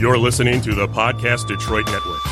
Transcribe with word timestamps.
You're 0.00 0.16
listening 0.16 0.60
to 0.60 0.76
the 0.76 0.86
Podcast 0.86 1.48
Detroit 1.48 1.86
Network. 1.86 2.22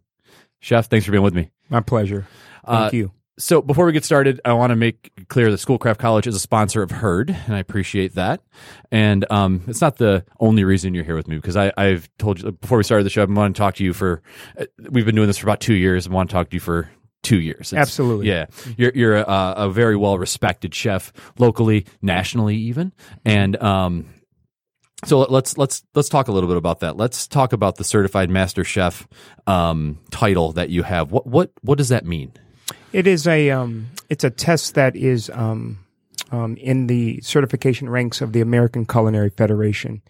Chef, 0.60 0.88
thanks 0.88 1.04
for 1.04 1.12
being 1.12 1.22
with 1.22 1.34
me. 1.34 1.50
My 1.68 1.80
pleasure. 1.80 2.26
Thank 2.66 2.94
Uh, 2.94 2.96
you. 2.96 3.12
So, 3.38 3.62
before 3.62 3.86
we 3.86 3.92
get 3.92 4.04
started, 4.04 4.40
I 4.44 4.52
want 4.54 4.70
to 4.70 4.76
make 4.76 5.12
clear 5.28 5.50
that 5.50 5.58
Schoolcraft 5.58 6.00
College 6.00 6.26
is 6.26 6.34
a 6.34 6.40
sponsor 6.40 6.82
of 6.82 6.90
Herd, 6.90 7.30
and 7.30 7.54
I 7.54 7.58
appreciate 7.60 8.14
that. 8.16 8.42
And 8.90 9.24
um, 9.30 9.62
it's 9.68 9.80
not 9.80 9.96
the 9.96 10.24
only 10.40 10.64
reason 10.64 10.92
you're 10.92 11.04
here 11.04 11.14
with 11.14 11.28
me 11.28 11.36
because 11.36 11.56
I, 11.56 11.72
I've 11.76 12.08
told 12.18 12.40
you 12.42 12.50
before 12.52 12.78
we 12.78 12.84
started 12.84 13.04
the 13.04 13.10
show, 13.10 13.22
I 13.22 13.26
want 13.26 13.54
to 13.54 13.58
talk 13.58 13.76
to 13.76 13.84
you 13.84 13.92
for. 13.92 14.22
Uh, 14.58 14.64
we've 14.90 15.06
been 15.06 15.14
doing 15.14 15.28
this 15.28 15.38
for 15.38 15.46
about 15.46 15.60
two 15.60 15.74
years. 15.74 16.06
I 16.08 16.10
want 16.10 16.28
to 16.30 16.34
talk 16.34 16.50
to 16.50 16.56
you 16.56 16.60
for 16.60 16.90
two 17.22 17.38
years. 17.40 17.72
It's- 17.72 17.80
Absolutely. 17.80 18.28
Yeah, 18.28 18.46
you're 18.76 18.92
you're 18.94 19.16
a, 19.18 19.54
a 19.56 19.70
very 19.70 19.96
well 19.96 20.18
respected 20.18 20.74
chef 20.74 21.12
locally, 21.38 21.86
nationally, 22.02 22.56
even, 22.56 22.92
and 23.24 23.56
um. 23.62 24.06
So 25.04 25.20
let's 25.20 25.56
let's 25.56 25.84
let's 25.94 26.08
talk 26.08 26.26
a 26.26 26.32
little 26.32 26.48
bit 26.48 26.56
about 26.56 26.80
that. 26.80 26.96
Let's 26.96 27.28
talk 27.28 27.52
about 27.52 27.76
the 27.76 27.84
certified 27.84 28.30
master 28.30 28.64
chef 28.64 29.06
um, 29.46 30.00
title 30.10 30.50
that 30.54 30.70
you 30.70 30.82
have. 30.82 31.12
What 31.12 31.24
what 31.24 31.52
what 31.62 31.78
does 31.78 31.90
that 31.90 32.04
mean? 32.04 32.32
It 32.92 33.06
is 33.06 33.26
a 33.26 33.50
um, 33.50 33.88
it's 34.08 34.24
a 34.24 34.30
test 34.30 34.74
that 34.74 34.96
is 34.96 35.30
um, 35.30 35.78
um, 36.30 36.56
in 36.56 36.86
the 36.86 37.20
certification 37.20 37.88
ranks 37.88 38.20
of 38.20 38.32
the 38.32 38.40
American 38.40 38.86
Culinary 38.86 39.30
Federation. 39.30 40.02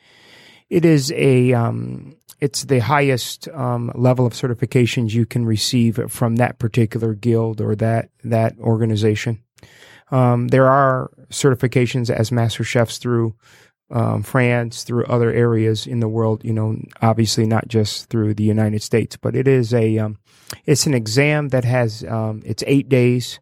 It 0.70 0.84
is 0.84 1.12
a 1.12 1.52
um, 1.52 2.16
it's 2.40 2.64
the 2.64 2.78
highest 2.78 3.48
um, 3.48 3.90
level 3.94 4.26
of 4.26 4.32
certifications 4.32 5.12
you 5.12 5.26
can 5.26 5.44
receive 5.44 5.98
from 6.08 6.36
that 6.36 6.58
particular 6.58 7.14
guild 7.14 7.60
or 7.60 7.74
that 7.76 8.10
that 8.24 8.58
organization. 8.60 9.42
Um, 10.10 10.48
there 10.48 10.68
are 10.68 11.10
certifications 11.30 12.10
as 12.10 12.32
master 12.32 12.64
chefs 12.64 12.98
through 12.98 13.34
um, 13.90 14.22
France, 14.22 14.84
through 14.84 15.04
other 15.06 15.32
areas 15.32 15.86
in 15.86 16.00
the 16.00 16.08
world. 16.08 16.44
You 16.44 16.52
know, 16.52 16.76
obviously 17.02 17.46
not 17.46 17.68
just 17.68 18.08
through 18.08 18.34
the 18.34 18.44
United 18.44 18.82
States, 18.82 19.16
but 19.16 19.34
it 19.34 19.48
is 19.48 19.74
a 19.74 19.98
um, 19.98 20.18
it's 20.64 20.86
an 20.86 20.94
exam 20.94 21.48
that 21.48 21.64
has 21.64 22.04
um, 22.04 22.42
it's 22.44 22.64
eight 22.66 22.88
days. 22.88 23.40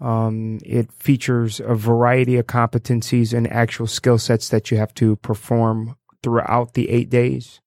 Um, 0.00 0.58
it 0.64 0.92
features 0.92 1.60
a 1.60 1.74
variety 1.74 2.36
of 2.36 2.46
competencies 2.46 3.32
and 3.32 3.50
actual 3.50 3.86
skill 3.86 4.18
sets 4.18 4.48
that 4.48 4.70
you 4.70 4.76
have 4.76 4.92
to 4.94 5.14
perform 5.16 5.96
throughout 6.22 6.74
the 6.74 6.90
eight 6.90 7.08
days. 7.08 7.60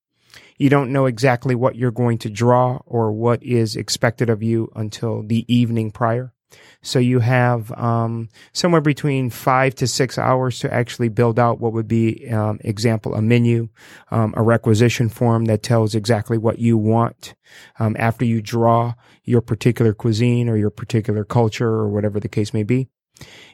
You 0.58 0.70
don't 0.70 0.92
know 0.92 1.06
exactly 1.06 1.56
what 1.56 1.76
you're 1.76 1.92
going 1.92 2.18
to 2.20 2.30
draw 2.30 2.80
or 2.86 3.12
what 3.12 3.42
is 3.42 3.76
expected 3.76 4.30
of 4.30 4.44
you 4.44 4.72
until 4.76 5.24
the 5.24 5.46
evening 5.54 5.92
prior. 5.92 6.34
So 6.82 7.00
you 7.00 7.20
have 7.20 7.72
um, 7.72 8.30
somewhere 8.54 8.82
between 8.82 9.30
five 9.32 9.74
to 9.76 9.88
six 9.88 10.18
hours 10.18 10.60
to 10.60 10.72
actually 10.72 11.10
build 11.10 11.40
out 11.40 11.60
what 11.60 11.74
would 11.74 11.88
be, 11.88 12.30
um, 12.30 12.60
example, 12.64 13.16
a 13.16 13.22
menu, 13.22 13.70
um, 14.12 14.34
a 14.38 14.44
requisition 14.44 15.10
form 15.10 15.46
that 15.46 15.64
tells 15.64 15.96
exactly 15.96 16.38
what 16.38 16.60
you 16.60 16.78
want 16.78 17.34
um, 17.80 17.96
after 17.98 18.24
you 18.24 18.42
draw 18.42 18.94
your 19.24 19.42
particular 19.42 19.94
cuisine 19.94 20.48
or 20.48 20.58
your 20.58 20.70
particular 20.70 21.24
culture 21.24 21.68
or 21.70 21.90
whatever 21.90 22.20
the 22.20 22.30
case 22.30 22.54
may 22.54 22.64
be. 22.64 22.88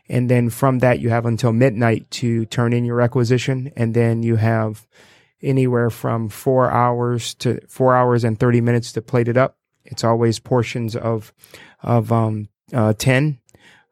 And 0.09 0.29
then 0.29 0.49
from 0.49 0.79
that, 0.79 0.99
you 0.99 1.09
have 1.09 1.25
until 1.25 1.53
midnight 1.53 2.09
to 2.11 2.45
turn 2.45 2.73
in 2.73 2.83
your 2.83 2.95
requisition. 2.95 3.71
And 3.77 3.93
then 3.93 4.23
you 4.23 4.35
have 4.35 4.85
anywhere 5.41 5.89
from 5.89 6.29
four 6.29 6.69
hours 6.69 7.33
to 7.35 7.61
four 7.67 7.95
hours 7.95 8.23
and 8.23 8.39
30 8.39 8.61
minutes 8.61 8.91
to 8.93 9.01
plate 9.01 9.27
it 9.27 9.37
up. 9.37 9.57
It's 9.85 10.03
always 10.03 10.39
portions 10.39 10.95
of, 10.95 11.33
of, 11.81 12.11
um, 12.11 12.49
uh, 12.73 12.93
10. 12.93 13.39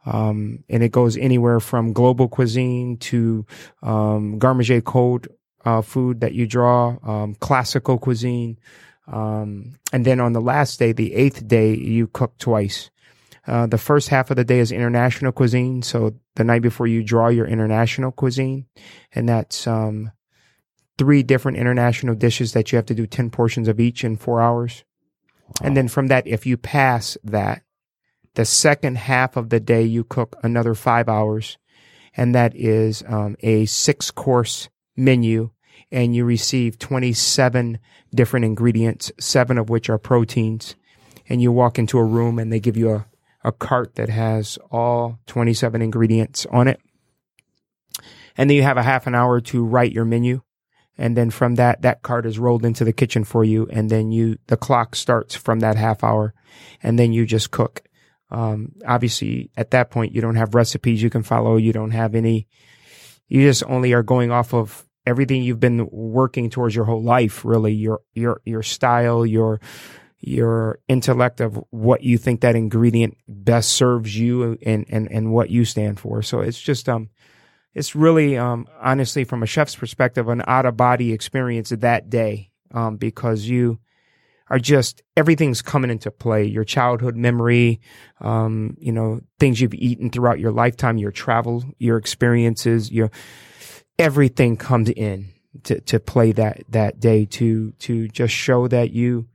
Um, 0.06 0.64
and 0.70 0.82
it 0.82 0.92
goes 0.92 1.18
anywhere 1.18 1.60
from 1.60 1.94
global 1.94 2.28
cuisine 2.28 2.98
to, 2.98 3.46
um, 3.84 4.40
garde 4.40 4.58
manger 4.58 4.82
code, 4.82 5.28
uh, 5.66 5.82
food 5.82 6.22
that 6.22 6.34
you 6.34 6.48
draw, 6.48 6.98
um, 7.04 7.36
classical 7.36 7.98
cuisine. 7.98 8.58
Um, 9.08 9.78
and 9.92 10.06
then 10.06 10.20
on 10.20 10.34
the 10.34 10.42
last 10.42 10.80
day, 10.80 10.94
the 10.94 11.14
eighth 11.14 11.48
day, 11.48 11.76
you 11.76 12.08
cook 12.08 12.38
twice. 12.38 12.90
Uh, 13.46 13.66
the 13.66 13.78
first 13.78 14.10
half 14.10 14.30
of 14.30 14.38
the 14.38 14.44
day 14.44 14.60
is 14.60 14.72
international 14.72 15.32
cuisine. 15.32 15.82
So 15.82 16.14
the 16.36 16.44
night 16.44 16.62
before 16.62 16.88
you 16.88 17.04
draw 17.04 17.28
your 17.28 17.48
international 17.48 18.12
cuisine, 18.12 18.68
and 19.14 19.28
that's, 19.28 19.68
um, 19.68 20.12
three 20.98 21.24
different 21.24 21.58
international 21.58 22.14
dishes 22.14 22.52
that 22.54 22.72
you 22.72 22.76
have 22.76 22.86
to 22.86 22.94
do 22.94 23.08
10 23.08 23.30
portions 23.30 23.68
of 23.68 23.80
each 23.80 24.04
in 24.04 24.18
four 24.18 24.42
hours. 24.42 24.84
And 25.64 25.76
then 25.76 25.88
from 25.88 26.08
that, 26.08 26.28
if 26.28 26.46
you 26.46 26.58
pass 26.58 27.18
that, 27.24 27.64
the 28.36 28.46
second 28.46 28.98
half 28.98 29.36
of 29.38 29.50
the 29.50 29.60
day, 29.60 29.84
you 29.84 30.04
cook 30.04 30.36
another 30.44 30.76
five 30.76 31.10
hours, 31.10 31.58
and 32.16 32.34
that 32.36 32.56
is 32.56 33.04
um, 33.08 33.36
a 33.42 33.66
six 33.66 34.12
course 34.12 34.70
menu, 34.96 35.52
and 35.92 36.16
you 36.16 36.26
receive 36.26 36.80
27 36.80 37.80
different 38.14 38.46
ingredients, 38.46 39.12
seven 39.20 39.58
of 39.58 39.70
which 39.70 39.90
are 39.90 39.98
proteins. 39.98 40.76
And 41.28 41.42
you 41.42 41.52
walk 41.52 41.78
into 41.78 41.98
a 42.00 42.04
room, 42.04 42.40
and 42.40 42.52
they 42.52 42.60
give 42.60 42.78
you 42.78 42.92
a, 42.92 43.06
a 43.44 43.52
cart 43.52 43.96
that 43.96 44.10
has 44.10 44.58
all 44.72 45.20
27 45.28 45.82
ingredients 45.82 46.46
on 46.52 46.68
it. 46.68 46.82
And 48.38 48.50
then 48.50 48.58
you 48.58 48.64
have 48.64 48.78
a 48.78 48.84
half 48.84 49.06
an 49.06 49.16
hour 49.16 49.42
to 49.42 49.64
write 49.64 49.92
your 49.92 50.06
menu. 50.06 50.42
And 50.98 51.16
then 51.16 51.30
from 51.30 51.56
that, 51.56 51.82
that 51.82 52.02
cart 52.02 52.26
is 52.26 52.40
rolled 52.40 52.66
into 52.66 52.84
the 52.84 52.94
kitchen 52.94 53.24
for 53.24 53.44
you. 53.44 53.68
And 53.72 53.90
then 53.90 54.12
you, 54.12 54.38
the 54.48 54.58
clock 54.58 54.96
starts 54.96 55.36
from 55.36 55.62
that 55.62 55.78
half 55.78 56.04
hour 56.04 56.34
and 56.84 57.00
then 57.00 57.14
you 57.14 57.26
just 57.26 57.52
cook. 57.52 57.82
Um, 58.32 58.74
obviously 58.86 59.52
at 59.58 59.72
that 59.72 59.90
point, 59.90 60.14
you 60.14 60.22
don't 60.22 60.36
have 60.36 60.56
recipes 60.56 61.02
you 61.02 61.10
can 61.10 61.24
follow. 61.24 61.58
You 61.58 61.74
don't 61.74 61.92
have 61.92 62.16
any, 62.16 62.48
you 63.28 63.42
just 63.42 63.64
only 63.66 63.94
are 63.94 64.04
going 64.04 64.32
off 64.32 64.54
of 64.54 64.86
everything 65.06 65.42
you've 65.42 65.60
been 65.60 65.88
working 65.92 66.50
towards 66.50 66.76
your 66.76 66.86
whole 66.86 67.02
life, 67.02 67.44
really, 67.44 67.74
your, 67.74 68.02
your, 68.14 68.42
your 68.46 68.62
style, 68.62 69.26
your, 69.26 69.60
your 70.20 70.80
intellect 70.88 71.42
of 71.42 71.64
what 71.72 72.04
you 72.04 72.18
think 72.18 72.42
that 72.42 72.56
ingredient 72.56 73.18
best 73.28 73.72
serves 73.72 74.18
you 74.18 74.58
and, 74.64 74.86
and, 74.90 75.10
and 75.12 75.32
what 75.32 75.50
you 75.50 75.66
stand 75.66 76.00
for. 76.00 76.22
So 76.22 76.42
it's 76.42 76.60
just, 76.62 76.88
um, 76.90 77.10
it's 77.74 77.96
really, 77.96 78.38
um, 78.38 78.68
honestly, 78.82 79.24
from 79.24 79.42
a 79.42 79.48
chef's 79.48 79.76
perspective, 79.76 80.28
an 80.28 80.44
out 80.46 80.66
of 80.66 80.76
body 80.76 81.14
experience 81.14 81.70
that 81.70 82.10
day, 82.10 82.52
um, 82.72 82.98
because 82.98 83.46
you, 83.46 83.80
are 84.50 84.60
just 84.60 85.02
everything's 85.16 85.62
coming 85.62 85.92
into 85.92 86.12
play. 86.12 86.46
Your 86.46 86.64
childhood 86.64 87.16
memory, 87.16 87.80
um, 88.22 88.76
you 88.80 88.92
know, 88.92 89.22
things 89.40 89.62
you've 89.62 89.74
eaten 89.74 90.10
throughout 90.10 90.40
your 90.40 90.52
lifetime, 90.52 90.98
your 90.98 91.12
travel, 91.12 91.64
your 91.78 91.98
experiences, 91.98 92.92
your 92.92 93.12
everything 93.98 94.58
comes 94.58 94.90
in 94.90 95.30
to, 95.64 95.80
to 95.82 96.00
play 96.00 96.32
that 96.32 96.64
that 96.70 97.00
day 97.00 97.26
to 97.26 97.72
to 97.74 98.08
just 98.08 98.34
show 98.34 98.68
that 98.68 98.92
you 98.92 99.28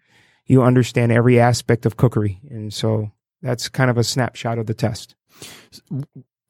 you 0.46 0.62
understand 0.62 1.12
every 1.12 1.40
aspect 1.40 1.86
of 1.86 1.96
cookery. 1.96 2.40
And 2.50 2.72
so 2.72 3.10
that's 3.42 3.68
kind 3.68 3.90
of 3.90 3.98
a 3.98 4.04
snapshot 4.04 4.58
of 4.58 4.66
the 4.66 4.74
test. 4.74 5.14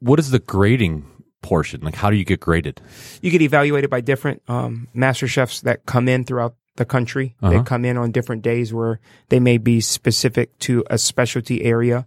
What 0.00 0.19
is 0.19 0.31
the 0.31 0.38
grading 0.38 1.06
portion? 1.43 1.81
Like, 1.82 1.94
how 1.94 2.10
do 2.10 2.17
you 2.17 2.25
get 2.25 2.40
graded? 2.40 2.81
You 3.22 3.31
get 3.31 3.43
evaluated 3.43 3.90
by 3.90 4.00
different 4.00 4.43
um, 4.49 4.88
master 4.94 5.28
chefs 5.28 5.60
that 5.62 5.87
come 5.87 6.08
in 6.08 6.25
throughout 6.25 6.56
the 6.76 6.84
country. 6.84 7.36
Uh-huh. 7.40 7.52
They 7.52 7.62
come 7.62 7.84
in 7.84 7.96
on 7.96 8.10
different 8.10 8.42
days 8.42 8.72
where 8.72 9.00
they 9.28 9.40
may 9.40 9.58
be 9.58 9.80
specific 9.80 10.58
to 10.60 10.84
a 10.90 10.98
specialty 10.98 11.62
area. 11.62 12.06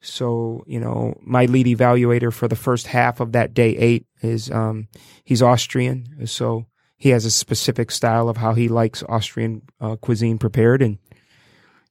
So, 0.00 0.64
you 0.66 0.80
know, 0.80 1.18
my 1.22 1.46
lead 1.46 1.66
evaluator 1.66 2.32
for 2.32 2.48
the 2.48 2.56
first 2.56 2.88
half 2.88 3.20
of 3.20 3.32
that 3.32 3.54
day 3.54 3.76
eight 3.76 4.06
is, 4.20 4.50
um, 4.50 4.88
he's 5.24 5.42
Austrian. 5.42 6.26
So 6.26 6.66
he 6.96 7.10
has 7.10 7.24
a 7.24 7.30
specific 7.30 7.90
style 7.90 8.28
of 8.28 8.36
how 8.36 8.54
he 8.54 8.68
likes 8.68 9.02
Austrian 9.08 9.62
uh, 9.80 9.96
cuisine 9.96 10.38
prepared. 10.38 10.82
And 10.82 10.98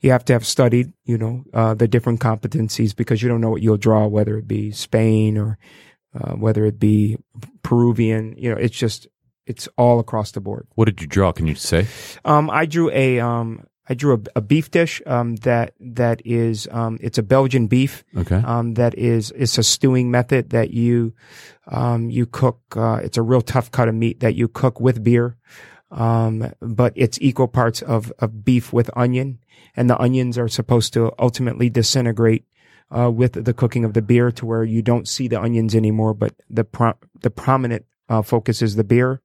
you 0.02 0.12
have 0.12 0.26
to 0.26 0.34
have 0.34 0.46
studied, 0.46 0.94
you 1.06 1.18
know, 1.18 1.44
uh, 1.54 1.74
the 1.74 1.88
different 1.88 2.20
competencies 2.20 2.96
because 2.96 3.24
you 3.24 3.30
don't 3.30 3.42
know 3.42 3.50
what 3.50 3.64
you'll 3.64 3.78
draw, 3.78 4.06
whether 4.06 4.38
it 4.38 4.48
be 4.48 4.72
Spain 4.72 5.38
or 5.38 5.58
uh, 6.14 6.34
whether 6.34 6.66
it 6.66 6.80
be 6.80 7.18
Peruvian. 7.64 8.36
You 8.38 8.52
know, 8.52 8.58
it's 8.58 8.78
just, 8.78 9.08
it's 9.46 9.68
all 9.78 10.00
across 10.00 10.32
the 10.32 10.42
board. 10.42 10.68
What 10.76 10.86
did 10.86 11.02
you 11.02 11.08
draw? 11.08 11.32
Can 11.32 11.48
you 11.48 11.56
say? 11.56 11.88
Um, 12.26 12.50
I 12.50 12.66
drew 12.66 12.90
a 12.92 13.20
um, 13.20 13.66
I 13.90 13.94
drew 13.94 14.16
a, 14.16 14.20
a 14.38 14.42
beef 14.42 14.72
dish 14.72 15.02
um, 15.06 15.36
that 15.38 15.74
that 15.80 16.22
is 16.26 16.68
um, 16.72 16.98
it's 17.02 17.18
a 17.18 17.24
Belgian 17.24 17.68
beef 17.68 18.04
Okay. 18.16 18.42
um, 18.46 18.76
that 18.76 18.98
is 18.98 19.32
it's 19.36 19.58
a 19.58 19.64
stewing 19.64 20.10
method 20.12 20.52
that 20.52 20.72
you 20.72 21.14
um, 21.68 22.10
you 22.10 22.26
cook. 22.26 22.60
Uh, 22.76 23.00
it's 23.04 23.18
a 23.18 23.22
real 23.22 23.42
tough 23.42 23.72
cut 23.72 23.88
of 23.90 23.96
meat 23.96 24.20
that 24.22 24.36
you 24.36 24.48
cook 24.48 24.80
with 24.80 25.04
beer, 25.04 25.36
um, 25.92 26.52
but 26.62 26.94
it's 26.96 27.18
equal 27.22 27.48
parts 27.48 27.82
of 27.82 28.12
of 28.20 28.44
beef 28.46 28.72
with 28.74 28.90
onion, 28.96 29.40
and 29.76 29.90
the 29.90 30.00
onions 30.00 30.38
are 30.38 30.48
supposed 30.48 30.94
to 30.94 31.12
ultimately 31.20 31.70
disintegrate. 31.70 32.46
Uh, 32.96 33.10
with 33.10 33.44
the 33.46 33.56
cooking 33.56 33.84
of 33.84 33.94
the 33.96 34.04
beer 34.04 34.32
to 34.32 34.46
where 34.46 34.64
you 34.64 34.84
don't 34.84 35.08
see 35.08 35.28
the 35.28 35.42
onions 35.42 35.74
anymore, 35.74 36.14
but 36.14 36.36
the 36.48 36.64
pro- 36.64 36.94
the 37.22 37.32
prominent 37.32 37.86
uh, 38.08 38.22
focus 38.22 38.62
is 38.62 38.76
the 38.76 38.84
beer 38.84 39.20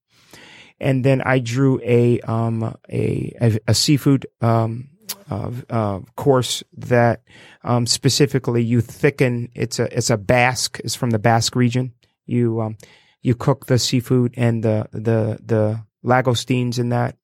and 0.80 1.04
then 1.04 1.22
I 1.22 1.38
drew 1.38 1.80
a 1.82 2.20
um 2.20 2.76
a 2.90 3.32
a, 3.40 3.58
a 3.68 3.74
seafood 3.74 4.26
um 4.40 4.90
uh, 5.30 5.50
uh, 5.70 6.00
course 6.16 6.62
that 6.76 7.22
um 7.64 7.86
specifically 7.86 8.62
you 8.62 8.80
thicken. 8.80 9.50
It's 9.54 9.78
a 9.78 9.96
it's 9.96 10.10
a 10.10 10.16
Basque. 10.16 10.80
It's 10.84 10.94
from 10.94 11.10
the 11.10 11.18
Basque 11.18 11.56
region. 11.56 11.92
You 12.26 12.60
um 12.60 12.76
you 13.22 13.34
cook 13.34 13.66
the 13.66 13.78
seafood 13.78 14.34
and 14.36 14.62
the 14.62 14.88
the 14.92 15.38
the 15.44 15.82
langoustines 16.04 16.78
in 16.78 16.90
that 16.90 17.16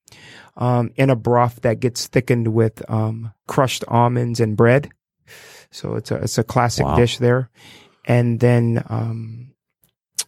um 0.56 0.90
in 0.96 1.10
a 1.10 1.16
broth 1.16 1.60
that 1.62 1.80
gets 1.80 2.06
thickened 2.08 2.48
with 2.48 2.82
um 2.90 3.32
crushed 3.46 3.84
almonds 3.88 4.40
and 4.40 4.56
bread. 4.56 4.90
So 5.70 5.94
it's 5.96 6.10
a 6.10 6.16
it's 6.16 6.38
a 6.38 6.44
classic 6.44 6.84
Wow. 6.86 6.96
dish 6.96 7.18
there, 7.18 7.50
and 8.04 8.38
then 8.40 8.84
um 8.88 9.52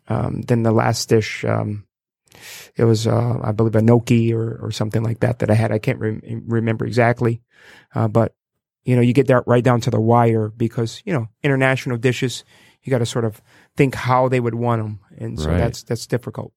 um 0.08 0.42
then 0.42 0.62
the 0.62 0.72
last 0.72 1.08
dish 1.08 1.44
um 1.44 1.85
it 2.76 2.84
was, 2.84 3.06
uh, 3.06 3.38
I 3.42 3.52
believe, 3.52 3.74
a 3.74 3.82
gnocchi 3.82 4.32
or, 4.32 4.58
or 4.62 4.70
something 4.70 5.02
like 5.02 5.20
that 5.20 5.38
that 5.40 5.50
I 5.50 5.54
had. 5.54 5.72
I 5.72 5.78
can't 5.78 5.98
re- 5.98 6.40
remember 6.46 6.86
exactly, 6.86 7.42
uh, 7.94 8.08
but 8.08 8.34
you 8.84 8.94
know, 8.94 9.02
you 9.02 9.12
get 9.12 9.26
that 9.26 9.42
right 9.46 9.64
down 9.64 9.80
to 9.82 9.90
the 9.90 10.00
wire 10.00 10.48
because 10.48 11.02
you 11.04 11.12
know 11.12 11.28
international 11.42 11.96
dishes, 11.98 12.44
you 12.82 12.90
got 12.90 12.98
to 12.98 13.06
sort 13.06 13.24
of 13.24 13.42
think 13.76 13.94
how 13.94 14.28
they 14.28 14.40
would 14.40 14.54
want 14.54 14.82
them, 14.82 15.00
and 15.18 15.38
so 15.40 15.48
Right. 15.50 15.58
that's 15.58 15.82
that's 15.82 16.06
difficult. 16.06 16.52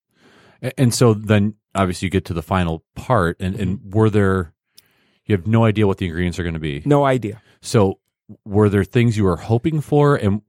And 0.78 0.94
so 0.94 1.14
then 1.14 1.56
obviously 1.74 2.08
you 2.08 2.10
get 2.10 2.26
to 2.26 2.34
the 2.34 2.42
final 2.42 2.84
part 2.94 3.38
and, 3.40 3.56
and 3.56 3.94
were 3.94 4.10
there 4.10 4.54
you 5.26 5.36
have 5.36 5.48
no 5.48 5.64
idea 5.64 5.88
what 5.88 6.00
the 6.00 6.08
ingredients 6.08 6.40
are 6.40 6.44
going 6.44 6.56
to 6.56 6.60
be. 6.60 6.81
No 6.86 7.06
idea. 7.06 7.42
So 7.62 8.00
were 8.46 8.68
there 8.68 8.84
things 8.84 9.16
you 9.16 9.24
were 9.24 9.38
hoping 9.38 9.80
for 9.80 10.16
and 10.16 10.42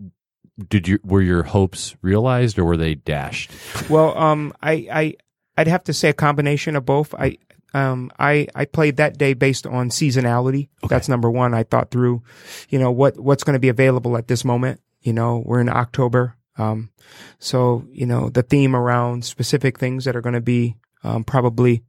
did 0.69 0.89
you 0.89 0.99
were 1.03 1.23
your 1.23 1.43
hopes 1.43 1.97
realized 2.03 2.59
or 2.59 2.65
were 2.65 2.77
they 2.77 2.95
dashed? 2.95 3.51
Well, 3.89 4.17
um, 4.19 4.53
I, 4.62 4.73
I, 4.93 5.15
I'd 5.57 5.69
have 5.69 5.85
to 5.85 5.93
say 5.93 6.11
a 6.11 6.15
combination 6.15 6.77
of 6.77 6.85
both. 6.85 7.15
I, 7.15 7.39
um, 7.73 8.11
I, 8.19 8.49
I 8.55 8.65
played 8.65 8.97
that 8.97 9.19
day 9.19 9.35
based 9.35 9.67
on 9.67 9.91
seasonality. 9.91 10.69
That's 10.89 11.09
number 11.09 11.31
one. 11.31 11.55
I 11.55 11.62
thought 11.62 11.91
through, 11.91 12.23
you 12.69 12.79
know, 12.79 12.91
what, 12.91 13.19
what's 13.19 13.45
going 13.45 13.55
to 13.55 13.61
be 13.61 13.69
available 13.69 14.17
at 14.17 14.29
this 14.29 14.45
moment. 14.45 14.81
You 15.01 15.12
know, 15.12 15.43
we're 15.45 15.61
in 15.61 15.69
October. 15.69 16.37
Um, 16.59 16.91
so, 17.39 17.85
you 17.91 18.06
know, 18.06 18.29
the 18.29 18.43
theme 18.43 18.77
around 18.77 19.25
specific 19.25 19.79
things 19.79 20.05
that 20.05 20.17
are 20.17 20.21
going 20.21 20.35
to 20.35 20.41
be, 20.41 20.77
um, 21.05 21.25
probably 21.25 21.85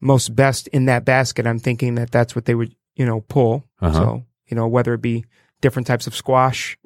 most 0.00 0.34
best 0.34 0.68
in 0.68 0.86
that 0.86 1.04
basket. 1.04 1.46
I'm 1.46 1.58
thinking 1.58 1.94
that 1.94 2.10
that's 2.10 2.34
what 2.34 2.44
they 2.44 2.54
would, 2.54 2.74
you 2.96 3.06
know, 3.06 3.22
pull. 3.22 3.64
Uh-huh. 3.80 3.92
So, 3.98 4.24
you 4.46 4.56
know, 4.56 4.68
whether 4.68 4.92
it 4.94 5.00
be 5.00 5.24
different 5.60 5.86
types 5.86 6.06
of 6.06 6.14
squash, 6.14 6.76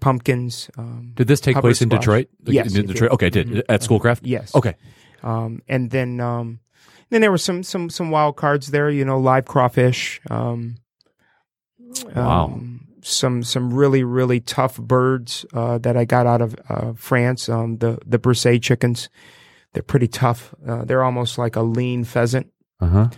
pumpkins, 0.00 0.70
um, 0.78 1.12
Did 1.14 1.28
this 1.28 1.40
take 1.40 1.56
place 1.58 1.80
in 1.82 1.88
squash. 1.88 2.00
Detroit? 2.00 2.28
Like, 2.44 2.54
Yes, 2.54 2.74
in 2.74 2.80
it 2.84 2.86
Detroit. 2.88 3.10
did. 3.10 3.14
Okay, 3.14 3.26
it 3.28 3.32
did 3.32 3.48
Mhm. 3.48 3.62
at 3.68 3.82
Schoolcraft. 3.82 4.24
yes. 4.26 4.54
Okay, 4.54 4.74
Um, 5.22 5.60
and 5.68 5.90
then, 5.90 6.18
um, 6.20 6.60
then 7.10 7.20
there 7.20 7.30
were 7.30 7.38
some, 7.38 7.62
some, 7.62 7.90
some 7.90 8.10
wild 8.10 8.36
cards 8.36 8.68
there, 8.70 8.88
you 8.90 9.04
know, 9.04 9.18
live 9.18 9.44
crawfish. 9.44 10.20
Um, 10.30 10.76
Wow. 12.14 12.44
um, 12.46 12.86
some, 13.02 13.42
some 13.42 13.72
really, 13.72 14.04
really 14.04 14.40
tough 14.40 14.76
birds, 14.78 15.44
uh, 15.52 15.78
that 15.78 15.96
I 15.96 16.04
got 16.04 16.26
out 16.26 16.40
of, 16.40 16.54
uh, 16.68 16.92
France. 16.94 17.48
Um, 17.48 17.78
the, 17.78 17.98
the 18.06 18.18
Bresse 18.18 18.60
chickens, 18.60 19.08
they're 19.72 19.82
pretty 19.82 20.06
tough. 20.08 20.54
Uh, 20.66 20.84
they're 20.84 21.02
almost 21.02 21.36
like 21.38 21.56
a 21.56 21.62
lean 21.62 22.04
pheasant. 22.04 22.48
uh 22.80 22.86
huh. 22.88 23.08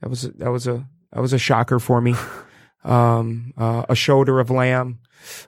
That 0.00 0.08
was, 0.10 0.22
that 0.22 0.50
was 0.50 0.66
a, 0.66 0.86
that 1.12 1.20
was 1.20 1.32
a 1.32 1.38
shocker 1.38 1.78
for 1.78 2.00
me. 2.00 2.14
um, 2.84 3.52
uh, 3.56 3.84
a 3.88 3.94
shoulder 3.94 4.40
of 4.40 4.50
lamb, 4.50 4.98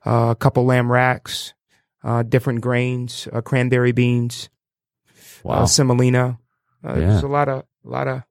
uh, 0.04 0.28
a 0.30 0.36
couple 0.36 0.64
lamb 0.64 0.90
racks, 0.90 1.54
uh, 2.04 2.22
different 2.22 2.60
grains, 2.60 3.28
uh, 3.32 3.40
cranberry 3.40 3.92
beans, 3.92 4.48
Wow. 5.42 5.62
uh, 5.62 5.66
semolina. 5.66 6.38
Uh, 6.84 6.90
Yeah. 6.94 6.94
There's 7.10 7.22
a 7.22 7.28
lot 7.28 7.48
of, 7.48 7.64
lot 7.84 8.08
of, 8.08 8.22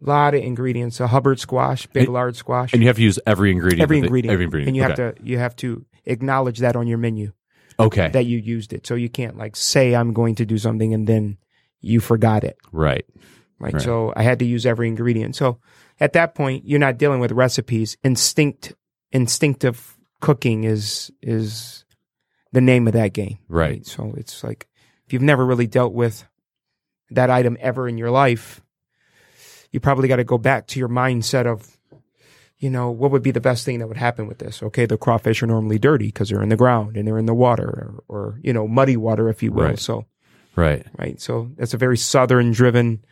lot 0.00 0.34
of 0.34 0.42
ingredients. 0.42 1.00
A 1.00 1.06
Hubbard 1.08 1.40
squash, 1.40 1.86
big 1.88 2.04
And- 2.04 2.12
large 2.12 2.36
squash, 2.36 2.72
and 2.72 2.82
you 2.82 2.88
have 2.88 2.96
to 2.96 3.02
use 3.02 3.18
every 3.26 3.50
ingredient. 3.50 3.82
every 3.82 3.98
ingredient, 3.98 4.32
Every 4.32 4.44
ingredient. 4.44 4.68
and 4.68 4.76
you 4.76 4.82
okay. 4.84 5.02
have 5.02 5.14
to 5.16 5.22
you 5.24 5.38
have 5.38 5.56
to 5.56 5.84
acknowledge 6.06 6.58
that 6.60 6.76
on 6.76 6.86
your 6.86 6.98
menu 6.98 7.32
Okay. 7.80 8.08
that 8.10 8.24
you 8.26 8.38
used 8.38 8.72
it. 8.72 8.86
So 8.86 8.94
you 8.94 9.08
can't 9.08 9.36
like 9.36 9.56
say 9.56 9.94
I'm 9.94 10.12
going 10.12 10.36
to 10.36 10.46
do 10.46 10.56
something 10.58 10.94
and 10.94 11.06
then 11.06 11.36
you 11.80 12.00
forgot 12.00 12.44
it. 12.44 12.56
right. 12.72 13.04
Right? 13.60 13.74
Right. 13.74 13.82
So 13.82 14.12
I 14.14 14.22
had 14.22 14.38
to 14.38 14.44
use 14.44 14.64
every 14.66 14.86
ingredient. 14.86 15.34
So 15.34 15.58
at 15.98 16.12
that 16.12 16.36
point, 16.36 16.64
you're 16.64 16.78
not 16.78 16.96
dealing 16.96 17.18
with 17.18 17.32
recipes. 17.32 17.96
Instinct, 18.04 18.72
instinctive 19.10 19.97
cooking 20.20 20.64
is 20.64 21.10
is 21.22 21.84
the 22.52 22.60
name 22.60 22.86
of 22.86 22.94
that 22.94 23.12
game. 23.12 23.38
Right. 23.48 23.86
So 23.86 24.14
it's 24.16 24.42
like 24.42 24.68
if 25.06 25.12
you've 25.12 25.22
never 25.22 25.44
really 25.44 25.66
dealt 25.66 25.92
with 25.92 26.26
that 27.10 27.30
item 27.30 27.56
ever 27.60 27.88
in 27.88 27.98
your 27.98 28.10
life, 28.10 28.60
you 29.70 29.80
probably 29.80 30.08
got 30.08 30.16
to 30.16 30.24
go 30.24 30.38
back 30.38 30.66
to 30.68 30.78
your 30.78 30.88
mindset 30.88 31.46
of, 31.46 31.78
you 32.58 32.70
know, 32.70 32.90
what 32.90 33.10
would 33.10 33.22
be 33.22 33.30
the 33.30 33.40
best 33.40 33.64
thing 33.64 33.78
that 33.78 33.88
would 33.88 33.96
happen 33.96 34.26
with 34.26 34.38
this? 34.38 34.62
Okay, 34.62 34.86
the 34.86 34.98
crawfish 34.98 35.42
are 35.42 35.46
normally 35.46 35.78
dirty 35.78 36.06
because 36.06 36.28
they're 36.28 36.42
in 36.42 36.48
the 36.48 36.56
ground 36.56 36.96
and 36.96 37.06
they're 37.06 37.18
in 37.18 37.26
the 37.26 37.34
water 37.34 37.64
or, 37.64 38.04
or 38.08 38.40
you 38.42 38.52
know, 38.52 38.66
muddy 38.66 38.96
water, 38.96 39.28
if 39.28 39.42
you 39.42 39.52
will. 39.52 39.64
Right. 39.64 39.78
So, 39.78 40.06
Right. 40.56 40.84
right. 40.98 41.20
So 41.20 41.50
that's 41.56 41.74
a 41.74 41.78
very 41.78 41.96
southern 41.96 42.50
driven, 42.50 43.04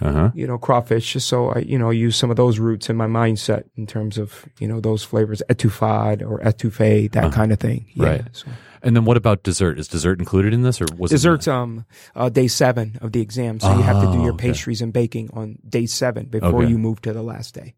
Uh 0.00 0.12
huh. 0.12 0.30
you 0.34 0.46
know, 0.46 0.58
crawfish. 0.58 1.12
So 1.22 1.50
I, 1.50 1.58
you 1.60 1.78
know, 1.78 1.90
use 1.90 2.16
some 2.16 2.28
of 2.30 2.36
those 2.36 2.58
roots 2.58 2.90
in 2.90 2.96
my 2.96 3.06
mindset 3.06 3.64
in 3.76 3.86
terms 3.86 4.18
of, 4.18 4.44
you 4.58 4.66
know, 4.66 4.80
those 4.80 5.04
flavors, 5.04 5.40
etouffade 5.48 6.20
or 6.20 6.40
etouffee, 6.40 7.10
that 7.12 7.32
kind 7.32 7.52
of 7.52 7.60
thing. 7.60 7.86
Yeah. 7.94 8.06
Right. 8.08 8.22
So. 8.32 8.48
And 8.82 8.94
then 8.96 9.04
what 9.04 9.16
about 9.16 9.44
dessert? 9.44 9.78
Is 9.78 9.86
dessert 9.88 10.18
included 10.18 10.52
in 10.52 10.62
this, 10.62 10.80
or 10.80 10.86
was 10.96 11.10
it? 11.12 11.14
Desserts, 11.14 11.46
um, 11.48 11.86
uh, 12.16 12.28
day 12.28 12.48
seven 12.48 12.98
of 13.00 13.12
the 13.12 13.20
exam. 13.20 13.60
So 13.60 13.74
you 13.74 13.82
have 13.82 14.00
to 14.02 14.12
do 14.12 14.18
Oh, 14.18 14.24
your 14.24 14.34
okay. 14.34 14.48
pastries 14.48 14.82
and 14.82 14.92
baking 14.92 15.30
on 15.32 15.58
day 15.66 15.86
seven 15.86 16.26
before 16.26 16.62
Okay. 16.62 16.68
you 16.70 16.76
move 16.76 17.00
to 17.02 17.12
the 17.12 17.22
last 17.22 17.54
day. 17.54 17.74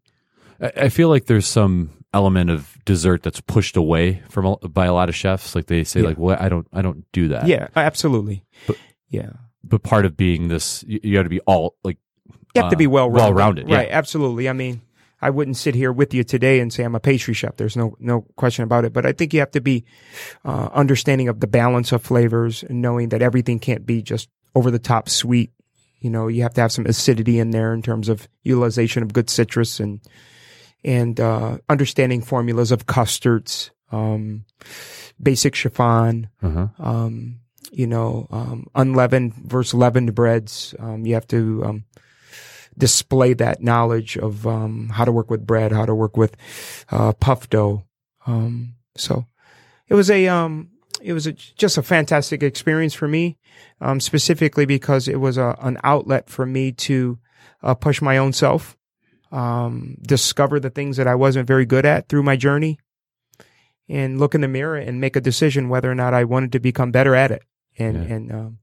I 0.59 0.89
feel 0.89 1.09
like 1.09 1.25
there's 1.27 1.45
some 1.47 1.91
element 2.13 2.49
of 2.49 2.77
dessert 2.83 3.21
that's 3.21 3.39
pushed 3.41 3.77
away 3.77 4.23
from 4.27 4.45
a- 4.61 4.67
by 4.67 4.87
a 4.87 4.93
lot 4.93 5.07
of 5.07 5.15
chefs. 5.15 5.53
Like 5.55 5.67
they 5.67 5.83
say, 5.83 6.01
Yeah. 6.01 6.07
like, 6.07 6.17
"Well, 6.17 6.35
I 6.39 6.49
don't, 6.49 6.67
I 6.73 6.81
don't 6.81 7.05
do 7.13 7.27
that." 7.27 7.45
Yeah, 7.47 7.67
absolutely. 7.75 8.43
But- 8.65 8.77
yeah. 9.09 9.29
But 9.63 9.83
part 9.83 10.05
of 10.05 10.17
being 10.17 10.47
this, 10.47 10.83
you, 10.87 10.99
you 11.03 11.13
got 11.13 11.23
to 11.23 11.29
be 11.29 11.41
all 11.41 11.75
like 11.83 11.97
You 12.55 12.61
have 12.61 12.71
to 12.71 12.75
uh, 12.75 12.79
be 12.79 12.87
well 12.87 13.09
well-rounded, 13.09 13.69
yeah. 13.69 13.75
Right, 13.75 13.89
absolutely. 13.89 14.49
I 14.49 14.53
mean, 14.53 14.81
I 15.21 15.29
wouldn't 15.29 15.57
sit 15.57 15.75
here 15.75 15.91
with 15.91 16.13
you 16.13 16.23
today 16.23 16.59
and 16.59 16.71
say 16.71 16.83
I'm 16.83 16.95
a 16.95 16.99
pastry 16.99 17.33
chef. 17.33 17.57
There's 17.57 17.75
no 17.75 17.95
no 17.99 18.21
question 18.35 18.63
about 18.63 18.85
it. 18.85 18.93
But 18.93 19.05
I 19.05 19.13
think 19.13 19.33
you 19.33 19.39
have 19.39 19.51
to 19.51 19.61
be 19.61 19.85
uh, 20.45 20.69
understanding 20.73 21.27
of 21.27 21.39
the 21.39 21.47
balance 21.47 21.91
of 21.91 22.03
flavors 22.03 22.63
and 22.63 22.81
knowing 22.81 23.09
that 23.09 23.21
everything 23.21 23.59
can't 23.59 23.85
be 23.85 24.01
just 24.01 24.29
over 24.53 24.69
the 24.69 24.79
top 24.79 25.09
sweet. 25.09 25.51
You 25.99 26.11
know, 26.11 26.27
you 26.27 26.43
have 26.43 26.53
to 26.55 26.61
have 26.61 26.71
some 26.71 26.85
acidity 26.85 27.39
in 27.39 27.49
there 27.51 27.73
in 27.73 27.81
terms 27.81 28.09
of 28.09 28.27
utilization 28.43 29.01
of 29.01 29.13
good 29.13 29.29
citrus 29.29 29.79
and 29.79 30.01
and 30.83 31.19
uh, 31.19 31.57
understanding 31.67 32.21
formulas 32.21 32.71
of 32.71 32.85
custards, 32.85 33.71
um, 33.91 34.45
basic 35.21 35.55
chiffon, 35.55 36.29
uh-huh. 36.43 36.67
um, 36.77 37.39
you 37.71 37.87
know, 37.87 38.27
um, 38.29 38.67
unleavened 38.75 39.33
versus 39.33 39.73
leavened 39.73 40.13
breads. 40.13 40.75
Um, 40.77 41.05
you 41.07 41.15
have 41.15 41.27
to 41.29 41.65
um, 41.65 41.85
display 42.77 43.33
that 43.33 43.61
knowledge 43.61 44.17
of 44.17 44.45
um, 44.45 44.89
how 44.89 45.05
to 45.05 45.11
work 45.11 45.29
with 45.29 45.45
bread, 45.47 45.71
how 45.71 45.85
to 45.85 45.95
work 45.95 46.15
with 46.15 46.37
uh, 46.91 47.13
puff 47.13 47.49
dough. 47.49 47.83
Um, 48.25 48.75
so 48.95 49.25
it 49.87 49.95
was 49.95 50.09
a 50.11 50.27
um, 50.27 50.69
it 51.01 51.13
was 51.13 51.27
a, 51.27 51.33
just 51.33 51.77
a 51.77 51.83
fantastic 51.83 52.43
experience 52.43 52.93
for 52.93 53.07
me, 53.07 53.37
um, 53.81 53.99
specifically 53.99 54.65
because 54.65 55.07
it 55.07 55.19
was 55.19 55.37
a, 55.37 55.57
an 55.61 55.77
outlet 55.83 56.29
for 56.29 56.45
me 56.45 56.71
to 56.73 57.19
uh, 57.63 57.73
push 57.73 58.01
my 58.01 58.17
own 58.17 58.33
self, 58.33 58.77
um, 59.31 59.97
discover 60.01 60.59
the 60.59 60.69
things 60.69 60.97
that 60.97 61.07
I 61.07 61.15
wasn't 61.15 61.47
very 61.47 61.65
good 61.65 61.85
at 61.85 62.09
through 62.09 62.23
my 62.23 62.35
journey, 62.35 62.79
and 63.89 64.19
look 64.19 64.35
in 64.35 64.41
the 64.41 64.47
mirror 64.47 64.75
and 64.75 65.01
make 65.01 65.15
a 65.15 65.21
decision 65.21 65.69
whether 65.69 65.89
or 65.89 65.95
not 65.95 66.13
I 66.13 66.23
wanted 66.25 66.51
to 66.51 66.59
become 66.59 66.91
better 66.91 67.15
at 67.15 67.31
it. 67.31 67.43
And 67.79 67.95
Yeah. 67.95 68.15
and 68.15 68.31
um, 68.31 68.57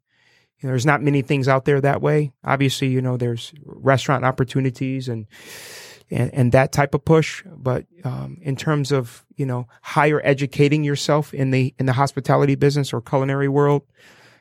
know, 0.64 0.70
there's 0.70 0.86
not 0.86 1.02
many 1.02 1.22
things 1.22 1.48
out 1.48 1.64
there 1.64 1.80
that 1.80 2.00
way. 2.00 2.32
Obviously, 2.44 2.88
you 2.88 3.00
know, 3.00 3.16
there's 3.16 3.52
restaurant 3.64 4.24
opportunities 4.24 5.08
and 5.08 5.26
and, 6.10 6.32
and 6.34 6.52
that 6.52 6.72
type 6.72 6.94
of 6.94 7.04
push. 7.04 7.42
But 7.46 7.86
um, 8.04 8.38
in 8.42 8.56
terms 8.56 8.92
of 8.92 9.24
you 9.36 9.46
know 9.46 9.66
higher 9.82 10.20
educating 10.24 10.84
yourself 10.84 11.34
in 11.34 11.50
the 11.50 11.74
in 11.78 11.86
the 11.86 11.92
hospitality 11.92 12.54
business 12.54 12.92
or 12.92 13.00
culinary 13.00 13.48
world, 13.48 13.82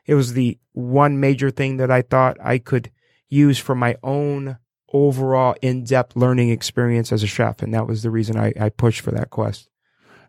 it 0.06 0.16
was 0.16 0.34
the 0.34 0.60
one 0.74 1.20
major 1.20 1.50
thing 1.50 1.78
that 1.78 1.92
I 1.92 2.02
thought 2.02 2.38
I 2.42 2.58
could 2.58 2.92
use 3.30 3.58
for 3.58 3.76
my 3.76 3.96
own 4.04 4.58
overall 4.92 5.56
in-depth 5.62 6.16
learning 6.16 6.50
experience 6.50 7.12
as 7.12 7.24
a 7.24 7.28
chef, 7.28 7.64
and 7.64 7.74
that 7.74 7.88
was 7.88 8.04
the 8.04 8.12
reason 8.12 8.38
I, 8.38 8.54
I 8.60 8.70
pushed 8.70 9.02
for 9.02 9.12
that 9.12 9.32
quest. 9.32 9.68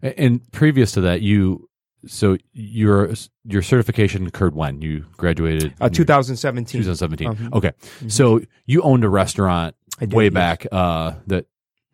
And 0.03 0.41
previous 0.53 0.93
to 0.93 1.03
that, 1.03 1.21
you 1.21 1.69
so 2.07 2.37
your 2.53 3.13
your 3.45 3.63
certification 3.63 4.27
occurred 4.27 4.55
when 4.55 4.81
you 4.83 5.05
graduated. 5.17 5.75
Uh, 5.81 5.87
in 5.87 5.93
2017. 5.93 6.83
2017. 6.83 7.35
Mhm. 7.51 7.53
Okay, 7.55 7.73
so 8.09 8.41
you 8.67 8.83
owned 8.83 9.05
a 9.05 9.09
restaurant 9.09 9.75
did, 10.01 10.13
way 10.13 10.25
yes. 10.25 10.33
back 10.33 10.67
uh, 10.73 11.13
that 11.27 11.47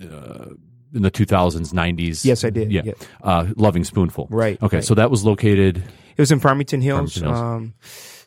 uh, 0.03 0.47
in 0.95 1.03
the 1.03 1.11
2000s, 1.11 1.73
90s. 1.73 2.25
Yes, 2.25 2.43
I 2.45 2.51
did. 2.51 2.73
Yeah, 2.73 2.83
Yeah. 2.85 2.93
Uh, 3.23 3.47
Loving 3.57 3.85
Spoonful. 3.85 4.27
Right. 4.31 4.61
Okay, 4.63 4.79
right. 4.79 4.85
so 4.85 4.95
that 4.95 5.11
was 5.11 5.25
located. 5.25 5.77
it 5.79 6.19
was 6.21 6.33
in 6.33 6.41
Farmington 6.41 6.81
Hills, 6.81 7.15
Farmington 7.15 7.25
Hills. 7.25 7.39
Um, 7.41 7.75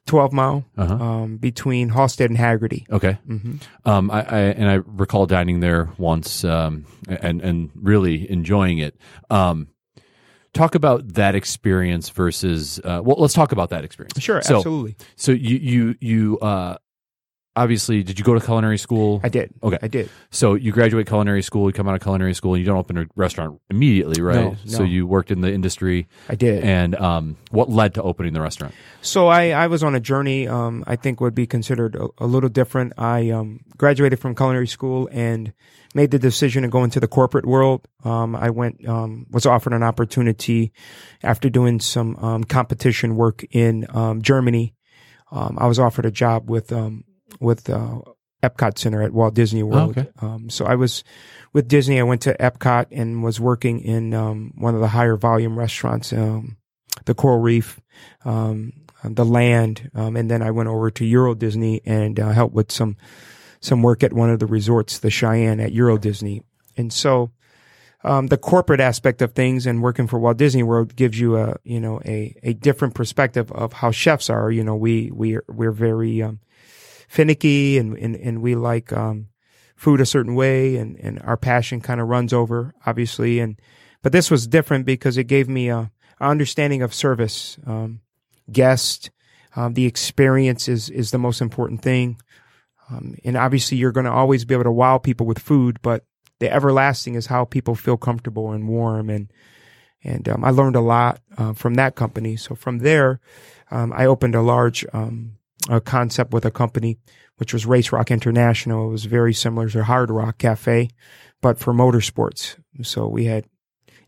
12 0.05 0.33
mile 0.33 0.65
Uh-huh. 0.77 0.93
um, 0.95 1.37
between 1.37 1.89
Halsted 1.89 2.25
and 2.27 2.37
Haggerty. 2.37 2.85
Okay. 2.91 3.17
hmm 3.25 3.55
Um, 3.85 4.11
I, 4.11 4.21
I 4.21 4.39
and 4.39 4.69
I 4.69 4.73
recall 4.85 5.25
dining 5.25 5.59
there 5.61 5.89
once, 5.97 6.43
um, 6.43 6.85
and 7.07 7.41
and 7.41 7.69
really 7.75 8.29
enjoying 8.29 8.79
it. 8.79 8.95
Um, 9.29 9.67
talk 10.53 10.75
about 10.75 11.13
that 11.13 11.35
experience 11.35 12.09
versus. 12.09 12.79
Uh, 12.83 13.01
well, 13.03 13.15
let's 13.19 13.33
talk 13.33 13.51
about 13.51 13.69
that 13.71 13.83
experience. 13.83 14.21
Sure, 14.21 14.41
So, 14.41 14.57
absolutely. 14.57 14.95
So 15.15 15.31
you 15.31 15.57
you 15.57 15.95
you 15.99 16.39
uh, 16.39 16.77
obviously 17.55 18.03
did 18.03 18.17
you 18.17 18.25
go 18.25 18.33
to 18.33 18.39
culinary 18.39 18.77
school? 18.77 19.21
I 19.23 19.29
did. 19.29 19.53
Okay. 19.61 19.77
I 19.81 19.87
did. 19.87 20.09
So 20.31 20.53
you 20.55 20.71
graduate 20.71 21.07
culinary 21.07 21.41
school, 21.43 21.67
you 21.69 21.73
come 21.73 21.87
out 21.87 21.95
of 21.95 22.01
culinary 22.01 22.33
school, 22.33 22.53
and 22.53 22.59
you 22.61 22.65
don't 22.65 22.77
open 22.77 22.97
a 22.97 23.05
restaurant 23.15 23.59
immediately, 23.69 24.21
right? 24.21 24.35
No, 24.35 24.55
So 24.65 24.79
no. 24.79 24.85
you 24.85 25.05
worked 25.05 25.31
in 25.31 25.41
the 25.41 25.51
industry, 25.53 26.07
I 26.29 26.35
did. 26.35 26.63
and 26.63 26.95
um, 26.95 27.37
what 27.51 27.69
led 27.69 27.93
to 27.95 28.01
opening 28.03 28.33
the 28.33 28.41
restaurant? 28.41 28.73
So 29.01 29.27
I, 29.27 29.49
I 29.49 29.67
was 29.67 29.83
on 29.83 29.95
a 29.95 29.99
journey. 29.99 30.47
Um, 30.47 30.83
I 30.87 30.95
think 30.95 31.21
would 31.21 31.35
be 31.35 31.45
considered 31.47 31.95
a, 31.95 32.07
a 32.17 32.25
little 32.25 32.49
different. 32.49 32.93
I 32.97 33.29
um, 33.29 33.59
graduated 33.77 34.19
from 34.19 34.35
culinary 34.35 34.67
school 34.67 35.07
and 35.11 35.53
made 35.95 36.09
the 36.09 36.17
decision 36.19 36.63
to 36.63 36.69
go 36.69 36.83
into 36.83 36.99
the 36.99 37.07
corporate 37.07 37.45
world. 37.45 37.87
Um, 38.03 38.35
I 38.35 38.49
went 38.49 38.87
um, 38.87 39.27
was 39.29 39.45
offered 39.45 39.73
an 39.73 39.83
opportunity 39.83 40.73
after 41.21 41.49
doing 41.49 41.79
some 41.79 42.15
um, 42.17 42.43
competition 42.43 43.15
work 43.15 43.43
in 43.51 43.85
um, 43.89 44.21
Germany. 44.23 44.73
Um, 45.31 45.57
I 45.59 45.67
was 45.67 45.77
offered 45.79 46.05
a 46.05 46.11
job 46.11 46.49
with 46.49 46.71
um, 46.71 47.03
with 47.39 47.69
uh, 47.69 48.01
Epcot 48.41 48.77
Center 48.77 49.01
at 49.01 49.13
Walt 49.13 49.33
Disney 49.33 49.63
World. 49.63 49.97
okay. 49.97 50.09
Um, 50.21 50.49
so 50.49 50.65
I 50.65 50.75
was 50.75 51.03
with 51.53 51.67
Disney. 51.67 51.99
I 51.99 52.03
went 52.03 52.21
to 52.23 52.35
Epcot 52.37 52.87
and 52.91 53.23
was 53.23 53.39
working 53.39 53.79
in 53.79 54.13
um, 54.13 54.53
one 54.55 54.75
of 54.75 54.81
the 54.81 54.89
higher 54.89 55.15
volume 55.15 55.57
restaurants, 55.57 56.11
um, 56.11 56.57
the 57.05 57.13
Coral 57.13 57.39
Reef, 57.39 57.79
um, 58.25 58.73
the 59.03 59.25
Land, 59.25 59.89
um, 59.95 60.15
and 60.15 60.29
then 60.29 60.41
I 60.41 60.51
went 60.51 60.69
over 60.69 60.89
to 60.91 61.05
Euro 61.05 61.35
Disney 61.35 61.81
and 61.85 62.19
uh, 62.19 62.31
helped 62.31 62.53
with 62.53 62.71
some 62.71 62.97
some 63.59 63.81
work 63.81 64.03
at 64.03 64.11
one 64.11 64.29
of 64.29 64.39
the 64.39 64.45
resorts, 64.45 64.99
the 64.99 65.09
Cheyenne 65.09 65.61
at 65.61 65.71
Euro 65.71 65.97
Disney. 65.97 66.41
And 66.75 66.91
so 66.91 67.31
um, 68.03 68.27
the 68.27 68.37
corporate 68.37 68.81
aspect 68.81 69.21
of 69.21 69.33
things 69.33 69.65
and 69.65 69.81
working 69.81 70.07
for 70.07 70.19
Walt 70.19 70.37
Disney 70.37 70.63
World 70.63 70.95
gives 70.95 71.19
you 71.19 71.37
a 71.37 71.55
you 71.63 71.79
know 71.79 72.01
a 72.05 72.35
a 72.43 72.53
different 72.53 72.95
perspective 72.95 73.51
of 73.51 73.73
how 73.73 73.91
chefs 73.91 74.29
are. 74.29 74.51
You 74.51 74.63
know, 74.63 74.75
we 74.75 75.11
we 75.11 75.37
are, 75.37 75.45
we're 75.47 75.71
very 75.71 76.21
um, 76.21 76.39
finicky 77.13 77.77
and, 77.77 77.95
and 77.95 78.15
and 78.15 78.41
we 78.41 78.55
like 78.55 78.91
um, 78.91 79.27
food 79.75 80.01
a 80.01 80.05
certain 80.05 80.33
way, 80.33 80.77
and 80.77 80.97
and 80.99 81.21
our 81.21 81.37
passion 81.37 81.79
kind 81.79 82.01
of 82.01 82.07
runs 82.07 82.33
over, 82.33 82.73
obviously. 82.87 83.39
And 83.39 83.59
but 84.01 84.11
this 84.11 84.31
was 84.31 84.47
different 84.47 84.85
because 84.85 85.15
it 85.17 85.25
gave 85.25 85.47
me 85.47 85.69
a, 85.69 85.91
a 86.19 86.25
understanding 86.25 86.81
of 86.81 86.93
service, 86.93 87.57
um, 87.67 88.01
guest. 88.51 89.11
Um, 89.55 89.75
the 89.75 89.85
experience 89.85 90.67
is 90.67 90.89
is 90.89 91.11
the 91.11 91.19
most 91.19 91.39
important 91.39 91.83
thing. 91.83 92.17
Um, 92.89 93.15
and 93.23 93.37
obviously, 93.37 93.77
you're 93.77 93.91
going 93.91 94.05
to 94.07 94.11
always 94.11 94.43
be 94.43 94.55
able 94.55 94.63
to 94.63 94.71
wow 94.71 94.97
people 94.97 95.27
with 95.27 95.39
food, 95.39 95.79
but 95.83 96.03
the 96.39 96.51
everlasting 96.51 97.13
is 97.13 97.27
how 97.27 97.45
people 97.45 97.75
feel 97.75 97.95
comfortable 97.95 98.51
and 98.51 98.67
warm. 98.67 99.11
And 99.11 99.31
and 100.03 100.27
um, 100.27 100.43
I 100.43 100.49
learned 100.49 100.75
a 100.75 100.81
lot 100.81 101.21
uh, 101.37 101.53
from 101.53 101.75
that 101.75 101.93
company. 101.93 102.37
So 102.37 102.55
from 102.55 102.79
there, 102.79 103.19
um, 103.69 103.93
I 103.93 104.07
opened 104.07 104.33
a 104.33 104.41
large 104.41 104.83
um, 104.93 105.37
a 105.69 105.81
concept 105.81 106.33
with 106.33 106.45
a 106.45 106.51
company, 106.51 106.97
which 107.37 107.53
was 107.53 107.65
Race 107.65 107.91
Rock 107.91 108.11
International. 108.11 108.87
It 108.87 108.91
was 108.91 109.05
very 109.05 109.33
similar 109.33 109.69
to 109.69 109.83
Hard 109.83 110.09
Rock 110.09 110.37
Cafe, 110.37 110.89
but 111.41 111.57
for 111.59 111.73
motorsports. 111.73 112.57
So 112.81 113.07
we 113.07 113.25
had 113.25 113.45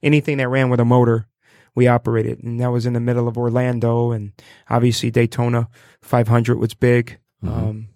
anything 0.04 0.38
that 0.38 0.50
ran 0.50 0.70
with 0.70 0.80
a 0.80 0.86
motor, 0.86 1.28
we 1.74 1.88
operated, 1.88 2.44
and 2.44 2.60
that 2.60 2.72
was 2.72 2.86
in 2.86 2.94
the 2.94 3.00
middle 3.00 3.28
of 3.28 3.38
Orlando, 3.38 4.12
and 4.12 4.32
obviously 4.70 5.12
Daytona 5.12 5.70
500 6.02 6.58
was 6.58 6.74
big. 6.74 7.20
Mhm. 7.44 7.50
Um, 7.50 7.88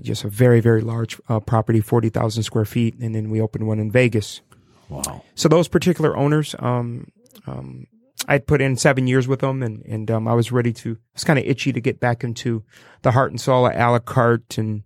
just 0.00 0.24
a 0.24 0.28
very, 0.28 0.60
very 0.60 0.80
large 0.80 1.20
uh, 1.28 1.40
property, 1.40 1.80
40,000 1.80 2.42
square 2.42 2.64
feet. 2.64 2.94
And 2.98 3.14
then 3.14 3.30
we 3.30 3.40
opened 3.40 3.66
one 3.66 3.78
in 3.78 3.90
Vegas. 3.90 4.40
Wow. 4.88 5.22
So 5.34 5.48
those 5.48 5.68
particular 5.68 6.16
owners, 6.16 6.54
um, 6.58 7.08
um, 7.46 7.86
I'd 8.28 8.46
put 8.46 8.60
in 8.60 8.76
seven 8.76 9.06
years 9.06 9.26
with 9.26 9.40
them 9.40 9.62
and, 9.62 9.82
and, 9.84 10.10
um, 10.10 10.28
I 10.28 10.34
was 10.34 10.52
ready 10.52 10.72
to, 10.74 10.92
I 10.92 11.14
was 11.14 11.24
kind 11.24 11.38
of 11.38 11.44
itchy 11.44 11.72
to 11.72 11.80
get 11.80 12.00
back 12.00 12.22
into 12.22 12.62
the 13.02 13.10
heart 13.10 13.30
and 13.30 13.40
soul 13.40 13.66
of 13.66 13.74
a 13.74 13.90
la 13.90 13.98
carte 13.98 14.58
and, 14.58 14.84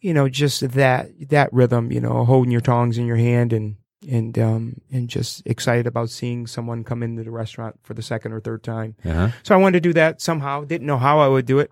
you 0.00 0.14
know, 0.14 0.28
just 0.28 0.72
that, 0.72 1.08
that 1.28 1.52
rhythm, 1.52 1.92
you 1.92 2.00
know, 2.00 2.24
holding 2.24 2.50
your 2.50 2.60
tongs 2.60 2.98
in 2.98 3.06
your 3.06 3.16
hand 3.16 3.52
and, 3.52 3.76
and, 4.10 4.38
um, 4.38 4.80
and 4.90 5.08
just 5.08 5.42
excited 5.46 5.86
about 5.86 6.10
seeing 6.10 6.46
someone 6.46 6.84
come 6.84 7.02
into 7.02 7.24
the 7.24 7.30
restaurant 7.30 7.78
for 7.82 7.94
the 7.94 8.02
second 8.02 8.32
or 8.32 8.40
third 8.40 8.62
time. 8.62 8.96
Uh-huh. 9.04 9.30
So 9.42 9.54
I 9.54 9.58
wanted 9.58 9.82
to 9.82 9.88
do 9.88 9.92
that 9.94 10.20
somehow. 10.20 10.64
Didn't 10.64 10.86
know 10.86 10.98
how 10.98 11.20
I 11.20 11.28
would 11.28 11.46
do 11.46 11.58
it. 11.58 11.70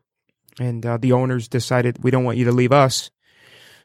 And 0.58 0.84
uh, 0.84 0.98
the 0.98 1.12
owners 1.12 1.48
decided 1.48 2.02
we 2.02 2.10
don't 2.10 2.24
want 2.24 2.38
you 2.38 2.44
to 2.44 2.52
leave 2.52 2.72
us. 2.72 3.10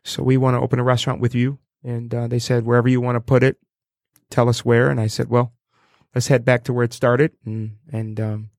So 0.03 0.23
we 0.23 0.37
want 0.37 0.55
to 0.55 0.61
open 0.61 0.79
a 0.79 0.83
restaurant 0.83 1.21
with 1.21 1.35
you. 1.35 1.59
And 1.83 2.13
uh, 2.13 2.27
they 2.27 2.39
said, 2.39 2.65
wherever 2.65 2.87
you 2.87 3.01
want 3.01 3.15
to 3.15 3.21
put 3.21 3.43
it, 3.43 3.57
tell 4.29 4.49
us 4.49 4.65
where. 4.65 4.89
And 4.89 4.99
I 4.99 5.07
said, 5.07 5.29
well, 5.29 5.53
let's 6.17 6.27
head 6.27 6.43
back 6.43 6.63
to 6.63 6.73
where 6.73 6.83
it 6.83 6.93
started. 6.93 7.31
And, 7.45 7.77
and 7.91 8.19
um, 8.19 8.49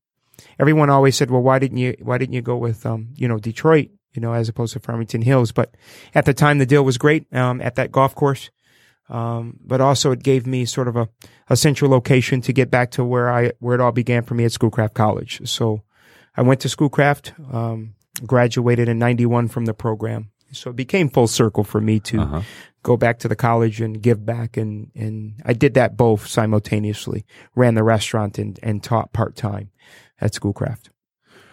everyone 0.61 0.91
always 0.91 1.17
said, 1.17 1.29
well, 1.29 1.43
why 1.43 1.59
didn't 1.59 1.79
you, 1.79 1.97
why 2.01 2.17
didn't 2.17 2.35
you 2.35 2.41
go 2.41 2.57
with, 2.57 2.87
um, 2.87 3.09
you 3.17 3.27
know, 3.27 3.37
Detroit, 3.37 3.89
you 4.13 4.23
know, 4.23 4.33
as 4.33 4.49
opposed 4.49 4.75
to 4.75 4.81
Farmington 4.81 5.23
Hills? 5.23 5.51
But 5.51 5.75
at 6.15 6.25
the 6.25 6.33
time, 6.33 6.59
the 6.59 6.67
deal 6.67 6.85
was 6.85 6.99
great 6.99 7.27
um, 7.35 7.61
at 7.61 7.75
that 7.75 7.91
golf 7.91 8.15
course. 8.15 8.51
Um, 9.09 9.59
but 9.65 9.81
also 9.81 10.13
it 10.13 10.23
gave 10.23 10.47
me 10.47 10.67
sort 10.67 10.87
of 10.87 10.95
a, 10.95 11.09
a 11.51 11.57
central 11.57 11.91
location 11.91 12.41
to 12.43 12.53
get 12.53 12.71
back 12.71 12.93
to 12.93 13.05
where 13.05 13.29
I, 13.29 13.51
where 13.59 13.75
it 13.75 13.81
all 13.81 13.91
began 13.91 14.23
for 14.23 14.35
me 14.35 14.45
at 14.45 14.53
Schoolcraft 14.53 14.95
College. 14.95 15.41
So 15.49 15.83
I 16.37 16.43
went 16.43 16.61
to 16.61 16.69
Schoolcraft, 16.69 17.33
um, 17.53 17.95
graduated 18.25 18.89
in 18.89 19.01
91 19.01 19.49
from 19.49 19.65
the 19.65 19.75
program. 19.75 20.31
So 20.53 20.71
it 20.71 20.77
became 20.77 21.09
full 21.11 21.27
circle 21.29 21.65
for 21.65 21.81
me 21.81 22.01
to 22.01 22.21
Uh-huh. 22.21 22.43
go 22.83 22.97
back 22.97 23.19
to 23.21 23.29
the 23.29 23.37
college 23.37 23.81
and 23.81 24.01
give 24.03 24.25
back. 24.25 24.57
And, 24.57 24.91
and 24.95 25.35
I 25.45 25.53
did 25.53 25.75
that 25.75 25.97
both 25.97 26.27
simultaneously, 26.27 27.25
ran 27.55 27.75
the 27.75 27.83
restaurant 27.83 28.39
and, 28.39 28.59
and 28.63 28.83
taught 28.83 29.13
part 29.13 29.37
time 29.37 29.71
at 30.21 30.35
Schoolcraft. 30.35 30.91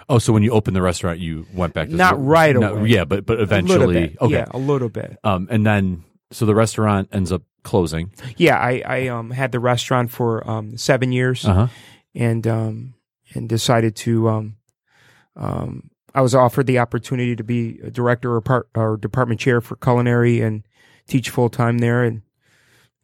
Oh, 0.08 0.20
so 0.20 0.32
when 0.34 0.44
you 0.44 0.52
opened 0.52 0.76
the 0.76 0.82
restaurant, 0.84 1.20
you 1.20 1.46
went 1.54 1.74
back 1.74 1.90
to 1.90 1.96
Not 1.96 2.24
right 2.24 2.56
No, 2.56 2.76
away. 2.76 2.90
yeah, 2.90 3.06
but 3.06 3.26
but 3.26 3.40
eventually, 3.40 4.08
bit. 4.10 4.18
okay. 4.22 4.34
Yeah, 4.34 4.46
a 4.52 4.60
little 4.60 4.90
bit. 4.90 5.18
Um, 5.24 5.48
and 5.50 5.66
then 5.66 6.04
so 6.32 6.46
the 6.46 6.54
restaurant 6.56 7.10
ends 7.12 7.32
up 7.32 7.42
closing. 7.64 8.12
Yeah, 8.38 8.58
I, 8.58 8.84
I 8.86 9.08
um, 9.08 9.32
had 9.32 9.52
the 9.52 9.60
restaurant 9.60 10.12
for 10.12 10.48
um, 10.50 10.78
seven 10.78 11.12
years. 11.12 11.44
Uh 11.44 11.54
huh. 11.54 11.68
and 12.14 12.46
um, 12.46 12.94
and 13.34 13.50
decided 13.50 13.96
to 13.98 14.30
um, 14.30 14.56
um, 15.36 15.90
I 16.16 16.22
was 16.22 16.34
offered 16.34 16.66
the 16.66 16.80
opportunity 16.80 17.36
to 17.36 17.44
be 17.44 17.80
a 17.84 17.92
director 17.92 18.34
or 18.34 18.42
part 18.42 18.70
or 18.74 18.98
department 18.98 19.40
chair 19.40 19.62
for 19.62 19.76
culinary 19.76 20.42
and 20.42 20.64
teach 21.08 21.30
full 21.30 21.50
time 21.50 21.78
there 21.80 22.04
and 22.04 22.22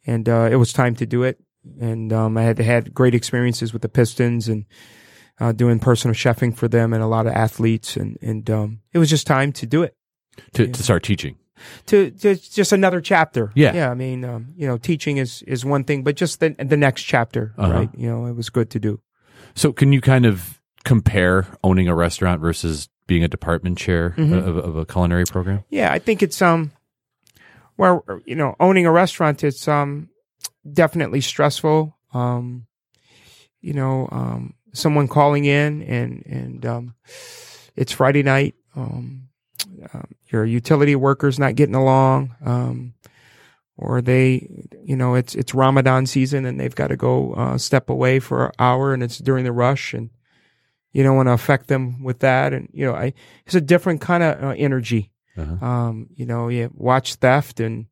and 0.06 0.28
uh, 0.28 0.48
it 0.50 0.56
was 0.56 0.72
time 0.72 0.96
to 0.96 1.06
do 1.06 1.22
it 1.22 1.38
and 1.80 2.12
um, 2.12 2.36
I 2.36 2.42
had 2.42 2.58
had 2.58 2.92
great 2.94 3.14
experiences 3.14 3.72
with 3.72 3.82
the 3.82 3.88
Pistons 3.88 4.48
and 4.48 4.64
uh, 5.38 5.52
doing 5.52 5.78
personal 5.78 6.14
chefing 6.14 6.56
for 6.56 6.66
them 6.68 6.92
and 6.92 7.02
a 7.02 7.06
lot 7.06 7.26
of 7.26 7.32
athletes 7.34 7.96
and 7.96 8.18
and 8.22 8.48
um, 8.50 8.80
it 8.92 8.98
was 8.98 9.10
just 9.10 9.26
time 9.26 9.52
to 9.52 9.66
do 9.66 9.82
it 9.84 9.94
To 10.54 10.66
to 10.66 10.82
start 10.82 11.02
teaching. 11.04 11.36
to, 11.86 12.10
to 12.10 12.34
just 12.34 12.72
another 12.72 13.00
chapter. 13.00 13.52
Yeah. 13.54 13.72
yeah. 13.74 13.90
I 13.90 13.94
mean, 13.94 14.24
um, 14.24 14.54
you 14.56 14.66
know, 14.66 14.78
teaching 14.78 15.18
is 15.18 15.42
is 15.46 15.64
one 15.64 15.84
thing, 15.84 16.02
but 16.02 16.16
just 16.16 16.40
the 16.40 16.56
the 16.58 16.76
next 16.76 17.02
chapter, 17.04 17.54
Uh-huh. 17.58 17.72
right? 17.72 17.90
You 17.96 18.08
know, 18.10 18.26
it 18.26 18.34
was 18.34 18.50
good 18.50 18.70
to 18.70 18.80
do. 18.80 19.00
So 19.54 19.72
can 19.72 19.92
you 19.92 20.00
kind 20.00 20.26
of 20.26 20.60
compare 20.84 21.46
owning 21.62 21.86
a 21.88 21.94
restaurant 21.94 22.40
versus 22.40 22.88
being 23.12 23.24
a 23.24 23.28
department 23.28 23.76
chair 23.76 24.14
Mhm. 24.16 24.32
of, 24.48 24.56
of 24.56 24.76
a 24.76 24.86
culinary 24.86 25.24
program? 25.24 25.64
Yeah, 25.68 25.92
I 25.92 25.98
think 25.98 26.22
it's 26.22 26.40
um, 26.40 26.72
well, 27.76 28.04
you 28.24 28.34
know, 28.34 28.54
owning 28.58 28.86
a 28.86 28.92
restaurant, 28.92 29.44
it's 29.44 29.68
um, 29.68 30.08
definitely 30.72 31.20
stressful. 31.20 31.94
Um, 32.14 32.66
you 33.60 33.74
know, 33.74 34.08
um, 34.10 34.54
someone 34.72 35.08
calling 35.08 35.44
in 35.44 35.82
and 35.82 36.22
and 36.26 36.66
um, 36.66 36.94
it's 37.76 37.92
Friday 37.92 38.22
night. 38.22 38.54
Um, 38.74 39.28
um, 39.92 40.06
your 40.32 40.44
utility 40.46 40.96
workers 40.96 41.38
not 41.38 41.54
getting 41.54 41.74
along. 41.74 42.34
Um, 42.44 42.94
or 43.76 44.00
they, 44.02 44.48
you 44.84 44.96
know, 44.96 45.14
it's 45.14 45.34
it's 45.34 45.54
Ramadan 45.54 46.06
season 46.06 46.44
and 46.46 46.58
they've 46.58 46.74
got 46.74 46.88
to 46.88 46.96
go 46.96 47.32
uh, 47.34 47.58
step 47.58 47.90
away 47.90 48.20
for 48.20 48.46
an 48.46 48.52
hour 48.58 48.94
and 48.94 49.02
it's 49.02 49.18
during 49.18 49.44
the 49.44 49.52
rush 49.52 49.92
and 49.94 50.10
you 50.92 51.02
don't 51.02 51.16
want 51.16 51.28
to 51.28 51.32
affect 51.32 51.68
them 51.68 52.02
with 52.02 52.20
that 52.20 52.52
and 52.52 52.68
you 52.72 52.84
know, 52.86 52.94
I 52.94 53.14
it's 53.46 53.54
a 53.54 53.60
different 53.60 54.00
kind 54.00 54.22
of 54.22 54.42
uh, 54.42 54.54
energy 54.56 55.10
Uh-huh. 55.36 55.64
um, 55.64 56.08
you 56.14 56.26
know, 56.26 56.48
you 56.48 56.70
watch 56.74 57.14
theft 57.16 57.60
and 57.60 57.86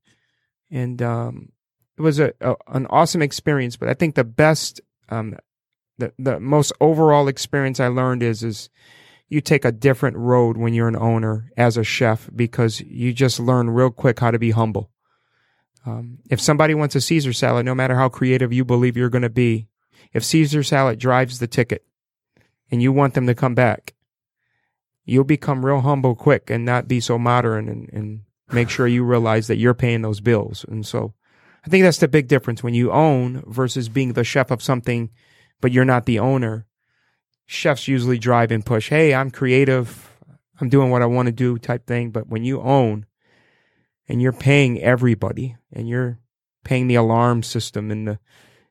and 0.71 1.01
um, 1.03 1.53
it 1.99 2.03
was 2.03 2.19
a, 2.21 2.33
a 2.41 2.55
an 2.69 2.87
awesome 2.91 3.23
experience. 3.23 3.77
But 3.77 3.89
I 3.89 3.95
think 3.95 4.15
the 4.15 4.25
best, 4.25 4.81
um, 5.09 5.37
the 5.99 6.13
the 6.19 6.39
most 6.39 6.73
overall 6.81 7.29
experience 7.29 7.81
I 7.81 7.89
learned 7.89 8.23
is 8.23 8.43
is 8.43 8.69
you 9.29 9.41
take 9.41 9.65
a 9.65 9.73
different 9.73 10.17
road 10.17 10.57
when 10.57 10.75
you're 10.75 10.89
an 10.89 10.97
owner 10.97 11.51
as 11.57 11.77
a 11.77 11.85
chef 11.85 12.29
because 12.35 12.81
you 12.81 13.13
just 13.13 13.41
learn 13.41 13.71
real 13.71 13.91
quick 13.91 14.21
how 14.21 14.31
to 14.31 14.39
be 14.39 14.51
humble. 14.51 14.91
Um, 15.87 16.19
if 16.29 16.41
somebody 16.41 16.75
wants 16.75 16.95
a 16.97 17.01
Caesar 17.01 17.33
salad, 17.33 17.65
no 17.65 17.75
matter 17.75 17.95
how 17.95 18.09
creative 18.09 18.53
you 18.53 18.65
believe 18.65 18.97
you're 18.97 19.09
going 19.09 19.23
to 19.23 19.31
be, 19.31 19.69
if 20.13 20.25
Caesar 20.25 20.63
salad 20.63 20.99
drives 20.99 21.39
the 21.39 21.47
ticket 21.47 21.85
and 22.71 22.83
you 22.83 22.93
want 22.93 23.15
them 23.15 23.27
to 23.27 23.35
come 23.35 23.55
back, 23.55 23.95
you'll 25.05 25.25
become 25.25 25.65
real 25.65 25.81
humble 25.81 26.15
quick 26.15 26.51
and 26.51 26.65
not 26.65 26.89
be 26.89 27.01
so 27.01 27.19
modern 27.19 27.69
and, 27.69 27.89
and 27.93 28.21
make 28.53 28.71
sure 28.71 28.87
you 28.87 29.05
realize 29.05 29.47
that 29.47 29.59
you're 29.59 29.75
paying 29.75 30.03
those 30.03 30.21
bills. 30.21 30.65
And 30.69 30.87
so 30.87 31.15
I 31.65 31.69
think 31.69 31.85
that's 31.85 31.99
the 31.99 32.09
big 32.09 32.29
difference 32.29 32.63
when 32.63 32.75
you 32.75 32.91
own 32.91 33.43
versus 33.47 33.89
being 33.89 34.13
the 34.13 34.25
chef 34.25 34.51
of 34.51 34.63
something, 34.63 35.11
but 35.61 35.73
you're 35.73 35.85
not 35.85 36.07
the 36.07 36.19
owner. 36.19 36.67
Chefs 37.47 37.89
usually 37.89 38.19
drive 38.19 38.51
and 38.51 38.65
push, 38.65 38.89
hey, 38.89 39.15
I'm 39.15 39.31
creative, 39.31 40.09
I'm 40.61 40.69
doing 40.69 40.91
what 40.91 41.03
I 41.03 41.07
want 41.07 41.27
to 41.27 41.33
do 41.33 41.59
type 41.59 41.87
thing. 41.87 42.11
But 42.11 42.29
when 42.29 42.45
you 42.45 42.61
own 42.61 43.07
and 44.09 44.23
you're 44.23 44.33
paying 44.33 44.81
everybody 44.81 45.57
and 45.73 45.89
you're 45.89 46.19
paying 46.65 46.87
the 46.87 46.95
alarm 46.95 47.43
system 47.43 47.91
and 47.91 48.07
the 48.07 48.19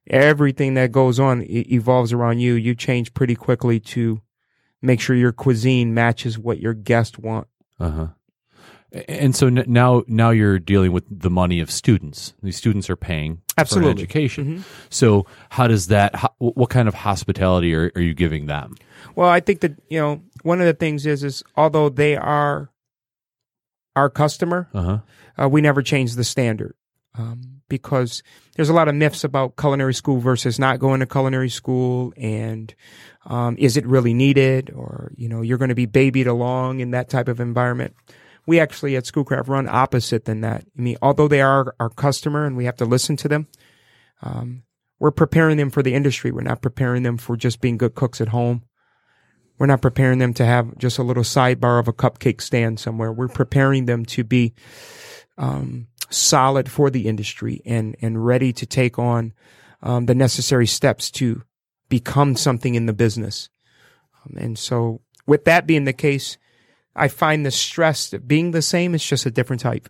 everything 0.09 0.73
that 0.75 0.91
goes 0.91 1.19
on 1.19 1.43
evolves 1.49 2.11
around 2.13 2.39
you, 2.39 2.53
you 2.53 2.75
change 2.75 3.13
pretty 3.13 3.35
quickly 3.35 3.79
to 3.79 4.21
make 4.81 4.99
sure 4.99 5.15
your 5.15 5.31
cuisine 5.31 5.93
matches 5.93 6.37
what 6.39 6.59
your 6.59 6.73
guests 6.73 7.17
want. 7.17 7.47
Uh 7.79 7.89
huh. 7.91 8.07
And 9.07 9.35
so 9.35 9.49
now, 9.49 10.03
now 10.07 10.31
you're 10.31 10.57
dealing 10.57 10.91
with 10.91 11.03
the 11.11 11.29
money 11.29 11.59
of 11.59 11.69
students. 11.69 12.33
These 12.41 12.57
students 12.57 12.89
are 12.89 12.95
paying 12.95 13.35
for 13.53 13.61
Absolutely. 13.61 13.91
education. 13.91 14.45
Mhm. 14.45 14.63
So 14.89 15.27
how 15.49 15.67
does 15.67 15.87
that? 15.87 16.15
What 16.39 16.71
kind 16.71 16.87
of 16.87 16.95
hospitality 16.95 17.75
are, 17.75 17.91
are 17.95 18.01
you 18.01 18.15
giving 18.15 18.47
them? 18.47 18.73
Well, 19.15 19.29
I 19.29 19.41
think 19.41 19.59
that 19.59 19.73
you 19.89 19.99
know 19.99 20.23
one 20.41 20.59
of 20.59 20.65
the 20.65 20.73
things 20.73 21.05
is 21.05 21.23
is 21.23 21.43
although 21.55 21.89
they 21.89 22.17
are 22.17 22.71
our 23.95 24.09
customer, 24.09 24.69
Uh 24.73 24.81
huh. 24.81 24.99
uh, 25.43 25.49
we 25.49 25.61
never 25.61 25.83
change 25.83 26.15
the 26.15 26.23
standard 26.23 26.73
um, 27.15 27.58
because 27.69 28.23
there's 28.55 28.69
a 28.69 28.73
lot 28.73 28.87
of 28.87 28.95
myths 28.95 29.23
about 29.23 29.55
culinary 29.55 29.93
school 29.93 30.19
versus 30.19 30.59
not 30.59 30.79
going 30.79 30.99
to 30.99 31.05
culinary 31.05 31.49
school, 31.49 32.13
and 32.17 32.73
um, 33.25 33.55
is 33.57 33.77
it 33.77 33.85
really 33.85 34.13
needed, 34.13 34.71
or 34.71 35.11
you 35.15 35.29
know 35.29 35.41
you're 35.41 35.57
going 35.57 35.69
to 35.69 35.75
be 35.75 35.85
babied 35.85 36.27
along 36.27 36.79
in 36.79 36.91
that 36.91 37.09
type 37.09 37.27
of 37.27 37.39
environment. 37.39 37.95
We 38.45 38.59
actually 38.59 38.95
at 38.95 39.05
Schoolcraft 39.05 39.47
run 39.47 39.69
opposite 39.69 40.25
than 40.25 40.41
that. 40.41 40.65
I 40.77 40.81
mean, 40.81 40.97
although 41.01 41.27
they 41.27 41.41
are 41.41 41.75
our 41.79 41.89
customer 41.89 42.45
and 42.45 42.57
we 42.57 42.65
have 42.65 42.77
to 42.77 42.85
listen 42.85 43.15
to 43.17 43.27
them, 43.27 43.47
um, 44.23 44.63
we're 44.99 45.11
preparing 45.11 45.57
them 45.57 45.69
for 45.69 45.83
the 45.83 45.93
industry. 45.93 46.31
We're 46.31 46.41
not 46.41 46.61
preparing 46.61 47.03
them 47.03 47.17
for 47.17 47.37
just 47.37 47.61
being 47.61 47.77
good 47.77 47.95
cooks 47.95 48.19
at 48.19 48.29
home. 48.29 48.63
We're 49.59 49.67
not 49.67 49.81
preparing 49.81 50.19
them 50.19 50.33
to 50.35 50.45
have 50.45 50.77
just 50.77 50.97
a 50.97 51.03
little 51.03 51.23
sidebar 51.23 51.79
of 51.79 51.87
a 51.87 51.93
cupcake 51.93 52.41
stand 52.41 52.79
somewhere. 52.79 53.11
We're 53.11 53.27
preparing 53.27 53.85
them 53.85 54.05
to 54.05 54.23
be 54.23 54.53
um, 55.37 55.87
solid 56.09 56.69
for 56.69 56.89
the 56.89 57.07
industry 57.07 57.61
and 57.65 57.95
and 58.01 58.25
ready 58.25 58.51
to 58.53 58.65
take 58.65 58.97
on 58.99 59.33
um, 59.81 60.05
the 60.07 60.15
necessary 60.15 60.67
steps 60.67 61.09
to 61.11 61.43
become 61.89 62.35
something 62.35 62.75
in 62.75 62.85
the 62.85 62.93
business. 62.93 63.49
Um, 64.25 64.37
and 64.37 64.59
so, 64.59 65.01
with 65.25 65.45
that 65.45 65.65
being 65.67 65.85
the 65.85 65.93
case, 65.93 66.37
I 66.95 67.07
find 67.07 67.45
the 67.45 67.51
stress 67.51 68.09
being 68.11 68.51
the 68.51 68.61
same. 68.61 68.93
It's 68.95 69.07
just 69.07 69.25
a 69.25 69.31
different 69.31 69.61
type 69.61 69.87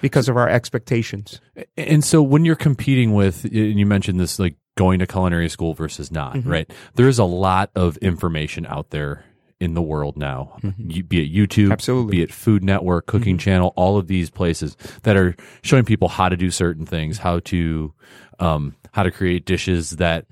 because 0.00 0.28
of 0.28 0.36
our 0.36 0.48
expectations. 0.48 1.40
And 1.76 2.02
so 2.04 2.22
when 2.22 2.44
you're 2.44 2.56
competing 2.56 3.12
with, 3.12 3.44
and 3.44 3.78
you 3.78 3.84
mentioned 3.84 4.18
this, 4.20 4.38
like 4.38 4.54
going 4.76 4.98
to 5.00 5.06
culinary 5.06 5.48
school 5.50 5.74
versus 5.74 6.10
not, 6.10 6.36
Mhm. 6.36 6.46
right? 6.46 6.72
There's 6.94 7.18
a 7.18 7.24
lot 7.24 7.70
of 7.74 7.96
information 7.98 8.64
out 8.66 8.90
there 8.90 9.24
in 9.60 9.74
the 9.74 9.82
world 9.82 10.16
now, 10.16 10.56
You- 10.78 11.02
be 11.04 11.22
it 11.24 11.32
YouTube, 11.32 11.70
Absolutely. 11.70 12.12
be 12.16 12.22
it 12.22 12.32
Food 12.32 12.64
Network, 12.64 13.06
Cooking 13.06 13.36
Channel, 13.36 13.72
all 13.76 13.98
of 13.98 14.06
these 14.06 14.30
places 14.30 14.76
that 15.02 15.16
are 15.16 15.36
showing 15.62 15.84
people 15.84 16.08
how 16.08 16.28
to 16.30 16.36
do 16.36 16.50
certain 16.50 16.86
things, 16.86 17.18
how 17.18 17.40
to, 17.40 17.92
um, 18.38 18.74
how 18.92 19.02
to 19.02 19.10
create 19.10 19.44
dishes 19.44 19.90
that 19.92 20.24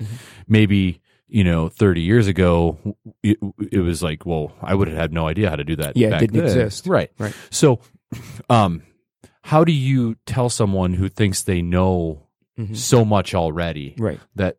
maybe 0.48 1.00
you 1.28 1.44
know 1.44 1.68
30 1.68 2.00
years 2.00 2.26
ago 2.26 2.78
it, 3.22 3.36
it 3.70 3.80
was 3.80 4.02
like 4.02 4.24
well 4.24 4.50
i 4.62 4.74
would 4.74 4.88
have 4.88 4.96
had 4.96 5.12
no 5.12 5.28
idea 5.28 5.50
how 5.50 5.56
to 5.56 5.62
do 5.62 5.76
that 5.76 5.94
Yeah, 5.94 6.16
it 6.16 6.20
didn't 6.20 6.36
then. 6.36 6.44
exist. 6.46 6.86
right 6.86 7.10
Right. 7.18 7.34
so 7.50 7.80
um 8.48 8.80
how 9.42 9.62
do 9.62 9.70
you 9.72 10.16
tell 10.24 10.48
someone 10.48 10.94
who 10.94 11.10
thinks 11.10 11.42
they 11.42 11.60
know 11.60 12.22
Mhm. 12.58 12.74
so 12.74 13.04
much 13.04 13.34
already 13.34 13.94
Right. 13.98 14.18
that 14.36 14.56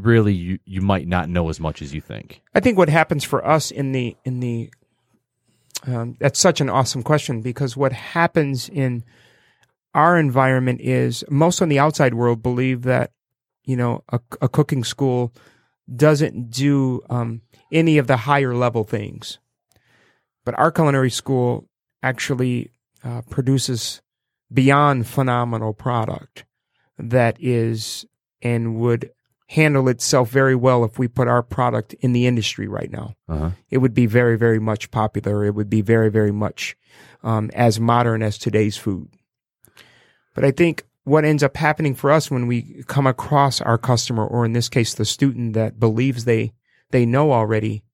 really 0.00 0.32
you, 0.32 0.58
you 0.64 0.80
might 0.80 1.08
not 1.08 1.28
know 1.28 1.48
as 1.48 1.60
much 1.60 1.82
as 1.82 1.94
you 1.94 2.00
think. 2.00 2.42
I 2.54 2.60
think 2.60 2.78
what 2.78 2.88
happens 2.88 3.24
for 3.24 3.46
us 3.46 3.70
in 3.70 3.92
the 3.92 4.16
in 4.24 4.40
the 4.40 4.70
um, 5.86 6.16
that's 6.18 6.40
such 6.40 6.60
an 6.60 6.70
awesome 6.70 7.02
question 7.02 7.42
because 7.42 7.76
what 7.76 7.92
happens 7.92 8.68
in 8.68 9.04
our 9.94 10.18
environment 10.18 10.80
is 10.80 11.24
most 11.28 11.60
on 11.60 11.68
the 11.68 11.78
outside 11.78 12.14
world 12.14 12.42
believe 12.42 12.82
that 12.82 13.12
you 13.64 13.76
know 13.76 14.02
a, 14.10 14.20
a 14.40 14.48
cooking 14.48 14.84
school 14.84 15.32
doesn't 15.94 16.50
do 16.50 17.02
um, 17.10 17.42
any 17.70 17.98
of 17.98 18.06
the 18.06 18.16
higher 18.16 18.54
level 18.54 18.84
things, 18.84 19.38
but 20.44 20.58
our 20.58 20.72
culinary 20.72 21.10
school 21.10 21.68
actually 22.02 22.70
uh, 23.02 23.22
produces 23.22 24.00
beyond 24.52 25.06
phenomenal 25.06 25.74
product 25.74 26.44
that 26.98 27.36
is 27.40 28.06
and 28.40 28.76
would 28.76 29.10
handle 29.54 29.88
itself 29.88 30.30
very 30.30 30.56
well 30.56 30.84
if 30.84 30.98
we 30.98 31.06
put 31.06 31.28
our 31.28 31.42
product 31.42 31.94
in 32.00 32.12
the 32.12 32.26
industry 32.26 32.66
right 32.66 32.90
now. 32.90 33.14
uh-huh 33.28 33.50
It 33.70 33.78
would 33.78 33.94
be 33.94 34.06
very, 34.06 34.36
very 34.36 34.58
much 34.58 34.90
popular. 34.90 35.44
It 35.44 35.54
would 35.54 35.70
be 35.70 35.80
very, 35.80 36.10
very 36.10 36.32
much 36.32 36.76
um, 37.22 37.50
as 37.54 37.78
modern 37.78 38.22
as 38.22 38.36
today's 38.36 38.76
food. 38.76 39.08
But 40.34 40.44
I 40.44 40.50
think 40.50 40.84
what 41.04 41.24
ends 41.24 41.42
up 41.42 41.56
happening 41.56 41.94
for 41.94 42.10
us 42.10 42.30
when 42.30 42.48
we 42.48 42.82
come 42.88 43.06
across 43.06 43.60
our 43.60 43.78
customer, 43.78 44.26
or 44.26 44.44
in 44.44 44.54
this 44.54 44.68
case, 44.68 44.94
the 44.94 45.04
student 45.04 45.54
that 45.54 45.78
believes 45.78 46.24
they 46.24 46.52
they 46.90 47.06
know 47.06 47.32
already, 47.32 47.84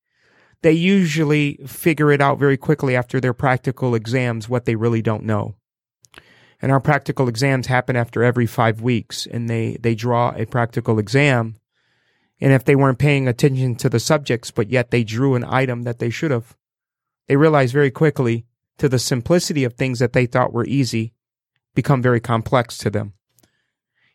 they 0.62 0.72
usually 0.72 1.58
figure 1.66 2.10
it 2.10 2.20
out 2.20 2.38
very 2.38 2.56
quickly 2.56 2.96
after 2.96 3.20
their 3.20 3.34
practical 3.34 3.94
exams 3.94 4.48
what 4.48 4.64
they 4.64 4.76
really 4.76 5.02
don't 5.02 5.24
know. 5.24 5.56
And 6.62 6.70
our 6.70 6.80
practical 6.80 7.28
exams 7.28 7.66
happen 7.66 7.96
after 7.96 8.22
every 8.22 8.46
five 8.46 8.82
weeks, 8.82 9.26
and 9.26 9.48
they 9.48 9.78
they 9.80 9.94
draw 9.94 10.32
a 10.36 10.46
practical 10.46 10.98
exam. 10.98 11.56
And 12.40 12.52
if 12.52 12.64
they 12.64 12.76
weren't 12.76 12.98
paying 12.98 13.28
attention 13.28 13.74
to 13.76 13.88
the 13.88 14.00
subjects, 14.00 14.50
but 14.50 14.70
yet 14.70 14.90
they 14.90 15.04
drew 15.04 15.34
an 15.34 15.44
item 15.44 15.82
that 15.82 15.98
they 15.98 16.10
should 16.10 16.30
have, 16.30 16.56
they 17.28 17.36
realize 17.36 17.72
very 17.72 17.90
quickly 17.90 18.46
to 18.78 18.88
the 18.88 18.98
simplicity 18.98 19.62
of 19.64 19.74
things 19.74 19.98
that 19.98 20.14
they 20.14 20.24
thought 20.24 20.52
were 20.52 20.64
easy 20.64 21.12
become 21.74 22.00
very 22.02 22.20
complex 22.20 22.78
to 22.78 22.90
them. 22.90 23.12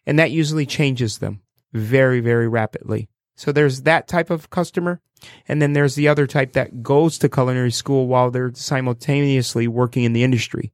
And 0.05 0.17
that 0.19 0.31
usually 0.31 0.65
changes 0.65 1.19
them 1.19 1.41
very, 1.71 2.19
very 2.19 2.47
rapidly. 2.47 3.10
So 3.36 3.51
there's 3.51 3.84
that 3.84 4.08
type 4.08 4.29
of 4.29 4.49
customer. 4.49 5.01
And 5.47 5.62
then 5.62 5.73
there's 5.73 5.95
the 5.95 6.08
other 6.08 6.27
type 6.27 6.53
that 6.53 6.84
goes 6.84 7.17
to 7.19 7.29
culinary 7.29 7.71
school 7.71 8.08
while 8.08 8.31
they're 8.31 8.53
simultaneously 8.53 9.67
working 9.67 10.03
in 10.03 10.13
the 10.13 10.23
industry. 10.23 10.73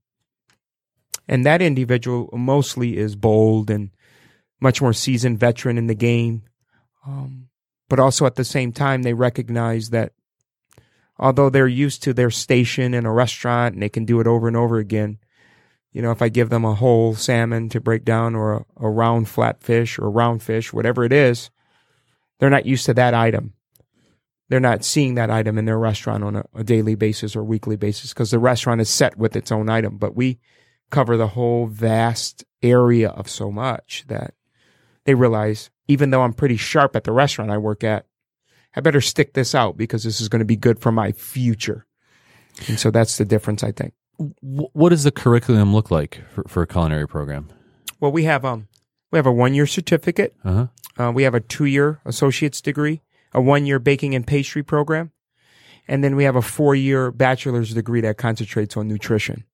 And 1.28 1.46
that 1.46 1.62
individual 1.62 2.30
mostly 2.34 2.98
is 2.98 3.16
bold 3.16 3.70
and 3.70 3.92
much 4.60 4.82
more 4.82 4.94
seasoned 4.94 5.40
veteran 5.40 5.78
in 5.78 5.88
the 5.88 5.96
game. 5.96 6.44
Um, 7.06 7.50
but 7.90 8.00
also 8.00 8.26
at 8.26 8.36
the 8.36 8.44
same 8.44 8.72
time, 8.72 9.04
they 9.04 9.14
recognize 9.14 9.90
that 9.90 10.14
although 11.18 11.50
they're 11.50 11.68
used 11.68 12.04
to 12.04 12.14
their 12.14 12.32
station 12.32 12.94
in 12.94 13.06
a 13.06 13.14
restaurant 13.14 13.76
and 13.76 13.84
they 13.84 13.90
can 13.90 14.06
do 14.06 14.20
it 14.20 14.28
over 14.28 14.48
and 14.48 14.58
over 14.58 14.78
again, 14.78 15.20
you 15.92 16.02
know, 16.02 16.12
if 16.12 16.22
I 16.22 16.30
give 16.30 16.50
them 16.50 16.64
a 16.64 16.76
whole 16.76 17.16
salmon 17.16 17.70
to 17.70 17.82
break 17.82 18.06
down 18.06 18.34
or 18.34 18.54
a, 18.54 18.66
a 18.78 18.90
round 18.90 19.28
flat 19.30 19.62
fish 19.62 20.00
or 20.00 20.10
round 20.10 20.42
fish, 20.42 20.72
whatever 20.72 21.04
it 21.04 21.12
is, 21.12 21.50
they're 22.40 22.50
not 22.50 22.66
used 22.66 22.86
to 22.86 22.94
that 22.94 23.14
item. 23.14 23.54
they're 24.52 24.60
not 24.60 24.84
seeing 24.84 25.16
that 25.16 25.32
item 25.32 25.58
in 25.58 25.64
their 25.64 25.80
restaurant 25.80 26.26
on 26.26 26.36
a, 26.36 26.44
a 26.54 26.64
daily 26.64 26.94
basis 26.94 27.38
or 27.38 27.44
weekly 27.44 27.78
basis 27.78 28.14
because 28.14 28.32
the 28.32 28.40
restaurant 28.40 28.82
is 28.82 28.90
set 28.90 29.18
with 29.18 29.34
its 29.34 29.50
own 29.50 29.70
item. 29.70 29.98
But 29.98 30.14
we 30.14 30.40
cover 30.92 31.18
the 31.18 31.28
whole 31.28 31.68
vast 31.68 32.44
area 32.62 33.10
of 33.10 33.30
so 33.30 33.52
much 33.52 34.04
that 34.08 34.34
they 35.06 35.16
realize 35.16 35.70
even 35.88 36.12
though 36.12 36.22
I'm 36.22 36.34
pretty 36.34 36.58
sharp 36.58 36.96
at 36.96 37.04
the 37.04 37.12
restaurant 37.12 37.52
I 37.52 37.58
work 37.58 37.84
at, 37.84 38.06
I 38.76 38.82
better 38.82 39.02
stick 39.02 39.34
this 39.34 39.54
out 39.54 39.76
because 39.78 40.04
this 40.04 40.22
is 40.22 40.30
going 40.30 40.40
to 40.40 40.46
be 40.46 40.56
good 40.56 40.80
for 40.80 40.92
my 40.92 41.12
future. 41.12 41.86
And 42.68 42.80
so 42.80 42.92
that's 42.92 43.18
the 43.18 43.26
difference, 43.26 43.64
I 43.64 43.72
think. 43.72 43.94
What 44.42 44.90
does 44.90 45.04
the 45.04 45.12
curriculum 45.12 45.74
look 45.74 45.90
like 45.90 46.22
for, 46.30 46.44
for 46.48 46.62
a 46.62 46.68
culinary 46.68 47.08
program? 47.08 47.50
Well, 48.00 48.12
we 48.12 48.24
have 48.26 48.46
um 48.46 48.68
we 49.12 49.18
have 49.18 49.26
a 49.26 49.32
one 49.32 49.54
year 49.54 49.66
certificate. 49.66 50.36
Uh 50.44 50.54
huh. 50.54 50.68
Uh, 51.04 51.12
we 51.12 51.24
have 51.24 51.34
a 51.34 51.40
two 51.40 51.66
year 51.66 52.00
associate's 52.06 52.62
degree, 52.62 53.02
a 53.34 53.42
one 53.42 53.66
year 53.66 53.80
baking 53.80 54.14
and 54.14 54.28
pastry 54.28 54.64
program, 54.64 55.12
and 55.88 56.04
then 56.04 56.16
we 56.16 56.24
have 56.24 56.36
a 56.36 56.42
four 56.42 56.76
year 56.76 57.12
bachelor's 57.12 57.74
degree 57.74 58.02
that 58.02 58.18
concentrates 58.18 58.78
on 58.78 58.88
nutrition. 58.88 59.46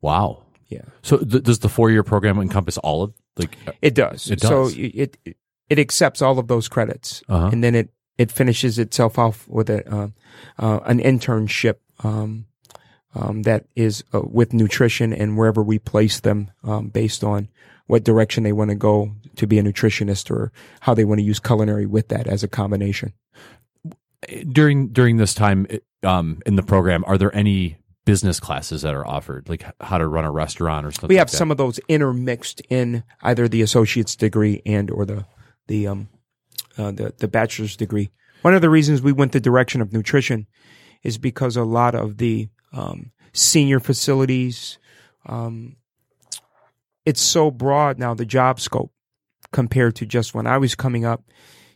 Wow. 0.00 0.44
Yeah, 0.72 0.82
So 1.02 1.18
th- 1.18 1.42
does 1.42 1.58
the 1.60 1.68
four 1.68 1.90
year 1.90 2.02
program 2.02 2.38
encompass 2.40 2.78
all 2.78 3.02
of 3.02 3.12
like? 3.38 3.56
it 3.82 3.94
does. 3.94 4.30
It 4.30 4.40
So 4.40 4.64
does. 4.64 4.76
it 4.76 5.16
it, 5.24 5.36
it 5.68 5.78
accepts 5.78 6.22
all 6.22 6.38
of 6.38 6.46
those 6.48 6.68
credits, 6.68 7.22
Uh-huh. 7.28 7.50
and 7.52 7.62
then 7.62 7.74
it 7.74 7.88
it 8.18 8.30
finishes 8.32 8.78
itself 8.78 9.18
off 9.18 9.46
with 9.48 9.70
a 9.70 9.80
uh, 9.92 10.08
uh, 10.58 10.80
an 10.86 10.98
internship. 11.00 11.76
Um, 12.04 12.46
um, 13.14 13.42
that 13.42 13.66
is 13.76 14.02
uh, 14.14 14.22
with 14.22 14.54
nutrition 14.54 15.12
and 15.12 15.36
wherever 15.36 15.62
we 15.62 15.78
place 15.78 16.20
them 16.20 16.50
um, 16.64 16.88
based 16.88 17.22
on 17.22 17.48
what 17.86 18.04
direction 18.04 18.42
they 18.42 18.52
want 18.54 18.70
to 18.70 18.74
go 18.74 19.12
to 19.36 19.46
be 19.46 19.58
a 19.58 19.62
nutritionist 19.62 20.30
or 20.30 20.50
how 20.80 20.94
they 20.94 21.04
want 21.04 21.18
to 21.18 21.24
use 21.24 21.38
culinary 21.38 21.84
with 21.84 22.08
that 22.08 22.26
as 22.26 22.42
a 22.42 22.48
combination. 22.48 23.12
during 24.50 24.88
during 24.88 25.16
this 25.18 25.34
time 25.34 25.66
um, 26.02 26.40
in 26.46 26.56
the 26.56 26.62
program, 26.62 27.04
are 27.06 27.18
there 27.18 27.34
any 27.36 27.76
business 28.04 28.40
classes 28.40 28.82
that 28.82 28.94
are 28.94 29.06
offered, 29.06 29.48
like 29.48 29.64
how 29.80 29.98
to 29.98 30.06
run 30.06 30.24
a 30.24 30.30
restaurant 30.30 30.86
or 30.86 30.90
something? 30.90 31.08
we 31.08 31.16
have 31.16 31.28
like 31.28 31.36
some 31.36 31.50
of 31.50 31.56
those 31.56 31.78
intermixed 31.88 32.60
in 32.68 33.04
either 33.22 33.48
the 33.48 33.62
associate's 33.62 34.16
degree 34.16 34.62
and 34.66 34.90
or 34.90 35.04
the 35.04 35.24
the 35.68 35.86
um 35.86 36.08
uh, 36.78 36.90
the 36.90 37.14
the 37.18 37.28
bachelor's 37.28 37.76
degree. 37.76 38.10
One 38.42 38.54
of 38.54 38.62
the 38.62 38.70
reasons 38.70 39.02
we 39.02 39.12
went 39.12 39.32
the 39.32 39.40
direction 39.40 39.80
of 39.80 39.92
nutrition 39.92 40.46
is 41.02 41.18
because 41.18 41.56
a 41.56 41.64
lot 41.64 41.94
of 41.94 42.18
the 42.18 42.48
um, 42.72 43.12
senior 43.32 43.80
facilities, 43.80 44.78
um, 45.26 45.76
it's 47.04 47.20
so 47.20 47.50
broad 47.50 47.98
now 47.98 48.14
the 48.14 48.24
job 48.24 48.60
scope 48.60 48.92
compared 49.52 49.94
to 49.96 50.06
just 50.06 50.34
when 50.34 50.46
I 50.46 50.58
was 50.58 50.74
coming 50.74 51.04
up. 51.04 51.24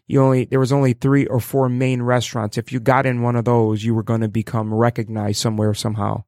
You 0.07 0.23
only 0.23 0.45
there 0.45 0.61
was 0.61 0.73
only 0.73 0.93
three 0.93 1.27
or 1.27 1.41
four 1.41 1.69
main 1.69 2.03
restaurants. 2.03 2.59
If 2.59 2.73
you 2.73 2.81
got 2.81 3.07
in 3.07 3.23
one 3.23 3.37
of 3.37 3.45
those, 3.45 3.85
you 3.85 3.95
were 3.95 4.03
going 4.03 4.21
to 4.21 4.29
become 4.29 4.73
recognized 4.73 5.41
somewhere 5.41 5.75
somehow. 5.75 6.25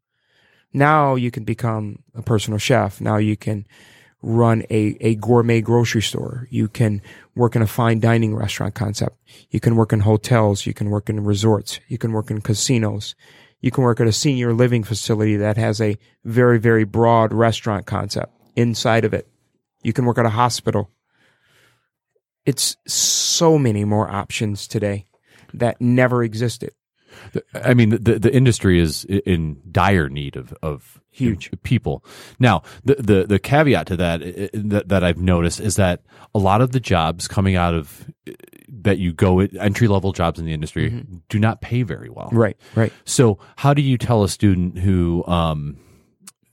Now 0.73 1.15
you 1.15 1.31
can 1.31 1.45
become 1.45 2.03
a 2.15 2.23
personal 2.23 2.59
chef. 2.59 3.01
Now 3.01 3.17
you 3.17 3.37
can 3.37 3.67
run 4.21 4.65
a, 4.69 4.97
a 5.01 5.15
gourmet 5.15 5.61
grocery 5.61 6.03
store. 6.03 6.49
You 6.51 6.69
can 6.69 7.03
work 7.35 7.55
in 7.55 7.63
a 7.63 7.67
fine 7.67 8.01
dining 8.01 8.35
restaurant 8.35 8.75
concept. 8.75 9.17
You 9.51 9.61
can 9.61 9.77
work 9.77 9.93
in 9.93 10.01
hotels. 10.01 10.67
You 10.67 10.75
can 10.75 10.91
work 10.91 11.09
in 11.09 11.25
resorts. 11.25 11.79
You 11.89 11.99
can 11.99 12.13
work 12.13 12.31
in 12.31 12.41
casinos. 12.41 13.15
You 13.61 13.71
can 13.71 13.85
work 13.85 14.01
at 14.01 14.07
a 14.07 14.13
senior 14.13 14.53
living 14.53 14.85
facility 14.85 15.37
that 15.37 15.57
has 15.57 15.81
a 15.81 15.99
very, 16.25 16.59
very 16.59 16.85
broad 16.85 17.33
restaurant 17.33 17.87
concept 17.87 18.33
inside 18.57 19.05
of 19.05 19.15
it. 19.15 19.29
You 19.83 19.93
can 19.93 20.05
work 20.05 20.19
at 20.19 20.27
a 20.27 20.31
hospital. 20.31 20.91
It's 22.49 22.79
so 22.87 23.59
many 23.59 23.85
more 23.85 24.11
options 24.11 24.67
today 24.67 25.05
that 25.53 25.79
never 25.83 26.25
existed. 26.25 26.73
I 27.53 27.75
mean, 27.75 27.91
the 27.91 28.19
the 28.19 28.35
industry 28.35 28.81
is 28.81 29.05
in 29.05 29.61
dire 29.71 30.09
need 30.09 30.35
of 30.35 30.55
of 30.63 30.99
Huge. 31.11 31.51
people. 31.63 32.03
Now, 32.39 32.63
the 32.85 32.95
the 32.95 33.27
the 33.27 33.39
caveat 33.39 33.87
to 33.89 33.97
that 33.99 34.21
that, 34.55 34.89
that 34.89 35.05
I've 35.05 35.19
noticed 35.19 35.61
is 35.61 35.77
that 35.77 36.05
a 36.35 36.39
lot 36.39 36.63
of 36.63 36.73
the 36.73 36.81
jobs 36.81 37.29
coming 37.29 37.55
out 37.55 37.75
of 37.75 38.11
that 38.69 38.97
you 38.97 39.13
go 39.13 39.41
entry 39.41 39.87
level 39.87 40.13
jobs 40.13 40.39
in 40.39 40.47
the 40.47 40.55
industry 40.55 41.05
do 41.29 41.39
not 41.39 41.61
pay 41.61 41.83
very 41.83 42.09
well. 42.09 42.31
Right, 42.33 42.57
right. 42.75 42.95
So, 43.05 43.39
how 43.57 43.75
do 43.75 43.83
you 43.83 43.99
tell 43.99 44.25
a 44.25 44.29
student 44.29 44.79
who 44.79 45.23
um 45.27 45.77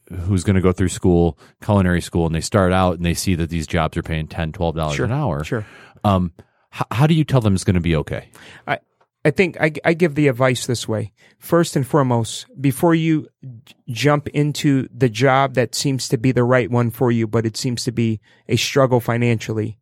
who's 0.09 0.43
going 0.43 0.55
to 0.55 0.61
go 0.61 0.71
through 0.71 0.89
school, 0.89 1.37
culinary 1.63 2.01
school, 2.01 2.25
and 2.25 2.35
they 2.35 2.41
start 2.41 2.71
out 2.71 2.95
and 2.95 3.05
they 3.05 3.13
see 3.13 3.35
that 3.35 3.49
these 3.49 3.67
jobs 3.67 3.97
are 3.97 4.03
paying 4.03 4.27
10 4.27 4.51
dollars 4.51 4.95
Sure, 4.95 5.05
an 5.05 5.11
hour? 5.11 5.43
Sure. 5.43 5.65
Um, 6.03 6.31
h- 6.73 6.83
how 6.91 7.07
do 7.07 7.13
you 7.13 7.23
tell 7.23 7.41
them 7.41 7.55
it's 7.55 7.63
going 7.63 7.75
to 7.75 7.81
be 7.81 7.95
okay? 7.95 8.29
I, 8.67 8.79
I 9.23 9.31
think 9.31 9.59
I, 9.59 9.71
I 9.83 9.93
give 9.93 10.13
the 10.15 10.27
advice 10.27 10.67
this 10.67 10.87
way. 10.87 11.11
First 11.39 11.75
and 11.75 11.85
foremost, 11.85 12.45
before 12.61 12.93
you 12.93 13.27
j- 13.43 13.75
jump 13.89 14.27
into 14.29 14.87
the 14.95 15.09
job 15.09 15.55
that 15.55 15.73
seems 15.73 16.07
to 16.09 16.17
be 16.17 16.31
the 16.31 16.43
right 16.43 16.69
one 16.69 16.91
for 16.91 17.11
you, 17.11 17.25
but 17.25 17.45
it 17.45 17.57
seems 17.57 17.83
to 17.85 17.91
be 17.91 18.21
a 18.47 18.55
struggle 18.55 18.99
financially, 18.99 19.79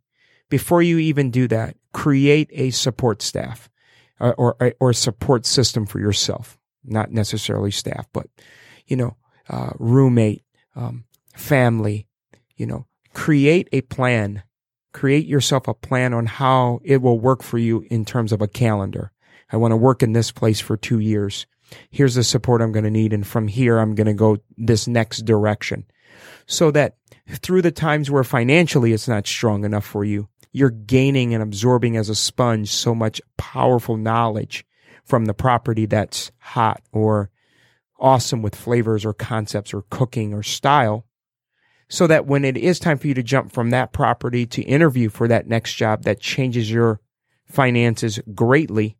before 0.50 0.82
you 0.82 0.98
even 0.98 1.32
do 1.32 1.48
that, 1.50 1.76
create 1.94 2.50
a 2.54 2.70
support 2.70 3.22
staff 3.22 3.70
uh, 4.22 4.34
or, 4.38 4.56
or, 4.60 4.74
or 4.80 4.90
a 4.92 4.96
support 4.96 5.46
system 5.46 5.86
for 5.86 6.00
yourself. 6.00 6.58
Not 6.86 7.12
necessarily 7.12 7.72
staff, 7.72 8.08
but, 8.14 8.28
you 8.88 8.96
know, 8.96 9.18
uh, 9.50 9.72
roommate, 9.80 10.44
um, 10.76 11.06
family, 11.36 12.08
you 12.56 12.66
know, 12.66 12.86
create 13.14 13.70
a 13.72 13.82
plan. 13.82 14.44
Create 14.94 15.26
yourself 15.26 15.68
a 15.68 15.74
plan 15.74 16.14
on 16.14 16.28
how 16.28 16.80
it 16.84 17.02
will 17.02 17.20
work 17.20 17.42
for 17.42 17.58
you 17.58 17.84
in 17.90 18.06
terms 18.06 18.32
of 18.32 18.42
a 18.42 18.48
calendar. 18.48 19.12
I 19.52 19.58
want 19.58 19.72
to 19.72 19.78
work 19.78 20.04
in 20.04 20.14
this 20.14 20.32
place 20.32 20.60
for 20.60 20.78
two 20.78 21.00
years. 21.00 21.48
Here's 21.90 22.16
the 22.16 22.24
support 22.24 22.62
I'm 22.62 22.72
going 22.72 22.84
to 22.84 22.92
need. 22.92 23.12
And 23.12 23.26
from 23.26 23.48
here, 23.48 23.80
I'm 23.80 23.96
going 23.96 24.08
to 24.08 24.14
go 24.14 24.38
this 24.56 24.88
next 24.88 25.26
direction 25.26 25.86
so 26.46 26.72
that 26.72 26.98
through 27.28 27.62
the 27.62 27.72
times 27.72 28.12
where 28.12 28.24
financially 28.24 28.94
it's 28.94 29.08
not 29.08 29.26
strong 29.26 29.66
enough 29.66 29.86
for 29.86 30.04
you, 30.04 30.28
you're 30.52 30.70
gaining 30.70 31.34
and 31.34 31.42
absorbing 31.42 31.98
as 31.98 32.10
a 32.10 32.16
sponge 32.16 32.70
so 32.70 32.94
much 32.94 33.22
powerful 33.38 33.98
knowledge 33.98 34.66
from 35.04 35.26
the 35.26 35.34
property 35.34 35.86
that's 35.86 36.32
hot 36.38 36.82
or 36.92 37.30
awesome 38.04 38.42
with 38.42 38.56
flavors 38.56 39.06
or 39.06 39.14
concepts 39.14 39.74
or 39.74 39.84
cooking 39.90 40.34
or 40.34 40.44
style 40.44 41.08
so 41.90 42.06
that 42.08 42.26
when 42.26 42.44
it 42.44 42.58
is 42.58 42.80
time 42.80 42.98
for 42.98 43.08
you 43.08 43.14
to 43.14 43.24
jump 43.24 43.52
from 43.52 43.70
that 43.70 43.94
property 43.94 44.46
to 44.46 44.62
interview 44.64 45.10
for 45.10 45.28
that 45.28 45.48
next 45.48 45.76
job 45.76 46.04
that 46.04 46.20
changes 46.20 46.70
your 46.70 47.00
finances 47.46 48.20
greatly, 48.34 48.98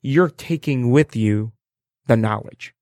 you're 0.00 0.30
taking 0.30 0.90
with 0.90 1.16
you 1.16 1.52
the 2.06 2.16
knowledge, 2.16 2.74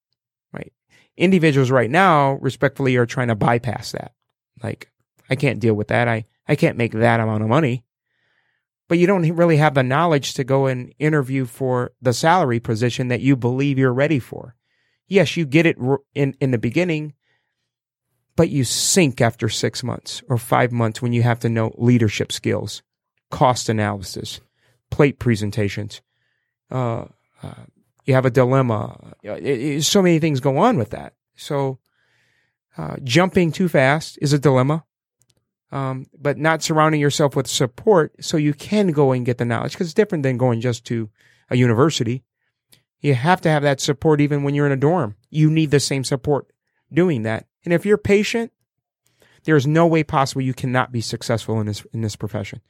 right? 0.52 0.72
Individuals 1.16 1.70
right 1.70 1.90
now, 1.90 2.32
respectfully, 2.34 2.96
are 2.96 3.06
trying 3.06 3.28
to 3.28 3.34
bypass 3.34 3.92
that. 3.92 4.12
Like, 4.62 4.90
I 5.30 5.34
can't 5.34 5.60
deal 5.60 5.74
with 5.74 5.88
that. 5.88 6.08
I, 6.08 6.26
I 6.46 6.56
can't 6.56 6.76
make 6.76 6.92
that 6.92 7.20
amount 7.20 7.42
of 7.42 7.48
money. 7.48 7.84
But 8.88 8.98
you 8.98 9.06
don't 9.06 9.30
really 9.32 9.56
have 9.56 9.74
the 9.74 9.82
knowledge 9.82 10.34
to 10.34 10.44
go 10.44 10.66
and 10.66 10.92
interview 10.98 11.46
for 11.46 11.92
the 12.02 12.12
salary 12.12 12.60
position 12.60 13.08
that 13.08 13.22
you 13.22 13.36
believe 13.36 13.78
you're 13.78 13.94
ready 13.94 14.18
for. 14.18 14.56
Yes, 15.12 15.36
you 15.36 15.44
get 15.44 15.66
it 15.66 15.76
in, 16.14 16.34
in 16.40 16.52
the 16.52 16.58
beginning, 16.58 17.12
but 18.34 18.48
you 18.48 18.64
sink 18.64 19.20
after 19.20 19.50
six 19.50 19.84
months 19.84 20.22
or 20.30 20.38
five 20.38 20.72
months 20.72 21.02
when 21.02 21.12
you 21.12 21.22
have 21.22 21.38
to 21.40 21.50
know 21.50 21.74
leadership 21.76 22.32
skills, 22.32 22.82
cost 23.30 23.68
analysis, 23.68 24.40
plate 24.90 25.18
presentations. 25.18 26.00
Uh, 26.70 27.04
uh, 27.42 27.64
you 28.06 28.14
have 28.14 28.24
a 28.24 28.30
dilemma. 28.30 29.12
It, 29.22 29.44
it, 29.44 29.82
so 29.82 30.00
many 30.00 30.18
things 30.18 30.40
go 30.40 30.56
on 30.56 30.78
with 30.78 30.88
that. 30.92 31.12
So 31.36 31.78
uh, 32.78 32.96
jumping 33.04 33.52
too 33.52 33.68
fast 33.68 34.18
is 34.22 34.32
a 34.32 34.38
dilemma. 34.38 34.86
Um, 35.70 36.06
but 36.18 36.38
not 36.38 36.62
surrounding 36.62 37.02
yourself 37.02 37.36
with 37.36 37.48
support 37.48 38.14
so 38.24 38.38
you 38.38 38.54
can 38.54 38.92
go 38.92 39.12
and 39.12 39.26
get 39.26 39.36
the 39.36 39.44
knowledge 39.44 39.72
because 39.72 39.88
it's 39.88 39.94
different 39.94 40.22
than 40.22 40.38
going 40.38 40.62
just 40.62 40.86
to 40.86 41.10
a 41.50 41.56
university. 41.58 42.24
You 43.02 43.14
have 43.14 43.40
to 43.42 43.50
have 43.50 43.62
that 43.64 43.80
support 43.80 44.20
even 44.20 44.42
when 44.44 44.54
you're 44.54 44.66
in 44.66 44.72
a 44.72 44.76
dorm. 44.76 45.16
You 45.28 45.50
need 45.50 45.70
the 45.70 45.80
same 45.80 46.04
support 46.04 46.46
doing 46.92 47.22
that. 47.24 47.46
And 47.64 47.74
if 47.74 47.84
you're 47.84 47.98
patient, 47.98 48.52
there's 49.44 49.66
no 49.66 49.86
way 49.86 50.04
possible 50.04 50.40
you 50.40 50.54
cannot 50.54 50.92
be 50.92 51.00
successful 51.00 51.60
in 51.60 51.66
this 51.66 51.84
in 51.92 52.00
this 52.00 52.16
profession. 52.16 52.60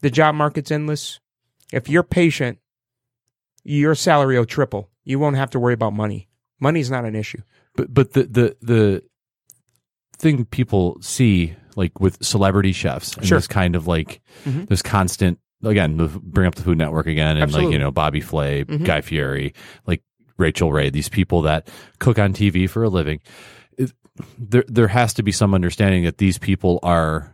The 0.00 0.10
job 0.10 0.34
market's 0.34 0.70
endless. 0.70 1.18
If 1.72 1.88
you're 1.88 2.02
patient, 2.02 2.58
your 3.64 3.94
salary 3.94 4.38
will 4.38 4.44
triple. 4.44 4.90
You 5.02 5.18
won't 5.18 5.36
have 5.36 5.50
to 5.50 5.58
worry 5.58 5.74
about 5.74 5.94
money. 5.94 6.28
Money's 6.60 6.90
not 6.90 7.04
an 7.06 7.14
issue. 7.16 7.40
But 7.74 7.92
but 7.92 8.12
the 8.12 8.24
the 8.24 8.56
the 8.60 9.02
thing 10.18 10.44
people 10.44 10.98
see 11.00 11.54
like 11.76 12.00
with 12.00 12.22
celebrity 12.24 12.72
chefs 12.72 13.16
and 13.16 13.26
Sure. 13.26 13.38
this 13.38 13.46
kind 13.48 13.74
of 13.74 13.86
like 13.88 14.20
Mhm. 14.44 14.68
this 14.68 14.80
constant 14.82 15.38
again 15.66 15.96
bring 16.22 16.46
up 16.46 16.54
the 16.54 16.62
Food 16.62 16.78
Network 16.78 17.06
again 17.06 17.36
and 17.36 17.52
like 17.52 17.70
you 17.70 17.78
know 17.78 17.90
Bobby 17.90 18.20
Flay, 18.20 18.64
Mhm. 18.64 18.84
Guy 18.84 19.00
Fieri, 19.00 19.54
like 19.86 20.02
Rachael 20.36 20.72
Ray, 20.72 20.90
these 20.90 21.08
people 21.08 21.42
that 21.42 21.68
cook 21.98 22.18
on 22.18 22.32
TV 22.32 22.68
for 22.68 22.82
a 22.84 22.88
living. 22.88 23.20
It, 23.78 23.92
there 24.38 24.64
there 24.68 24.88
has 24.88 25.14
to 25.14 25.22
be 25.22 25.32
some 25.32 25.54
understanding 25.54 26.04
that 26.04 26.18
these 26.18 26.38
people 26.38 26.78
are 26.82 27.32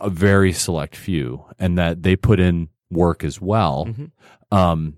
a 0.00 0.10
very 0.10 0.52
select 0.52 0.94
few 0.96 1.44
and 1.58 1.76
that 1.78 2.02
they 2.02 2.14
put 2.16 2.38
in 2.40 2.68
work 2.90 3.24
as 3.24 3.40
well. 3.40 3.86
Mhm. 3.88 4.10
Um, 4.50 4.94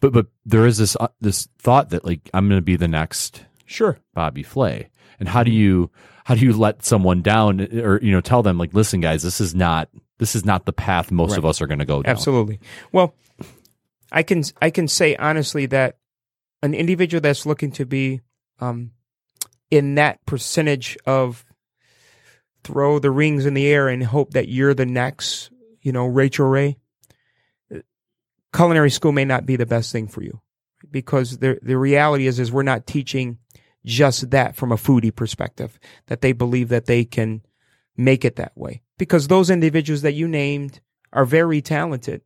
but 0.00 0.12
but 0.12 0.26
there 0.46 0.66
is 0.66 0.78
this 0.78 0.96
uh, 0.98 1.08
this 1.20 1.48
thought 1.58 1.90
that 1.90 2.04
like 2.04 2.30
I'm 2.34 2.48
going 2.48 2.58
to 2.58 2.62
be 2.64 2.76
the 2.76 2.88
next 2.88 3.44
Sure. 3.66 3.98
Bobby 4.14 4.42
Flay. 4.42 4.88
And 5.20 5.28
how 5.28 5.42
do 5.42 5.50
you 5.50 5.90
how 6.24 6.34
do 6.34 6.44
you 6.44 6.52
let 6.52 6.84
someone 6.84 7.22
down 7.22 7.60
or 7.78 8.00
you 8.02 8.10
know 8.12 8.20
tell 8.20 8.42
them 8.42 8.56
like 8.58 8.72
listen 8.74 9.00
guys 9.00 9.22
this 9.22 9.40
is 9.40 9.54
not 9.54 9.88
this 10.20 10.36
is 10.36 10.44
not 10.44 10.66
the 10.66 10.72
path 10.72 11.10
most 11.10 11.38
of 11.38 11.46
us 11.46 11.62
are 11.62 11.66
going 11.66 11.78
to 11.78 11.86
go 11.86 12.02
down. 12.02 12.12
Absolutely. 12.12 12.60
Well, 12.92 13.14
I 14.12 14.22
can 14.22 14.44
I 14.60 14.68
can 14.68 14.86
say 14.86 15.16
honestly 15.16 15.66
that 15.66 15.96
an 16.62 16.74
individual 16.74 17.22
that's 17.22 17.46
looking 17.46 17.72
to 17.72 17.86
be 17.86 18.20
um, 18.60 18.90
in 19.70 19.94
that 19.94 20.24
percentage 20.26 20.98
of 21.06 21.44
throw 22.62 22.98
the 22.98 23.10
rings 23.10 23.46
in 23.46 23.54
the 23.54 23.66
air 23.66 23.88
and 23.88 24.04
hope 24.04 24.32
that 24.32 24.48
you're 24.48 24.74
the 24.74 24.84
next, 24.84 25.50
you 25.80 25.90
know, 25.90 26.06
Rachael 26.06 26.46
Ray. 26.46 26.76
Culinary 28.52 28.90
school 28.90 29.12
may 29.12 29.24
not 29.24 29.46
be 29.46 29.56
the 29.56 29.64
best 29.64 29.90
thing 29.90 30.06
for 30.06 30.22
you 30.22 30.42
because 30.90 31.38
the 31.38 31.58
the 31.62 31.78
reality 31.78 32.26
is 32.26 32.38
is 32.38 32.52
we're 32.52 32.62
not 32.62 32.86
teaching 32.86 33.38
just 33.86 34.30
that 34.30 34.54
from 34.54 34.70
a 34.70 34.76
foodie 34.76 35.14
perspective 35.14 35.78
that 36.08 36.20
they 36.20 36.32
believe 36.32 36.68
that 36.68 36.84
they 36.84 37.06
can 37.06 37.40
make 37.96 38.24
it 38.24 38.36
that 38.36 38.52
way. 38.56 38.82
Because 38.98 39.28
those 39.28 39.50
individuals 39.50 40.02
that 40.02 40.14
you 40.14 40.28
named 40.28 40.80
are 41.12 41.24
very 41.24 41.60
talented 41.60 42.22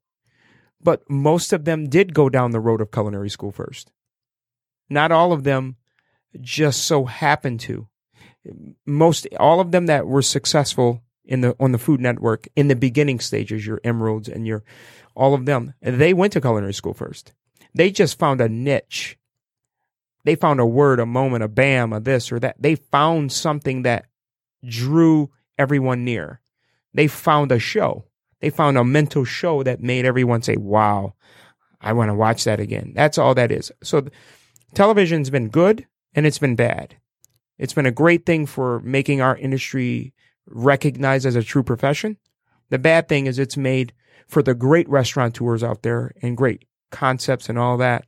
but 0.84 1.08
most 1.08 1.52
of 1.52 1.64
them 1.64 1.88
did 1.88 2.14
go 2.14 2.28
down 2.28 2.52
the 2.52 2.60
road 2.60 2.80
of 2.80 2.92
culinary 2.92 3.30
school 3.30 3.50
first. 3.50 3.90
Not 4.88 5.10
all 5.10 5.32
of 5.32 5.42
them 5.42 5.76
just 6.40 6.84
so 6.84 7.06
happened 7.06 7.60
to. 7.60 7.88
Most 8.86 9.26
all 9.40 9.60
of 9.60 9.72
them 9.72 9.86
that 9.86 10.06
were 10.06 10.22
successful 10.22 11.02
in 11.24 11.40
the 11.40 11.56
on 11.58 11.72
the 11.72 11.78
food 11.78 12.00
network 12.00 12.46
in 12.54 12.68
the 12.68 12.76
beginning 12.76 13.18
stages 13.18 13.66
your 13.66 13.80
Emerils 13.80 14.28
and 14.28 14.46
your 14.46 14.62
all 15.16 15.32
of 15.32 15.46
them 15.46 15.72
they 15.80 16.12
went 16.12 16.34
to 16.34 16.40
culinary 16.40 16.74
school 16.74 16.92
first. 16.92 17.32
They 17.74 17.90
just 17.90 18.18
found 18.18 18.42
a 18.42 18.48
niche. 18.48 19.16
They 20.24 20.34
found 20.34 20.60
a 20.60 20.66
word 20.66 21.00
a 21.00 21.06
moment 21.06 21.44
a 21.44 21.48
bam 21.48 21.94
a 21.94 22.00
this 22.00 22.30
or 22.30 22.38
that. 22.40 22.56
They 22.60 22.74
found 22.74 23.32
something 23.32 23.82
that 23.82 24.04
drew 24.62 25.30
everyone 25.58 26.04
near. 26.04 26.40
They 26.92 27.06
found 27.06 27.52
a 27.52 27.58
show. 27.58 28.04
They 28.40 28.50
found 28.50 28.78
a 28.78 28.84
mental 28.84 29.24
show 29.24 29.62
that 29.62 29.82
made 29.82 30.04
everyone 30.04 30.42
say 30.42 30.56
wow 30.56 31.14
i 31.84 31.92
want 31.92 32.08
to 32.08 32.14
watch 32.14 32.44
that 32.44 32.60
again. 32.60 32.92
That's 32.96 33.18
all 33.18 33.34
that 33.34 33.52
is. 33.52 33.70
So 33.82 34.08
television's 34.74 35.30
been 35.30 35.50
good 35.50 35.86
and 36.14 36.26
it's 36.26 36.38
been 36.38 36.56
bad. 36.56 36.96
It's 37.58 37.74
been 37.74 37.86
a 37.86 37.92
great 37.92 38.26
thing 38.26 38.46
for 38.46 38.80
making 38.80 39.20
our 39.20 39.36
industry 39.36 40.14
recognized 40.46 41.26
as 41.26 41.36
a 41.36 41.42
true 41.42 41.62
profession. 41.62 42.16
The 42.70 42.78
bad 42.78 43.06
thing 43.06 43.26
is 43.26 43.38
it's 43.38 43.56
made 43.56 43.92
for 44.26 44.42
the 44.42 44.54
great 44.54 44.88
restaurateurs 44.88 45.62
out 45.62 45.82
there 45.82 46.12
and 46.22 46.36
great 46.36 46.64
concepts 46.90 47.48
and 47.48 47.58
all 47.58 47.76
that 47.76 48.06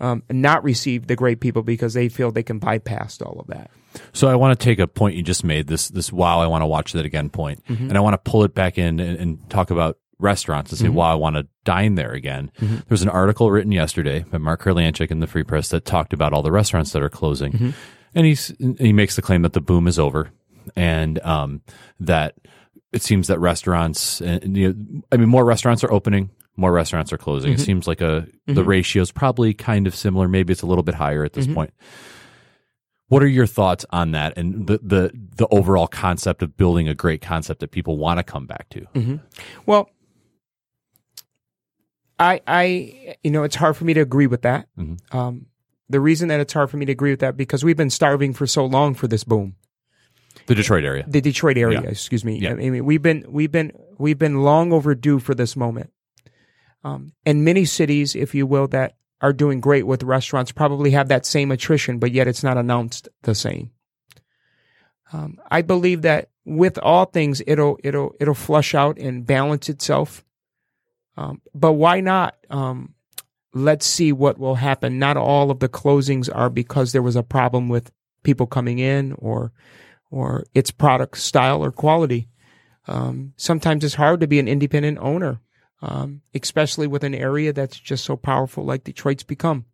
um, 0.00 0.22
not 0.30 0.64
receive 0.64 1.06
the 1.06 1.16
great 1.16 1.40
people 1.40 1.62
because 1.62 1.94
they 1.94 2.08
feel 2.08 2.32
they 2.32 2.42
can 2.42 2.58
bypass 2.58 3.20
all 3.20 3.38
of 3.38 3.46
that. 3.48 3.70
So 4.12 4.28
I 4.28 4.34
want 4.34 4.58
to 4.58 4.64
take 4.64 4.78
a 4.78 4.86
point 4.86 5.16
you 5.16 5.22
just 5.22 5.44
made 5.44 5.66
this 5.66 5.88
this 5.88 6.12
wow 6.12 6.40
I 6.40 6.46
want 6.46 6.62
to 6.62 6.66
watch 6.66 6.92
that 6.92 7.04
again 7.04 7.28
point, 7.28 7.64
mm-hmm. 7.66 7.88
and 7.88 7.96
I 7.96 8.00
want 8.00 8.14
to 8.14 8.30
pull 8.30 8.44
it 8.44 8.54
back 8.54 8.78
in 8.78 9.00
and, 9.00 9.18
and 9.18 9.50
talk 9.50 9.70
about 9.70 9.98
restaurants 10.18 10.70
and 10.70 10.78
say 10.78 10.86
mm-hmm. 10.86 10.94
wow 10.94 11.12
I 11.12 11.16
want 11.16 11.36
to 11.36 11.46
dine 11.64 11.96
there 11.96 12.12
again. 12.12 12.50
Mm-hmm. 12.60 12.76
There's 12.88 13.02
an 13.02 13.08
article 13.08 13.50
written 13.50 13.72
yesterday 13.72 14.20
by 14.20 14.38
Mark 14.38 14.62
Kurlyandchik 14.62 15.10
in 15.10 15.20
the 15.20 15.26
Free 15.26 15.42
Press 15.42 15.68
that 15.70 15.84
talked 15.84 16.12
about 16.12 16.32
all 16.32 16.42
the 16.42 16.52
restaurants 16.52 16.92
that 16.92 17.02
are 17.02 17.10
closing, 17.10 17.74
and 18.14 18.26
he's 18.26 18.54
he 18.78 18.92
makes 18.92 19.16
the 19.16 19.22
claim 19.22 19.42
that 19.42 19.52
the 19.52 19.60
boom 19.60 19.86
is 19.86 19.98
over, 19.98 20.30
and 20.76 21.18
um, 21.20 21.62
that 21.98 22.36
it 22.92 23.02
seems 23.02 23.26
that 23.26 23.38
restaurants 23.38 24.20
and 24.20 24.56
you 24.56 24.72
know, 24.72 25.02
I 25.12 25.16
mean 25.16 25.28
more 25.28 25.44
restaurants 25.44 25.82
are 25.82 25.92
opening, 25.92 26.30
more 26.56 26.72
restaurants 26.72 27.12
are 27.12 27.18
closing. 27.18 27.52
It 27.52 27.56
mm-hmm. 27.56 27.64
seems 27.64 27.88
like 27.88 28.00
a 28.00 28.26
the 28.46 28.52
mm-hmm. 28.52 28.68
ratio 28.68 29.02
is 29.02 29.12
probably 29.12 29.54
kind 29.54 29.86
of 29.86 29.94
similar. 29.94 30.28
Maybe 30.28 30.52
it's 30.52 30.62
a 30.62 30.66
little 30.66 30.82
bit 30.82 30.94
higher 30.94 31.24
at 31.24 31.32
this 31.32 31.46
mm-hmm. 31.46 31.54
point. 31.54 31.74
What 33.08 33.22
are 33.22 33.28
your 33.28 33.46
thoughts 33.46 33.84
on 33.90 34.12
that 34.12 34.36
and 34.36 34.66
the 34.66 34.78
the 34.82 35.10
the 35.36 35.48
overall 35.48 35.88
concept 35.88 36.42
of 36.42 36.56
building 36.56 36.88
a 36.88 36.94
great 36.94 37.20
concept 37.20 37.60
that 37.60 37.70
people 37.70 37.96
want 37.96 38.18
to 38.18 38.22
come 38.22 38.46
back 38.46 38.68
to? 38.70 39.20
Well, 39.66 39.90
I, 42.20 42.42
I, 42.46 43.16
you 43.24 43.30
know, 43.30 43.44
it's 43.44 43.56
hard 43.56 43.76
for 43.76 43.84
me 43.84 43.94
to 43.94 44.00
agree 44.00 44.26
with 44.26 44.42
that. 44.42 44.68
Um, 45.10 45.46
the 45.88 46.00
reason 46.00 46.28
that 46.28 46.38
it's 46.38 46.52
hard 46.52 46.70
for 46.70 46.76
me 46.76 46.84
to 46.86 46.92
agree 46.92 47.10
with 47.10 47.20
that 47.20 47.36
because 47.36 47.64
we've 47.64 47.76
been 47.76 47.90
starving 47.90 48.34
for 48.34 48.46
so 48.46 48.64
long 48.64 48.94
for 48.94 49.08
this 49.08 49.24
boom. 49.24 49.56
The 50.46 50.54
Detroit 50.54 50.84
area. 50.84 51.04
the 51.08 51.20
Detroit 51.20 51.56
area, 51.56 51.80
Yeah. 51.82 51.88
excuse 51.88 52.24
me. 52.24 52.38
Yeah. 52.38 52.52
I 52.52 52.54
mean, 52.54 52.84
we've 52.84 53.02
been 53.02 53.24
we've 53.28 53.50
been 53.50 53.72
we've 53.98 54.18
been 54.18 54.42
long 54.42 54.72
overdue 54.72 55.18
for 55.18 55.34
this 55.34 55.56
moment. 55.56 55.92
Um, 56.82 57.12
and 57.26 57.44
many 57.44 57.64
cities, 57.64 58.16
if 58.16 58.34
you 58.34 58.46
will, 58.46 58.68
that 58.68 58.96
are 59.20 59.32
doing 59.32 59.60
great 59.60 59.86
with 59.86 60.02
restaurants 60.02 60.50
probably 60.50 60.92
have 60.92 61.08
that 61.08 61.26
same 61.26 61.50
attrition, 61.50 61.98
but 61.98 62.12
yet 62.12 62.26
it's 62.26 62.42
not 62.42 62.56
announced 62.56 63.08
the 63.22 63.34
same. 63.34 63.70
Um, 65.12 65.38
I 65.50 65.62
believe 65.62 66.02
that 66.02 66.30
with 66.44 66.78
all 66.78 67.04
things, 67.04 67.42
it'll 67.46 67.78
it'll 67.84 68.14
it'll 68.20 68.34
flush 68.34 68.74
out 68.74 68.98
and 68.98 69.26
balance 69.26 69.68
itself. 69.68 70.24
Um, 71.16 71.42
but 71.54 71.72
why 71.72 72.00
not? 72.00 72.36
Um, 72.48 72.94
let's 73.52 73.86
see 73.86 74.12
what 74.12 74.38
will 74.38 74.54
happen. 74.54 74.98
Not 74.98 75.16
all 75.16 75.50
of 75.50 75.58
the 75.58 75.68
closings 75.68 76.34
are 76.34 76.48
because 76.48 76.92
there 76.92 77.02
was 77.02 77.16
a 77.16 77.22
problem 77.22 77.68
with 77.68 77.90
people 78.22 78.46
coming 78.46 78.78
in 78.78 79.12
or 79.18 79.52
or 80.10 80.44
its 80.54 80.70
product 80.70 81.18
style 81.18 81.62
or 81.62 81.70
quality. 81.70 82.28
Um, 82.88 83.34
sometimes 83.36 83.84
it's 83.84 83.94
hard 83.94 84.20
to 84.20 84.26
be 84.26 84.38
an 84.38 84.48
independent 84.48 84.98
owner, 85.00 85.40
um, 85.82 86.22
especially 86.34 86.86
with 86.86 87.04
an 87.04 87.14
area 87.14 87.52
that's 87.52 87.78
just 87.78 88.04
so 88.04 88.16
powerful 88.16 88.64
like 88.64 88.84
Detroit's 88.84 89.22
become. 89.22 89.64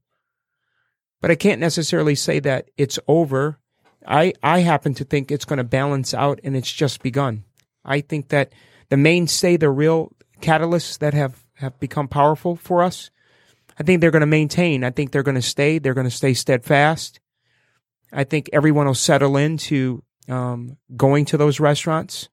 But 1.21 1.31
I 1.31 1.35
can't 1.35 1.61
necessarily 1.61 2.15
say 2.15 2.41
that 2.41 2.71
it's 2.77 2.99
over. 3.09 3.59
I, 4.07 4.35
I 4.43 4.61
happen 4.61 4.95
to 4.95 5.05
think 5.05 5.31
it's 5.31 5.45
going 5.45 5.57
to 5.59 5.65
balance 5.65 6.15
out 6.15 6.41
and 6.45 6.57
it's 6.57 6.73
just 6.73 7.03
begun. 7.03 7.45
I 7.85 8.01
think 8.01 8.29
that 8.29 8.53
the 8.89 8.97
mainstay, 8.97 9.57
the 9.57 9.71
real 9.71 10.13
catalysts 10.41 10.99
that 10.99 11.15
have, 11.15 11.43
have 11.55 11.79
become 11.81 12.07
powerful 12.07 12.57
for 12.57 12.83
us, 12.83 13.11
I 13.79 13.83
think 13.83 14.01
they're 14.01 14.11
going 14.11 14.21
to 14.21 14.27
maintain. 14.27 14.85
I 14.85 14.91
think 14.91 15.11
they're 15.11 15.23
going 15.23 15.35
to 15.35 15.43
stay. 15.43 15.79
They're 15.79 15.95
going 15.95 16.07
to 16.07 16.11
stay 16.11 16.35
steadfast. 16.35 17.21
I 18.13 18.25
think 18.25 18.49
everyone 18.53 18.87
will 18.87 18.95
settle 18.95 19.37
into 19.37 20.03
um, 20.29 20.77
going 20.97 21.25
to 21.27 21.37
those 21.37 21.61
restaurants. 21.61 22.29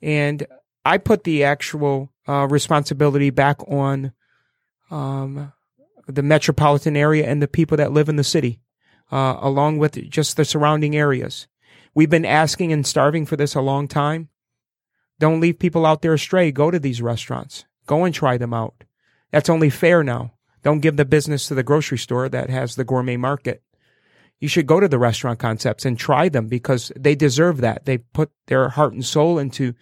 And 0.00 0.46
I 0.84 0.98
put 0.98 1.24
the 1.24 1.44
actual 1.44 2.12
uh, 2.28 2.46
responsibility 2.48 3.30
back 3.30 3.60
on 3.68 4.12
um, 4.90 5.52
the 6.06 6.22
metropolitan 6.22 6.96
area 6.96 7.26
and 7.26 7.40
the 7.40 7.48
people 7.48 7.76
that 7.76 7.92
live 7.92 8.08
in 8.08 8.16
the 8.16 8.24
city, 8.24 8.60
uh, 9.10 9.36
along 9.40 9.78
with 9.78 10.10
just 10.10 10.36
the 10.36 10.44
surrounding 10.44 10.96
areas. 10.96 11.46
We've 11.94 12.10
been 12.10 12.24
asking 12.24 12.72
and 12.72 12.86
starving 12.86 13.26
for 13.26 13.36
this 13.36 13.54
a 13.54 13.60
long 13.60 13.86
time. 13.86 14.28
Don't 15.18 15.40
leave 15.40 15.58
people 15.58 15.86
out 15.86 16.02
there 16.02 16.14
astray. 16.14 16.50
Go 16.50 16.70
to 16.70 16.78
these 16.78 17.02
restaurants. 17.02 17.64
Go 17.86 18.04
and 18.04 18.14
try 18.14 18.36
them 18.36 18.54
out. 18.54 18.84
That's 19.30 19.50
only 19.50 19.70
fair 19.70 20.02
now. 20.02 20.32
Don't 20.62 20.80
give 20.80 20.96
the 20.96 21.04
business 21.04 21.48
to 21.48 21.54
the 21.54 21.62
grocery 21.62 21.98
store 21.98 22.28
that 22.28 22.50
has 22.50 22.74
the 22.74 22.84
gourmet 22.84 23.16
market 23.16 23.62
you 24.42 24.48
should 24.48 24.66
go 24.66 24.80
to 24.80 24.88
the 24.88 24.98
restaurant 24.98 25.38
concepts 25.38 25.84
and 25.84 25.96
try 25.96 26.28
them 26.28 26.48
because 26.48 26.90
they 26.96 27.14
deserve 27.14 27.60
that. 27.60 27.84
They 27.84 27.98
put 27.98 28.32
their 28.48 28.70
heart 28.70 28.92
and 28.92 29.04
soul 29.04 29.38
into 29.38 29.72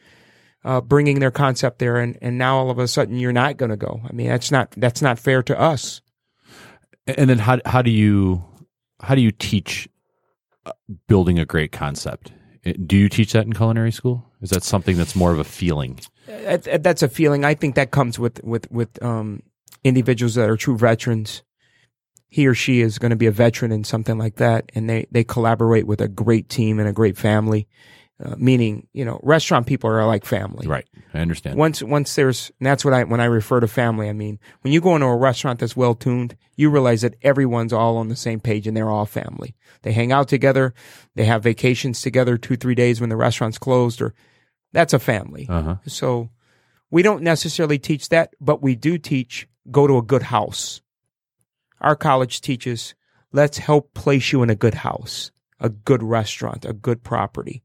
uh, 0.64 0.80
bringing 0.80 1.20
their 1.20 1.30
concept 1.30 1.78
there, 1.78 1.96
and, 1.96 2.18
and 2.20 2.38
now 2.38 2.58
all 2.58 2.70
of 2.70 2.78
a 2.78 2.88
sudden 2.88 3.18
you're 3.18 3.32
not 3.32 3.56
going 3.56 3.70
to 3.70 3.76
go. 3.76 4.00
I 4.08 4.12
mean, 4.12 4.28
that's 4.28 4.50
not 4.50 4.70
that's 4.76 5.02
not 5.02 5.18
fair 5.18 5.42
to 5.44 5.58
us. 5.58 6.00
And 7.06 7.30
then 7.30 7.38
how 7.38 7.60
how 7.64 7.82
do 7.82 7.90
you 7.90 8.44
how 9.00 9.14
do 9.14 9.20
you 9.20 9.32
teach 9.32 9.88
uh, 10.66 10.72
building 11.08 11.38
a 11.38 11.46
great 11.46 11.72
concept? 11.72 12.32
Do 12.86 12.96
you 12.96 13.08
teach 13.08 13.32
that 13.32 13.46
in 13.46 13.54
culinary 13.54 13.90
school? 13.90 14.30
Is 14.42 14.50
that 14.50 14.62
something 14.62 14.98
that's 14.98 15.16
more 15.16 15.32
of 15.32 15.38
a 15.38 15.44
feeling? 15.44 15.98
Uh, 16.28 16.58
uh, 16.70 16.78
That's 16.78 17.02
a 17.02 17.08
feeling. 17.08 17.44
I 17.44 17.54
think 17.54 17.74
that 17.74 17.90
comes 17.90 18.18
with 18.18 18.42
with 18.44 18.70
with 18.70 19.02
um, 19.02 19.42
individuals 19.82 20.34
that 20.34 20.48
are 20.48 20.56
true 20.56 20.76
veterans. 20.76 21.42
He 22.28 22.46
or 22.46 22.54
she 22.54 22.80
is 22.80 22.98
going 22.98 23.10
to 23.10 23.16
be 23.16 23.26
a 23.26 23.32
veteran 23.32 23.72
in 23.72 23.82
something 23.82 24.18
like 24.18 24.36
that, 24.36 24.70
and 24.74 24.88
they 24.88 25.06
they 25.10 25.24
collaborate 25.24 25.86
with 25.86 26.00
a 26.00 26.08
great 26.08 26.48
team 26.48 26.78
and 26.78 26.88
a 26.88 26.92
great 26.92 27.16
family. 27.16 27.66
Uh, 28.22 28.34
meaning, 28.36 28.86
you 28.92 29.02
know, 29.02 29.18
restaurant 29.22 29.66
people 29.66 29.88
are 29.88 30.06
like 30.06 30.26
family. 30.26 30.66
Right. 30.66 30.86
I 31.14 31.20
understand. 31.20 31.56
once 31.56 31.82
once 31.82 32.14
there's 32.16 32.52
and 32.58 32.66
that's 32.66 32.84
what 32.84 32.92
I 32.92 33.04
when 33.04 33.20
I 33.20 33.24
refer 33.24 33.60
to 33.60 33.68
family, 33.68 34.10
I 34.10 34.12
mean 34.12 34.38
when 34.60 34.74
you 34.74 34.80
go 34.82 34.94
into 34.94 35.06
a 35.06 35.16
restaurant 35.16 35.58
that's 35.58 35.76
well 35.76 35.94
tuned, 35.94 36.36
you 36.54 36.68
realize 36.68 37.00
that 37.00 37.14
everyone's 37.22 37.72
all 37.72 37.96
on 37.96 38.08
the 38.08 38.16
same 38.16 38.38
page 38.38 38.66
and 38.66 38.76
they're 38.76 38.90
all 38.90 39.06
family. 39.06 39.54
They 39.82 39.92
hang 39.92 40.12
out 40.12 40.28
together, 40.28 40.74
they 41.14 41.24
have 41.24 41.42
vacations 41.42 42.02
together 42.02 42.36
two 42.36 42.56
three 42.56 42.74
days 42.74 43.00
when 43.00 43.08
the 43.08 43.16
restaurant's 43.16 43.58
closed, 43.58 44.02
or 44.02 44.14
that's 44.72 44.92
a 44.92 44.98
family. 44.98 45.46
Uh-huh. 45.48 45.76
So 45.86 46.28
we 46.90 47.02
don't 47.02 47.22
necessarily 47.22 47.78
teach 47.78 48.10
that, 48.10 48.34
but 48.38 48.60
we 48.60 48.74
do 48.74 48.98
teach 48.98 49.48
go 49.70 49.86
to 49.86 49.96
a 49.96 50.02
good 50.02 50.24
house. 50.24 50.82
Our 51.80 51.96
college 51.96 52.42
teaches 52.42 52.94
let's 53.32 53.58
help 53.58 53.94
place 53.94 54.30
you 54.30 54.42
in 54.42 54.50
a 54.50 54.54
good 54.54 54.74
house, 54.74 55.30
a 55.58 55.70
good 55.70 56.02
restaurant, 56.02 56.66
a 56.66 56.74
good 56.74 57.02
property. 57.02 57.62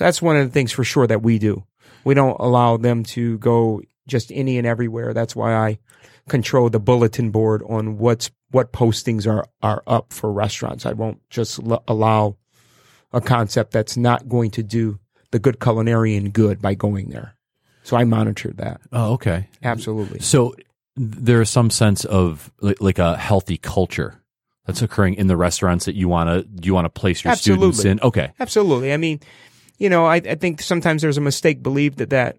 So 0.00 0.04
that's 0.06 0.22
one 0.22 0.36
of 0.36 0.46
the 0.48 0.50
things 0.50 0.72
for 0.72 0.82
sure 0.82 1.06
that 1.06 1.20
we 1.20 1.38
do. 1.38 1.62
We 2.04 2.14
don't 2.14 2.40
allow 2.40 2.78
them 2.78 3.04
to 3.04 3.36
go 3.36 3.82
just 4.08 4.32
any 4.32 4.56
and 4.56 4.66
everywhere. 4.66 5.12
That's 5.12 5.36
why 5.36 5.54
I 5.54 5.78
control 6.26 6.70
the 6.70 6.80
bulletin 6.80 7.30
board 7.30 7.62
on 7.68 7.98
what's 7.98 8.30
what 8.50 8.72
postings 8.72 9.30
are 9.30 9.44
are 9.62 9.82
up 9.86 10.14
for 10.14 10.32
restaurants. 10.32 10.86
I 10.86 10.92
won't 10.94 11.20
just 11.28 11.62
l- 11.62 11.84
allow 11.86 12.38
a 13.12 13.20
concept 13.20 13.72
that's 13.72 13.98
not 13.98 14.26
going 14.26 14.50
to 14.52 14.62
do 14.62 14.98
the 15.32 15.38
good 15.38 15.58
culinarian 15.58 16.32
good 16.32 16.62
by 16.62 16.72
going 16.72 17.10
there. 17.10 17.34
So 17.82 17.98
I 17.98 18.04
monitor 18.04 18.54
that 18.54 18.80
Oh, 18.92 19.12
okay. 19.14 19.48
absolutely. 19.62 20.20
So 20.20 20.54
there 20.96 21.42
is 21.42 21.50
some 21.50 21.68
sense 21.68 22.06
of 22.06 22.50
like, 22.62 22.80
like 22.80 22.98
a 22.98 23.18
healthy 23.18 23.58
culture 23.58 24.22
that's 24.64 24.80
occurring 24.80 25.14
in 25.14 25.26
the 25.26 25.36
restaurants 25.36 25.84
that 25.84 25.94
you 25.94 26.08
want 26.08 26.30
to 26.30 26.66
you 26.66 26.72
want 26.72 26.86
to 26.86 26.90
place 27.00 27.22
your 27.22 27.34
students 27.36 27.84
in. 27.84 28.00
Okay. 28.00 28.32
Absolutely. 28.40 28.94
I 28.94 28.96
mean, 28.96 29.20
you 29.80 29.88
know, 29.90 30.06
I, 30.06 30.16
I 30.16 30.36
think 30.36 30.60
sometimes 30.62 31.02
there's 31.02 31.18
a 31.18 31.22
mistake 31.22 31.62
believed 31.62 31.98
that 31.98 32.10
that 32.10 32.36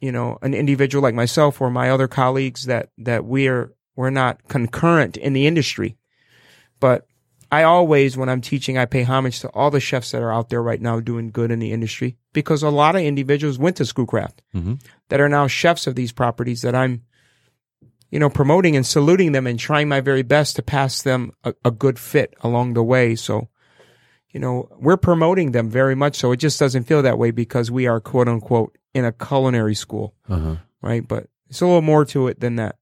you 0.00 0.12
know 0.12 0.38
an 0.40 0.54
individual 0.54 1.02
like 1.02 1.14
myself 1.14 1.60
or 1.60 1.70
my 1.70 1.90
other 1.90 2.08
colleagues 2.08 2.64
that 2.66 2.90
that 2.96 3.26
we're 3.26 3.74
we're 3.96 4.10
not 4.10 4.46
concurrent 4.48 5.16
in 5.18 5.32
the 5.34 5.46
industry, 5.46 5.96
but 6.80 7.06
I 7.50 7.62
always, 7.62 8.16
when 8.16 8.28
I'm 8.28 8.40
teaching, 8.40 8.76
I 8.76 8.86
pay 8.86 9.04
homage 9.04 9.40
to 9.40 9.48
all 9.50 9.70
the 9.70 9.80
chefs 9.80 10.10
that 10.10 10.20
are 10.20 10.32
out 10.32 10.48
there 10.48 10.62
right 10.62 10.80
now 10.80 10.98
doing 11.00 11.30
good 11.30 11.50
in 11.50 11.60
the 11.60 11.72
industry 11.72 12.16
because 12.32 12.62
a 12.62 12.70
lot 12.70 12.96
of 12.96 13.02
individuals 13.02 13.58
went 13.58 13.76
to 13.76 13.84
Schoolcraft 13.84 14.42
Mhm. 14.54 14.80
that 15.10 15.20
are 15.20 15.28
now 15.28 15.46
chefs 15.46 15.86
of 15.86 15.94
these 15.94 16.12
properties 16.12 16.62
that 16.62 16.74
I'm, 16.74 17.02
you 18.10 18.18
know, 18.18 18.28
promoting 18.28 18.76
and 18.76 18.84
saluting 18.84 19.32
them 19.32 19.46
and 19.46 19.58
trying 19.58 19.88
my 19.88 20.00
very 20.00 20.22
best 20.22 20.56
to 20.56 20.62
pass 20.62 21.02
them 21.02 21.32
a, 21.44 21.54
a 21.64 21.70
good 21.70 21.98
fit 21.98 22.34
along 22.42 22.74
the 22.74 22.82
way. 22.82 23.14
So, 23.14 23.48
you 24.36 24.40
know, 24.40 24.68
we're 24.78 24.98
promoting 24.98 25.52
them 25.52 25.70
very 25.70 25.94
much. 25.94 26.14
So 26.16 26.30
it 26.30 26.36
just 26.36 26.60
doesn't 26.60 26.84
feel 26.84 27.00
that 27.00 27.16
way 27.16 27.30
because 27.30 27.70
we 27.70 27.86
are 27.86 28.00
quote 28.00 28.28
unquote 28.28 28.76
in 28.92 29.06
a 29.06 29.10
culinary 29.12 29.74
school, 29.74 30.14
Uh-huh. 30.28 30.56
right? 30.82 31.08
But 31.08 31.28
it's 31.48 31.62
a 31.62 31.64
little 31.66 31.80
more 31.80 32.04
to 32.04 32.28
it 32.28 32.40
than 32.40 32.56
that. 32.56 32.76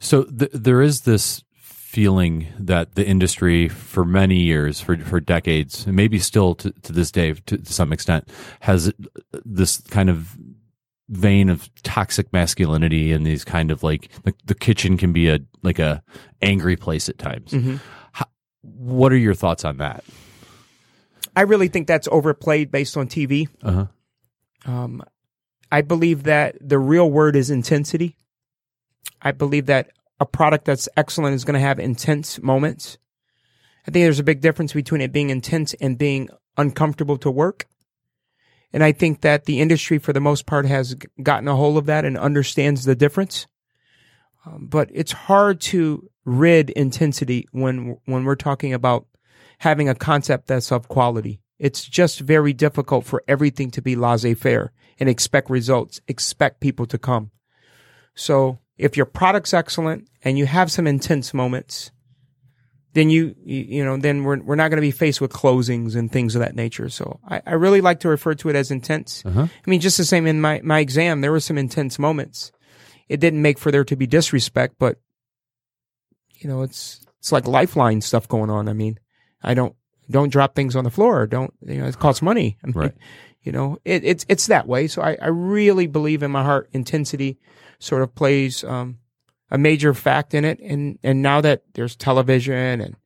So 0.00 0.24
th- 0.24 0.50
there 0.52 0.82
is 0.82 1.00
this 1.00 1.42
feeling 1.56 2.48
that 2.58 2.94
the 2.94 3.06
industry 3.06 3.68
for 3.68 4.04
many 4.04 4.40
years, 4.40 4.80
for 4.82 4.98
for 4.98 5.18
decades, 5.18 5.86
and 5.86 5.96
maybe 5.96 6.18
still 6.18 6.54
to, 6.56 6.72
to 6.82 6.92
this 6.92 7.10
day 7.10 7.32
to, 7.46 7.56
to 7.56 7.72
some 7.72 7.90
extent, 7.90 8.28
has 8.60 8.92
this 9.46 9.78
kind 9.88 10.10
of 10.10 10.36
vein 11.08 11.48
of 11.48 11.70
toxic 11.82 12.30
masculinity 12.34 13.12
and 13.12 13.24
these 13.26 13.44
kind 13.46 13.70
of 13.70 13.82
like 13.82 14.10
the, 14.24 14.34
the 14.44 14.54
kitchen 14.54 14.98
can 14.98 15.12
be 15.14 15.30
a 15.30 15.38
like 15.62 15.78
a 15.78 16.02
angry 16.42 16.76
place 16.76 17.08
at 17.08 17.16
times. 17.16 17.52
Mm-hmm. 17.52 17.76
How, 18.12 18.26
what 18.60 19.10
are 19.10 19.16
your 19.26 19.34
thoughts 19.34 19.64
on 19.64 19.78
that? 19.78 20.04
I 21.34 21.42
really 21.42 21.68
think 21.68 21.86
that's 21.86 22.08
overplayed 22.10 22.70
based 22.70 22.96
on 22.96 23.08
TV. 23.08 23.48
Uh-huh. 23.62 23.86
Um, 24.64 25.02
I 25.70 25.82
believe 25.82 26.24
that 26.24 26.56
the 26.60 26.78
real 26.78 27.10
word 27.10 27.36
is 27.36 27.50
intensity. 27.50 28.16
I 29.20 29.32
believe 29.32 29.66
that 29.66 29.90
a 30.20 30.26
product 30.26 30.66
that's 30.66 30.88
excellent 30.96 31.34
is 31.34 31.44
going 31.44 31.54
to 31.54 31.60
have 31.60 31.78
intense 31.78 32.40
moments. 32.42 32.98
I 33.86 33.90
think 33.90 34.04
there's 34.04 34.20
a 34.20 34.24
big 34.24 34.40
difference 34.40 34.72
between 34.72 35.00
it 35.00 35.12
being 35.12 35.30
intense 35.30 35.74
and 35.74 35.98
being 35.98 36.28
uncomfortable 36.56 37.16
to 37.18 37.30
work. 37.30 37.66
And 38.72 38.84
I 38.84 38.92
think 38.92 39.20
that 39.22 39.44
the 39.44 39.60
industry, 39.60 39.98
for 39.98 40.12
the 40.12 40.20
most 40.20 40.46
part, 40.46 40.66
has 40.66 40.94
gotten 41.22 41.48
a 41.48 41.56
hold 41.56 41.76
of 41.76 41.86
that 41.86 42.04
and 42.04 42.16
understands 42.16 42.84
the 42.84 42.94
difference. 42.94 43.46
Um, 44.46 44.66
but 44.66 44.88
it's 44.92 45.12
hard 45.12 45.60
to 45.62 46.08
rid 46.24 46.70
intensity 46.70 47.48
when 47.52 47.98
when 48.04 48.24
we're 48.24 48.34
talking 48.34 48.72
about 48.72 49.06
having 49.62 49.88
a 49.88 49.94
concept 49.94 50.48
that's 50.48 50.72
of 50.72 50.88
quality. 50.88 51.40
It's 51.56 51.84
just 51.84 52.18
very 52.18 52.52
difficult 52.52 53.06
for 53.06 53.22
everything 53.28 53.70
to 53.70 53.80
be 53.80 53.94
laissez-faire 53.94 54.72
and 54.98 55.08
expect 55.08 55.50
results, 55.50 56.00
expect 56.08 56.60
people 56.60 56.84
to 56.86 56.98
come. 56.98 57.30
So 58.16 58.58
if 58.76 58.96
your 58.96 59.06
product's 59.06 59.54
excellent 59.54 60.08
and 60.24 60.36
you 60.36 60.46
have 60.46 60.72
some 60.72 60.88
intense 60.88 61.32
moments, 61.32 61.92
then 62.94 63.08
you, 63.08 63.36
you, 63.44 63.60
you 63.60 63.84
know, 63.84 63.96
then 63.96 64.24
we're, 64.24 64.40
we're 64.42 64.56
not 64.56 64.70
going 64.70 64.78
to 64.78 64.88
be 64.88 64.90
faced 64.90 65.20
with 65.20 65.32
closings 65.32 65.94
and 65.94 66.10
things 66.10 66.34
of 66.34 66.40
that 66.40 66.56
nature. 66.56 66.88
So 66.88 67.20
I, 67.24 67.40
I 67.46 67.52
really 67.52 67.80
like 67.80 68.00
to 68.00 68.08
refer 68.08 68.34
to 68.34 68.48
it 68.48 68.56
as 68.56 68.72
intense. 68.72 69.22
Uh-huh. 69.24 69.46
I 69.46 69.70
mean, 69.70 69.80
just 69.80 69.96
the 69.96 70.04
same 70.04 70.26
in 70.26 70.40
my, 70.40 70.60
my 70.64 70.80
exam, 70.80 71.20
there 71.20 71.30
were 71.30 71.38
some 71.38 71.56
intense 71.56 72.00
moments. 72.00 72.50
It 73.08 73.20
didn't 73.20 73.42
make 73.42 73.60
for 73.60 73.70
there 73.70 73.84
to 73.84 73.94
be 73.94 74.08
disrespect, 74.08 74.74
but 74.80 74.98
you 76.40 76.50
know, 76.50 76.62
it's, 76.62 77.06
it's 77.20 77.30
like 77.30 77.46
lifeline 77.46 78.00
stuff 78.00 78.26
going 78.26 78.50
on. 78.50 78.68
I 78.68 78.72
mean, 78.72 78.98
I 79.42 79.54
don't, 79.54 79.74
don't 80.10 80.32
drop 80.32 80.54
things 80.54 80.76
on 80.76 80.84
the 80.84 80.90
floor. 80.90 81.26
Don't, 81.26 81.52
you 81.66 81.76
know, 81.80 81.86
it 81.86 81.98
costs 81.98 82.22
money. 82.22 82.58
I 82.64 82.66
mean, 82.66 82.74
Right. 82.74 82.94
you 83.42 83.52
know, 83.52 83.78
it, 83.84 84.04
it's, 84.04 84.26
it's 84.28 84.46
that 84.46 84.66
way. 84.66 84.86
So 84.88 85.02
I, 85.02 85.16
I 85.20 85.28
really 85.28 85.86
believe 85.86 86.22
in 86.22 86.30
my 86.30 86.42
heart 86.42 86.68
intensity 86.72 87.38
sort 87.78 88.02
of 88.02 88.14
plays, 88.14 88.62
um, 88.64 88.98
a 89.50 89.58
major 89.58 89.92
fact 89.94 90.32
in 90.34 90.44
it. 90.44 90.60
And, 90.60 90.98
and 91.02 91.20
now 91.22 91.40
that 91.40 91.62
there's 91.74 91.94
television 91.96 92.80
and, 92.80 92.96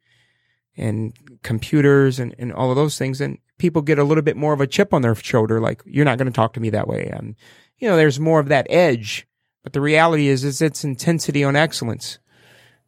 and 0.77 1.13
computers 1.43 2.19
and, 2.19 2.35
and 2.39 2.53
all 2.53 2.71
of 2.71 2.77
those 2.77 2.99
things, 2.99 3.21
and 3.21 3.39
people 3.59 3.83
get 3.83 3.99
a 3.99 4.05
little 4.05 4.23
bit 4.23 4.37
more 4.37 4.53
of 4.53 4.61
a 4.61 4.67
chip 4.67 4.93
on 4.95 5.03
their 5.03 5.15
shoulder. 5.15 5.61
Like, 5.61 5.83
you're 5.87 6.05
not 6.05 6.19
going 6.19 6.31
to 6.31 6.37
talk 6.37 6.53
to 6.53 6.61
me 6.61 6.71
that 6.71 6.87
way. 6.87 7.09
And, 7.13 7.35
you 7.79 7.89
know, 7.89 7.97
there's 7.97 8.21
more 8.21 8.39
of 8.41 8.49
that 8.49 8.67
edge. 8.71 9.27
But 9.63 9.73
the 9.73 9.81
reality 9.81 10.29
is, 10.29 10.45
is 10.45 10.63
it's 10.63 10.85
intensity 10.85 11.43
on 11.43 11.57
excellence. 11.57 12.19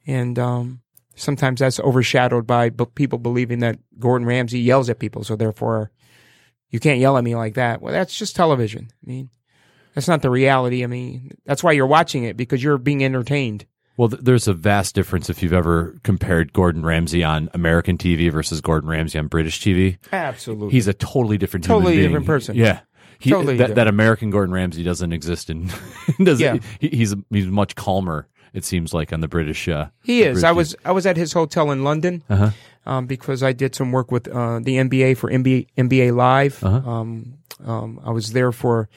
And, 0.06 0.38
um, 0.38 0.82
sometimes 1.18 1.60
that's 1.60 1.80
overshadowed 1.80 2.46
by 2.46 2.70
b- 2.70 2.84
people 2.94 3.18
believing 3.18 3.58
that 3.60 3.78
Gordon 3.98 4.26
Ramsay 4.26 4.60
yells 4.60 4.88
at 4.88 4.98
people. 4.98 5.24
So 5.24 5.36
therefore, 5.36 5.90
you 6.70 6.80
can't 6.80 7.00
yell 7.00 7.16
at 7.18 7.24
me 7.24 7.34
like 7.34 7.54
that. 7.54 7.82
Well, 7.82 7.92
that's 7.92 8.16
just 8.16 8.36
television. 8.36 8.88
I 9.04 9.06
mean, 9.08 9.30
that's 9.94 10.08
not 10.08 10.22
the 10.22 10.30
reality. 10.30 10.84
I 10.84 10.86
mean, 10.86 11.32
that's 11.44 11.62
why 11.62 11.72
you're 11.72 11.86
watching 11.86 12.24
it 12.24 12.36
because 12.36 12.62
you're 12.62 12.78
being 12.78 13.04
entertained. 13.04 13.66
Well, 13.96 14.08
th- 14.10 14.22
there's 14.22 14.46
a 14.46 14.54
vast 14.54 14.94
difference 14.94 15.28
if 15.28 15.42
you've 15.42 15.52
ever 15.52 15.98
compared 16.04 16.52
Gordon 16.52 16.84
Ramsay 16.86 17.24
on 17.24 17.48
American 17.52 17.98
TV 17.98 18.30
versus 18.30 18.60
Gordon 18.60 18.88
Ramsay 18.88 19.18
on 19.18 19.26
British 19.26 19.60
TV. 19.60 19.98
Absolutely. 20.12 20.70
He's 20.70 20.86
a 20.86 20.94
totally 20.94 21.36
different 21.36 21.64
Totally 21.64 21.96
different 22.00 22.26
person. 22.26 22.54
Yeah. 22.54 22.80
He, 23.18 23.30
Totally 23.30 23.54
that, 23.56 23.58
different. 23.58 23.74
that 23.74 23.88
American 23.88 24.30
Gordon 24.30 24.54
Ramsay 24.54 24.84
doesn't 24.84 25.12
exist 25.12 25.50
in 25.50 25.68
doesn't 26.22 26.38
Yeah. 26.38 26.58
he, 26.78 26.88
he's 26.90 27.16
he's 27.30 27.46
much 27.48 27.74
calmer 27.74 28.28
it 28.52 28.64
seems 28.64 28.92
like 28.94 29.12
on 29.12 29.20
the 29.20 29.28
British 29.28 29.68
uh 29.68 29.88
He 30.02 30.22
is. 30.22 30.34
British 30.40 30.44
I 30.44 30.52
was 30.52 30.76
I 30.84 30.92
was 30.92 31.06
at 31.06 31.16
his 31.16 31.32
hotel 31.32 31.70
in 31.70 31.84
London 31.84 32.22
Uh-huh. 32.28 32.50
um, 32.86 33.06
because 33.06 33.42
I 33.42 33.52
did 33.52 33.74
some 33.74 33.92
work 33.92 34.10
with 34.12 34.28
uh, 34.28 34.60
the 34.60 34.76
NBA 34.76 35.16
for 35.16 35.30
NBA, 35.30 35.66
NBA 35.76 36.14
Live. 36.14 36.62
Uh-huh. 36.64 36.90
Um, 36.90 37.34
um, 37.64 38.00
I 38.04 38.10
was 38.10 38.32
there 38.32 38.52
for 38.52 38.88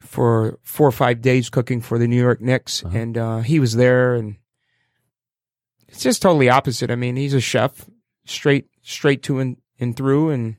for 0.00 0.58
four 0.62 0.86
or 0.88 0.92
five 0.92 1.20
days 1.20 1.50
cooking 1.50 1.80
for 1.80 1.98
the 1.98 2.06
New 2.06 2.20
York 2.20 2.40
Knicks, 2.40 2.84
Uh-huh. 2.84 2.96
and 2.98 3.18
uh, 3.18 3.38
he 3.40 3.58
was 3.60 3.74
there, 3.74 4.14
and 4.14 4.36
it's 5.88 6.02
just 6.02 6.22
totally 6.22 6.48
opposite. 6.48 6.90
I 6.90 6.96
mean, 6.96 7.16
he's 7.16 7.34
a 7.34 7.40
chef, 7.40 7.88
straight 8.26 8.68
straight 8.82 9.22
to 9.24 9.38
and, 9.38 9.56
and 9.80 9.96
through, 9.96 10.30
and 10.30 10.56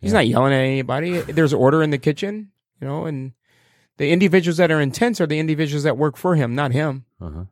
he's 0.00 0.12
Yeah. 0.12 0.18
not 0.18 0.26
yelling 0.28 0.52
at 0.52 0.60
anybody. 0.60 1.20
There's 1.20 1.52
order 1.52 1.82
in 1.82 1.90
the 1.90 1.98
kitchen, 1.98 2.52
you 2.80 2.86
know, 2.86 3.06
and 3.06 3.32
the 3.98 4.10
individuals 4.10 4.56
that 4.56 4.70
are 4.70 4.80
intense 4.80 5.20
are 5.20 5.26
the 5.26 5.38
individuals 5.38 5.84
that 5.84 5.96
work 5.98 6.16
for 6.16 6.34
him, 6.36 6.54
not 6.54 6.72
him. 6.72 7.04
Uh-huh. 7.20 7.44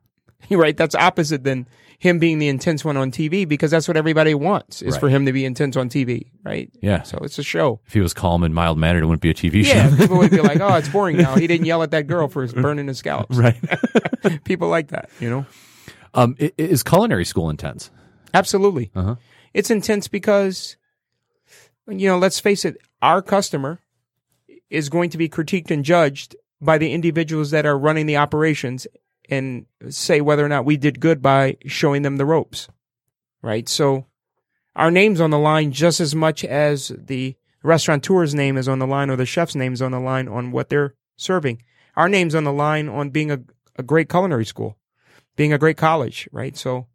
right? 0.49 0.75
That's 0.75 0.95
opposite 0.95 1.43
than 1.43 1.67
him 1.99 2.17
being 2.17 2.39
the 2.39 2.47
intense 2.47 2.83
one 2.83 2.97
on 2.97 3.11
TV 3.11 3.47
because 3.47 3.69
that's 3.69 3.87
what 3.87 3.95
everybody 3.95 4.33
wants 4.33 4.81
is 4.81 4.93
Right. 4.93 4.99
for 5.01 5.09
him 5.09 5.27
to 5.27 5.31
be 5.33 5.45
intense 5.45 5.77
on 5.77 5.87
TV, 5.87 6.31
right? 6.43 6.67
Yeah. 6.81 7.03
So 7.03 7.19
it's 7.21 7.37
a 7.37 7.43
show. 7.43 7.79
If 7.85 7.93
he 7.93 7.99
was 8.01 8.13
calm 8.15 8.43
and 8.43 8.55
mild 8.55 8.79
mannered, 8.79 9.03
it 9.03 9.05
wouldn't 9.05 9.21
be 9.21 9.29
a 9.29 9.35
TV 9.35 9.63
Yeah, 9.63 9.87
show. 9.91 9.97
people 9.97 10.17
would 10.17 10.31
be 10.31 10.41
like, 10.41 10.59
"Oh, 10.59 10.73
it's 10.75 10.89
boring 10.97 11.17
now. 11.17 11.35
He 11.35 11.45
didn't 11.45 11.67
yell 11.67 11.83
at 11.83 11.91
that 11.91 12.07
girl 12.07 12.27
for 12.27 12.47
burning 12.65 12.87
his 12.87 12.97
scallops." 12.97 13.37
right. 13.37 13.55
People 14.43 14.67
like 14.69 14.87
that, 14.87 15.09
you 15.19 15.29
know. 15.29 15.45
um, 16.15 16.35
is 16.57 16.81
culinary 16.81 17.23
school 17.25 17.49
intense? 17.51 17.91
Absolutely, 18.33 18.89
Uh-huh. 18.95 19.15
it's 19.53 19.69
intense 19.69 20.07
because, 20.07 20.77
you 21.87 22.07
know, 22.07 22.17
let's 22.17 22.39
face 22.39 22.65
it, 22.65 22.77
our 23.03 23.21
customer 23.21 23.79
is 24.71 24.89
going 24.89 25.09
to 25.11 25.17
be 25.17 25.29
critiqued 25.29 25.69
and 25.69 25.85
judged 25.85 26.35
by 26.61 26.77
the 26.77 26.93
individuals 26.93 27.51
that 27.51 27.65
are 27.65 27.77
running 27.77 28.05
the 28.05 28.17
operations 28.17 28.87
and 29.29 29.65
say 29.89 30.21
whether 30.21 30.45
or 30.45 30.49
not 30.49 30.65
we 30.65 30.77
did 30.77 30.99
good 30.99 31.21
by 31.21 31.57
showing 31.65 32.01
them 32.01 32.17
the 32.17 32.25
ropes, 32.25 32.67
right? 33.41 33.67
So 33.67 34.05
our 34.75 34.89
name's 34.89 35.21
on 35.21 35.29
the 35.29 35.37
line 35.37 35.71
just 35.71 35.99
as 35.99 36.15
much 36.15 36.45
as 36.45 36.91
the 36.97 37.35
restaurateur's 37.63 38.33
name 38.33 38.57
is 38.57 38.67
on 38.67 38.79
the 38.79 38.87
line 38.87 39.09
or 39.09 39.15
the 39.15 39.25
chef's 39.25 39.55
name 39.55 39.73
is 39.73 39.81
on 39.81 39.91
the 39.91 39.99
line 39.99 40.27
on 40.27 40.51
what 40.51 40.69
they're 40.69 40.95
serving. 41.17 41.61
Our 41.95 42.07
name's 42.07 42.33
on 42.33 42.45
the 42.45 42.53
line 42.53 42.87
on 42.87 43.09
being 43.09 43.31
a, 43.31 43.39
a 43.77 43.83
great 43.83 44.09
culinary 44.09 44.45
school, 44.45 44.77
being 45.35 45.51
a 45.51 45.57
great 45.57 45.77
college, 45.77 46.29
right? 46.31 46.55
So 46.55 46.87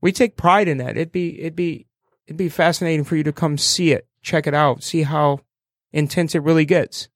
we 0.00 0.12
take 0.12 0.36
pride 0.36 0.68
in 0.68 0.78
that. 0.78 0.96
It'd 0.96 1.12
be, 1.12 1.40
it'd 1.40 1.56
be, 1.56 1.86
it'd 2.26 2.36
be 2.36 2.48
fascinating 2.48 3.04
for 3.04 3.16
you 3.16 3.24
to 3.24 3.32
come 3.32 3.58
see 3.58 3.92
it, 3.92 4.06
check 4.22 4.46
it 4.46 4.54
out, 4.54 4.82
see 4.82 5.02
how 5.02 5.40
intense 5.92 6.34
it 6.34 6.42
really 6.42 6.64
gets, 6.64 7.08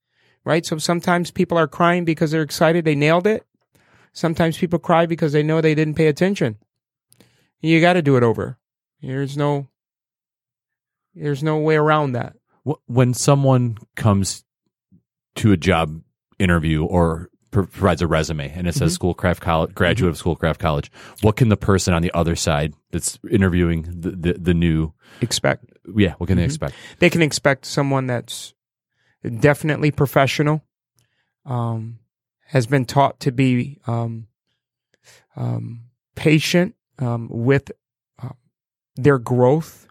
right? 0.45 0.65
So 0.65 0.79
sometimes 0.79 1.31
people 1.31 1.59
are 1.59 1.69
crying 1.69 2.05
because 2.05 2.31
they're 2.31 2.43
excited 2.43 2.85
they 2.85 2.95
nailed 2.95 3.27
it. 3.27 3.45
Sometimes 4.13 4.59
people 4.59 4.79
cry 4.79 5.07
because 5.07 5.33
they 5.33 5.43
know 5.43 5.61
they 5.61 5.75
didn't 5.75 5.95
pay 5.95 6.07
attention. 6.09 6.59
You 7.61 7.81
got 7.81 7.93
to 7.95 8.03
do 8.03 8.17
it 8.17 8.23
over. 8.23 8.59
There's 9.03 9.37
no, 9.37 9.69
there's 11.15 11.43
no 11.43 11.59
way 11.59 11.77
around 11.77 12.13
that. 12.13 12.35
When 12.87 13.15
someone 13.15 13.79
comes 13.97 14.45
to 15.37 15.53
a 15.53 15.57
job 15.57 16.01
interview 16.39 16.85
or 16.85 17.31
provides 17.51 18.01
a 18.03 18.07
resume 18.07 18.49
and 18.51 18.67
it 18.67 18.71
Mm-hmm. 18.71 18.79
says 18.79 18.95
Schoolcraft 18.95 19.41
College, 19.43 19.75
graduate 19.75 20.11
of 20.11 20.17
Schoolcraft 20.17 20.61
College. 20.61 20.91
What 21.23 21.37
can 21.37 21.49
the 21.49 21.57
person 21.57 21.95
on 21.95 22.03
the 22.03 22.13
other 22.15 22.37
side 22.37 22.75
that's 22.93 23.19
interviewing 23.31 23.83
the 23.89 24.11
the, 24.11 24.33
the 24.35 24.55
new, 24.55 24.93
Expect 25.21 25.65
yeah, 25.97 26.15
what 26.19 26.27
can 26.29 26.35
Mm-hmm. 26.37 26.39
they 26.41 26.45
expect? 26.45 26.75
they 27.01 27.11
can 27.11 27.23
expect 27.23 27.67
someone 27.67 28.07
that's 28.07 28.55
definitely 29.23 29.91
professional, 29.91 30.63
um, 31.45 31.99
has 32.47 32.67
been 32.67 32.85
taught 32.85 33.21
to 33.21 33.33
be 33.33 33.79
um, 33.87 34.27
um, 35.37 35.83
patient 36.15 36.75
um, 36.99 37.29
with 37.31 37.71
uh, 38.23 38.31
their 38.97 39.19
growth. 39.19 39.87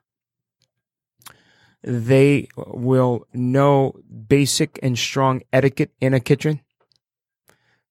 They 1.81 2.49
will 2.57 3.25
know 3.33 3.95
basic 4.27 4.79
and 4.83 4.97
strong 4.97 5.41
etiquette 5.53 5.91
in 6.01 6.13
a 6.13 6.19
kitchen. 6.19 6.59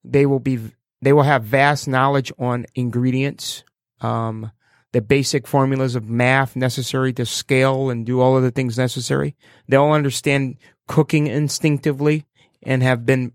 They 0.05 0.27
will 0.27 0.41
be 0.41 0.59
they 1.01 1.13
will 1.13 1.23
have 1.23 1.45
vast 1.45 1.87
knowledge 1.87 2.33
on 2.39 2.67
ingredients, 2.75 3.63
um, 4.01 4.51
the 4.93 5.01
basic 5.01 5.47
formulas 5.47 5.95
of 5.95 6.09
math 6.09 6.57
necessary 6.57 7.13
to 7.15 7.25
scale 7.25 7.89
and 7.89 8.05
do 8.05 8.21
all 8.21 8.37
of 8.37 8.43
the 8.43 8.51
things 8.51 8.77
necessary. 8.77 9.37
They'll 9.69 9.93
understand 9.93 10.57
cooking 10.89 11.29
instinctively 11.29 12.27
and 12.63 12.83
have 12.83 13.07
been 13.07 13.33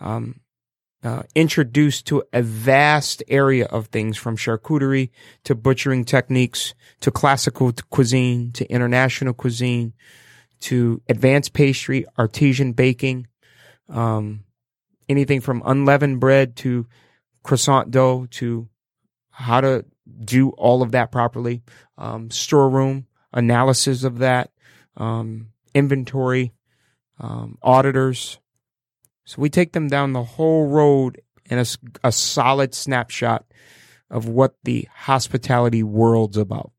um, 0.00 0.40
uh, 1.04 1.22
introduced 1.34 2.06
to 2.06 2.24
a 2.32 2.42
vast 2.42 3.22
area 3.28 3.66
of 3.66 3.86
things 3.86 4.16
from 4.16 4.36
charcuterie 4.36 5.10
to 5.44 5.54
butchering 5.54 6.04
techniques 6.04 6.74
to 7.00 7.10
classical 7.10 7.72
cuisine 7.90 8.50
to 8.52 8.68
international 8.70 9.32
cuisine 9.32 9.92
to 10.60 11.00
advanced 11.08 11.52
pastry, 11.52 12.04
artesian 12.18 12.72
baking, 12.72 13.28
um, 13.88 14.42
anything 15.08 15.40
from 15.40 15.62
unleavened 15.64 16.18
bread 16.18 16.56
to 16.56 16.86
croissant 17.44 17.92
dough 17.92 18.26
to 18.30 18.68
how 19.30 19.60
to 19.60 19.84
do 20.24 20.50
all 20.50 20.82
of 20.82 20.90
that 20.90 21.12
properly, 21.12 21.62
um, 21.96 22.28
storeroom 22.30 23.06
analysis 23.32 24.02
of 24.02 24.18
that, 24.18 24.50
um, 24.96 25.48
inventory, 25.74 26.52
um, 27.20 27.58
auditors. 27.62 28.38
So 29.24 29.40
we 29.42 29.50
take 29.50 29.72
them 29.72 29.88
down 29.88 30.12
the 30.12 30.24
whole 30.24 30.68
road 30.68 31.20
and 31.50 31.66
a 32.04 32.12
solid 32.12 32.74
snapshot 32.74 33.44
of 34.10 34.26
what 34.28 34.54
the 34.64 34.88
hospitality 34.94 35.82
world's 35.82 36.36
about. 36.36 36.72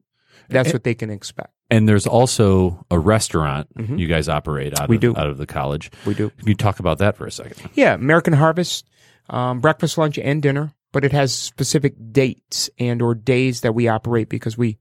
That's 0.49 0.73
what 0.73 0.83
they 0.83 0.95
can 0.95 1.09
expect. 1.11 1.53
And 1.69 1.87
there's 1.87 2.07
also 2.07 2.83
a 2.89 2.97
restaurant 2.97 3.67
Mhm. 3.77 3.99
you 3.99 4.07
guys 4.07 4.27
operate 4.27 4.79
out 4.79 4.89
We 4.89 4.95
of 4.95 5.01
do. 5.01 5.15
out 5.15 5.27
of 5.27 5.37
the 5.37 5.45
college. 5.45 5.91
We 6.07 6.15
do. 6.15 6.31
Can 6.31 6.47
you 6.47 6.55
talk 6.55 6.79
about 6.79 6.97
that 6.97 7.15
for 7.15 7.27
a 7.27 7.31
second? 7.31 7.69
Yeah, 7.75 7.93
American 7.93 8.33
Harvest, 8.33 8.87
um, 9.29 9.59
breakfast, 9.59 9.95
lunch, 9.99 10.17
and 10.17 10.41
dinner, 10.41 10.73
but 10.91 11.05
it 11.05 11.11
has 11.11 11.31
specific 11.31 11.93
dates 12.11 12.67
and 12.79 12.99
or 13.03 13.13
days 13.13 13.61
that 13.61 13.75
we 13.75 13.87
operate 13.87 14.27
because 14.29 14.57
we 14.57 14.79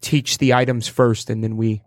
teach 0.00 0.38
the 0.38 0.54
items 0.54 0.88
first 0.88 1.28
and 1.28 1.44
then 1.44 1.58
we 1.58 1.82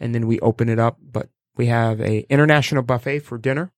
and 0.00 0.12
then 0.12 0.26
we 0.26 0.40
open 0.40 0.68
it 0.68 0.80
up. 0.80 0.98
But 1.00 1.28
we 1.56 1.66
have 1.66 2.00
a 2.00 2.20
international 2.28 2.82
buffet 2.82 3.20
for 3.20 3.38
dinner. 3.38 3.72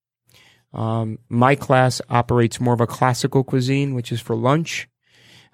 Um, 0.73 1.19
my 1.29 1.55
class 1.55 2.01
operates 2.11 2.61
more 2.61 2.75
of 2.75 2.81
a 2.81 2.87
classical 2.87 3.45
cuisine, 3.45 3.95
which 3.95 4.11
is 4.11 4.21
for 4.21 4.35
lunch. 4.35 4.89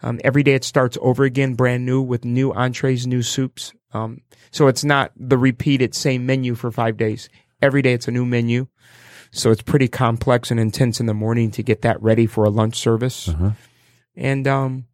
Um, 0.03 0.18
every 0.25 0.43
day 0.43 0.55
it 0.55 0.64
starts 0.64 0.97
over 1.03 1.25
again, 1.25 1.55
brand 1.55 1.85
new 1.85 2.01
with 2.01 2.25
new 2.25 2.53
entrees, 2.53 3.07
new 3.07 3.23
soups. 3.23 3.75
Um, 3.93 4.23
so 4.51 4.66
it's 4.66 4.85
not 4.85 5.12
the 5.16 5.37
repeated 5.37 5.95
same 5.95 6.25
menu 6.25 6.55
for 6.55 6.71
five 6.71 6.97
days. 6.97 7.29
Every 7.61 7.83
day 7.83 7.93
it's 7.93 8.09
a 8.09 8.12
new 8.12 8.25
menu. 8.25 8.68
So 9.31 9.51
it's 9.51 9.62
pretty 9.62 9.89
complex 9.89 10.51
and 10.51 10.59
intense 10.59 11.01
in 11.01 11.07
the 11.07 11.14
morning 11.14 11.51
to 11.53 11.62
get 11.62 11.83
that 11.83 12.03
ready 12.03 12.27
for 12.27 12.45
a 12.45 12.51
lunch 12.51 12.77
service. 12.77 13.29
Uh-huh. 13.29 13.51
And 14.16 14.49
um, 14.49 14.87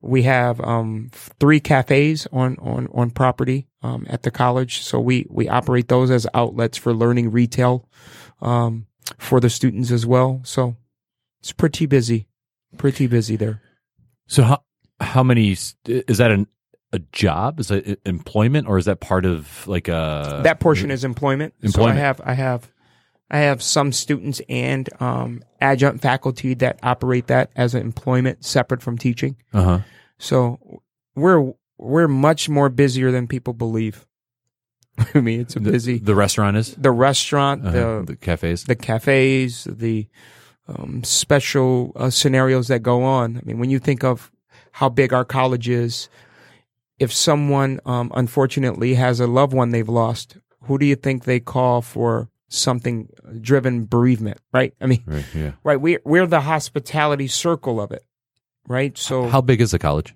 we 0.00 0.22
have 0.22 0.60
um, 0.60 1.10
three 1.12 1.60
cafes 1.60 2.26
on 2.32 2.56
on 2.58 2.88
on 2.92 3.10
property 3.10 3.68
um, 3.82 4.06
at 4.08 4.22
the 4.22 4.30
college. 4.30 4.82
So 4.82 4.98
we 4.98 5.26
we 5.28 5.48
operate 5.48 5.88
those 5.88 6.10
as 6.10 6.26
outlets 6.34 6.78
for 6.78 6.94
learning 6.94 7.30
retail 7.30 7.88
um, 8.40 8.86
for 9.18 9.40
the 9.40 9.50
students 9.50 9.90
as 9.90 10.06
well. 10.06 10.40
So 10.44 10.76
it's 11.40 11.52
pretty 11.52 11.86
busy, 11.86 12.28
pretty 12.78 13.06
busy 13.06 13.36
there. 13.36 13.62
So 14.26 14.42
how 14.42 14.62
how 15.00 15.22
many 15.22 15.50
is 15.50 15.76
that 15.84 16.30
an 16.30 16.46
a 16.92 16.98
job? 17.12 17.60
Is 17.60 17.68
that 17.68 18.00
employment 18.04 18.68
or 18.68 18.78
is 18.78 18.86
that 18.86 19.00
part 19.00 19.24
of 19.26 19.66
like 19.66 19.88
a 19.88 20.40
that 20.44 20.60
portion 20.60 20.90
is 20.90 21.04
employment. 21.04 21.54
Employment. 21.62 21.96
So 21.96 22.00
I 22.00 22.04
have 22.04 22.20
I 22.24 22.34
have 22.34 22.72
I 23.30 23.38
have 23.40 23.62
some 23.62 23.92
students 23.92 24.40
and 24.48 24.88
um, 25.00 25.42
adjunct 25.60 26.02
faculty 26.02 26.54
that 26.54 26.78
operate 26.82 27.28
that 27.28 27.50
as 27.54 27.74
an 27.74 27.82
employment 27.82 28.44
separate 28.44 28.82
from 28.82 28.98
teaching. 28.98 29.36
Uh 29.52 29.62
huh. 29.62 29.78
So 30.18 30.82
we're 31.14 31.52
we're 31.78 32.08
much 32.08 32.48
more 32.48 32.68
busier 32.68 33.10
than 33.10 33.26
people 33.28 33.52
believe. 33.54 34.06
I 35.14 35.20
mean, 35.20 35.40
it's 35.40 35.56
a 35.56 35.60
busy. 35.60 35.98
The 35.98 36.14
restaurant 36.14 36.56
is 36.56 36.74
The 36.74 36.90
restaurant, 36.90 37.64
uh 37.66 37.70
the 37.70 38.04
the 38.08 38.16
cafes. 38.16 38.64
the 38.64 38.74
cafes, 38.74 39.64
the 39.64 40.08
um, 40.68 41.02
special 41.04 41.92
uh, 41.96 42.10
scenarios 42.10 42.68
that 42.68 42.82
go 42.82 43.02
on. 43.02 43.36
I 43.36 43.40
mean, 43.44 43.58
when 43.58 43.70
you 43.70 43.78
think 43.78 44.04
of 44.04 44.30
how 44.72 44.88
big 44.88 45.12
our 45.12 45.24
college 45.24 45.68
is, 45.68 46.08
if 46.98 47.12
someone 47.12 47.80
um, 47.86 48.12
unfortunately 48.14 48.94
has 48.94 49.20
a 49.20 49.26
loved 49.26 49.52
one 49.52 49.70
they've 49.70 49.88
lost, 49.88 50.36
who 50.64 50.78
do 50.78 50.86
you 50.86 50.94
think 50.96 51.24
they 51.24 51.40
call 51.40 51.82
for 51.82 52.28
something 52.50 53.08
uh, 53.24 53.30
driven 53.40 53.86
bereavement? 53.86 54.38
Right? 54.52 54.74
I 54.80 54.86
mean, 54.86 55.02
right. 55.06 55.24
Yeah. 55.34 55.52
right? 55.64 55.80
We're 55.80 56.00
we're 56.04 56.26
the 56.26 56.42
hospitality 56.42 57.26
circle 57.28 57.80
of 57.80 57.90
it, 57.92 58.04
right? 58.68 58.96
So 58.98 59.28
How 59.28 59.40
big 59.40 59.60
is 59.62 59.70
the 59.70 59.78
college? 59.78 60.14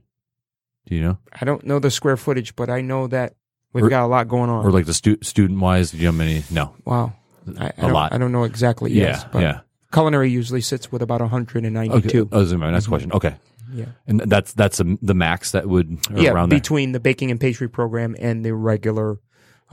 Do 0.86 0.94
you 0.94 1.00
know? 1.02 1.18
I 1.32 1.46
don't 1.46 1.64
know 1.64 1.78
the 1.78 1.90
square 1.90 2.18
footage, 2.18 2.54
but 2.54 2.68
I 2.68 2.82
know 2.82 3.06
that 3.06 3.34
we've 3.72 3.84
Or- 3.84 3.88
got 3.88 4.04
a 4.04 4.06
lot 4.06 4.28
going 4.28 4.50
on. 4.50 4.66
Or 4.66 4.70
like 4.70 4.84
the 4.84 4.92
stu- 4.94 5.18
student 5.22 5.58
wise? 5.60 5.92
Do 5.92 5.96
you 5.96 6.04
know 6.04 6.12
many? 6.12 6.44
No. 6.50 6.74
wow. 6.84 7.14
I, 7.58 7.66
I 7.66 7.72
A 7.78 7.88
lot. 7.88 8.12
I 8.12 8.18
don't 8.18 8.32
know 8.32 8.44
exactly. 8.44 8.92
yes, 8.92 9.22
yeah. 9.22 9.28
but 9.32 9.42
yeah. 9.42 9.60
culinary 9.92 10.30
usually 10.30 10.60
sits 10.62 10.90
with 10.90 11.02
about 11.02 11.20
192. 11.20 11.96
Okay. 11.96 12.28
Oh, 12.32 12.56
my 12.56 12.70
next 12.70 12.86
question. 12.86 13.10
Mm-hmm. 13.10 13.16
Okay. 13.16 13.36
Yeah. 13.74 13.86
And 14.06 14.20
that's 14.20 14.52
that's 14.52 14.78
the 14.78 15.14
max 15.14 15.50
that 15.50 15.66
would 15.68 15.98
yeah, 16.14 16.30
around 16.30 16.50
there. 16.50 16.58
between 16.58 16.92
the 16.92 17.00
baking 17.00 17.30
and 17.30 17.40
pastry 17.40 17.68
program 17.68 18.14
and 18.18 18.44
the 18.44 18.54
regular 18.54 19.18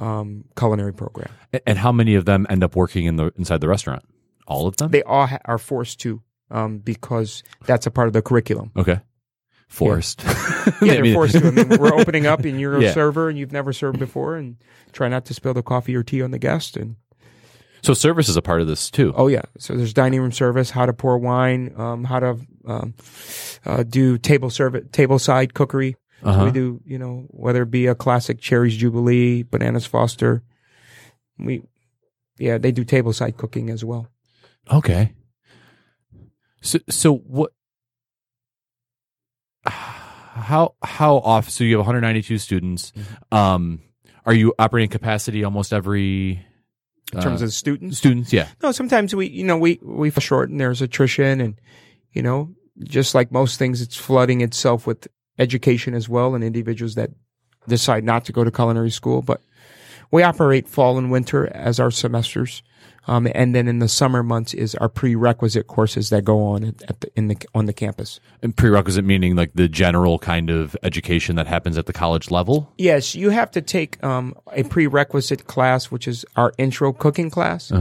um, 0.02 0.43
culinary 0.58 0.93
program. 0.93 1.30
And 1.66 1.78
how 1.78 1.91
many 1.93 2.16
of 2.16 2.26
them 2.26 2.45
end 2.49 2.64
up 2.64 2.76
working 2.76 3.06
in 3.06 3.16
the 3.16 3.32
inside 3.38 3.62
the 3.62 3.68
restaurant? 3.70 4.04
All 4.47 4.68
of 4.68 4.76
them. 4.78 4.91
They 4.91 5.04
all 5.04 5.28
ha- 5.28 5.39
are 5.45 5.58
forced 5.58 5.99
to 6.02 6.22
um, 6.49 6.80
because 6.80 7.43
that's 7.66 7.86
a 7.88 7.91
part 7.91 8.08
of 8.08 8.14
the 8.14 8.22
curriculum. 8.22 8.72
okay. 8.76 8.99
Forced. 9.70 10.22
Yeah, 10.26 10.34
I 10.82 11.02
they're 11.02 11.14
forced 11.14 11.39
to. 11.39 11.47
I 11.47 11.52
mean, 11.52 11.70
we're 11.80 11.93
opening 11.93 12.26
up 12.28 12.41
and 12.43 12.60
you're 12.60 12.76
a 12.78 12.82
Yeah. 12.84 12.91
server 12.93 13.30
and 13.30 13.38
you've 13.39 13.54
never 13.54 13.72
served 13.72 13.99
before 13.99 14.36
and 14.36 14.58
try 14.91 15.08
not 15.08 15.24
to 15.26 15.34
spill 15.34 15.54
the 15.54 15.64
coffee 15.64 15.95
or 15.95 16.04
tea 16.04 16.22
on 16.22 16.32
the 16.32 16.39
guest. 16.39 16.76
And 16.76 16.97
So 17.82 17.93
service 17.93 18.28
is 18.28 18.36
a 18.36 18.41
part 18.41 18.60
of 18.60 18.68
this 18.68 18.91
too. 18.91 19.14
oh 19.16 19.28
yeah, 19.28 19.43
so 19.58 19.76
there's 19.76 19.93
dining 19.93 20.20
room 20.20 20.34
service, 20.34 20.72
how 20.72 20.86
to 20.86 20.91
pour 20.93 21.18
wine, 21.18 21.74
um, 21.78 22.04
how 22.04 22.20
to 22.20 22.38
um, 22.68 22.95
uh, 23.66 23.84
do 23.84 24.18
table 24.18 24.49
service, 24.49 24.84
table 24.91 25.20
side 25.20 25.54
cookery. 25.54 25.95
So 26.22 26.28
Uh-huh. 26.30 26.46
we 26.46 26.52
do, 26.52 26.82
you 26.86 26.98
know, 27.00 27.26
whether 27.30 27.64
it 27.64 27.72
be 27.72 27.88
a 27.88 27.96
classic 27.96 28.40
cherries 28.40 28.78
jubilee, 28.78 29.44
bananas 29.44 29.86
Foster. 29.86 30.44
We, 31.40 31.64
yeah, 32.38 32.58
they 32.60 32.72
do 32.72 32.84
table 32.84 33.14
side 33.14 33.38
cooking 33.38 33.70
as 33.70 33.84
well. 33.84 34.08
Okay. 34.72 35.14
So 36.62 36.80
so 36.90 37.16
what? 37.16 37.52
How 39.66 40.76
how 40.82 41.18
off? 41.18 41.50
So 41.50 41.64
you 41.64 41.78
have 41.78 41.86
192 41.86 42.38
students. 42.38 42.92
Mm-hmm. 42.92 43.36
Um, 43.36 43.82
are 44.26 44.34
you 44.34 44.54
operating 44.58 44.90
capacity 44.90 45.44
almost 45.44 45.74
every 45.74 46.46
In 47.14 47.22
terms 47.22 47.42
uh, 47.42 47.46
of 47.46 47.54
students, 47.54 47.98
students? 47.98 48.32
Yeah. 48.32 48.48
no, 48.64 48.72
sometimes 48.72 49.14
we, 49.16 49.28
you 49.28 49.44
know, 49.44 49.58
we 49.58 49.80
we 49.82 50.10
short 50.12 50.50
and 50.50 50.60
there's 50.60 50.82
attrition, 50.82 51.42
and 51.42 51.60
you 52.14 52.22
know, 52.22 52.52
just 52.84 53.14
like 53.16 53.32
most 53.32 53.58
things, 53.60 53.82
it's 53.82 53.98
flooding 53.98 54.42
itself 54.42 54.88
with 54.88 55.08
education 55.42 55.94
as 55.94 56.08
well, 56.08 56.36
and 56.36 56.44
individuals 56.44 56.96
that 56.96 57.10
decide 57.68 58.04
not 58.04 58.26
to 58.26 58.32
go 58.32 58.44
to 58.44 58.52
culinary 58.52 58.92
school. 58.92 59.22
But 59.22 59.42
we 60.12 60.24
operate 60.24 60.68
fall 60.68 60.98
and 60.98 61.12
winter 61.12 61.48
as 61.56 61.80
our 61.80 61.92
semesters, 61.92 62.64
um, 63.08 63.28
and 63.34 63.56
then 63.56 63.68
in 63.68 63.80
the 63.80 63.88
summer 63.88 64.22
months 64.22 64.54
is 64.54 64.76
our 64.76 64.88
prerequisite 64.89 65.68
courses 65.68 66.10
that 66.10 66.24
go 66.24 66.44
on 66.44 66.64
at, 66.64 66.82
at 66.84 67.02
the, 67.02 67.12
in 67.16 67.28
the 67.28 67.38
on 67.56 67.66
the 67.66 67.74
campus. 67.74 68.20
And 68.44 68.56
prerequisite 68.56 69.06
meaning 69.06 69.36
like 69.36 69.54
the 69.56 69.68
general 69.68 70.20
kind 70.20 70.50
of 70.50 70.76
education 70.84 71.36
that 71.38 71.48
happens 71.48 71.78
at 71.78 71.88
the 71.88 71.94
college 71.94 72.30
level. 72.30 72.72
Yes, 72.78 73.16
you 73.16 73.32
have 73.32 73.52
to 73.52 73.62
take 73.62 74.02
um, 74.04 74.36
a 74.54 74.64
prerequisite 74.64 75.48
class, 75.48 75.89
which 75.89 76.08
is 76.08 76.26
our 76.36 76.54
intro 76.58 76.94
cooking 76.94 77.30
class, 77.32 77.72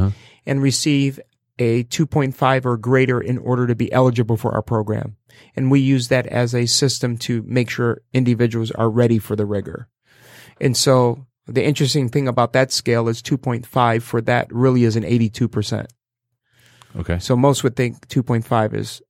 and 0.46 0.62
receive 0.62 1.20
a 1.60 1.84
2.5 1.84 2.64
or 2.64 2.76
greater 2.78 3.20
in 3.20 3.38
order 3.38 3.66
to 3.66 3.74
be 3.74 3.92
eligible 3.92 4.38
for 4.38 4.52
our 4.52 4.62
program. 4.62 5.16
And 5.54 5.70
we 5.70 5.78
use 5.78 6.08
that 6.08 6.26
as 6.26 6.54
a 6.54 6.66
system 6.66 7.18
to 7.18 7.42
make 7.46 7.68
sure 7.68 8.00
individuals 8.12 8.70
are 8.72 8.90
ready 8.90 9.18
for 9.18 9.36
the 9.36 9.46
rigor. 9.46 9.86
And 10.60 10.76
so 10.76 11.26
the 11.46 11.62
interesting 11.62 12.08
thing 12.08 12.26
about 12.26 12.54
that 12.54 12.72
scale 12.72 13.08
is 13.08 13.22
2.5 13.22 14.02
for 14.02 14.20
that 14.22 14.52
really 14.52 14.84
is 14.84 14.96
an 14.96 15.04
82%. 15.04 15.86
Okay. 16.96 17.18
So 17.18 17.36
most 17.36 17.62
would 17.62 17.76
think 17.76 18.08
2.5 18.08 18.74
is 18.74 19.02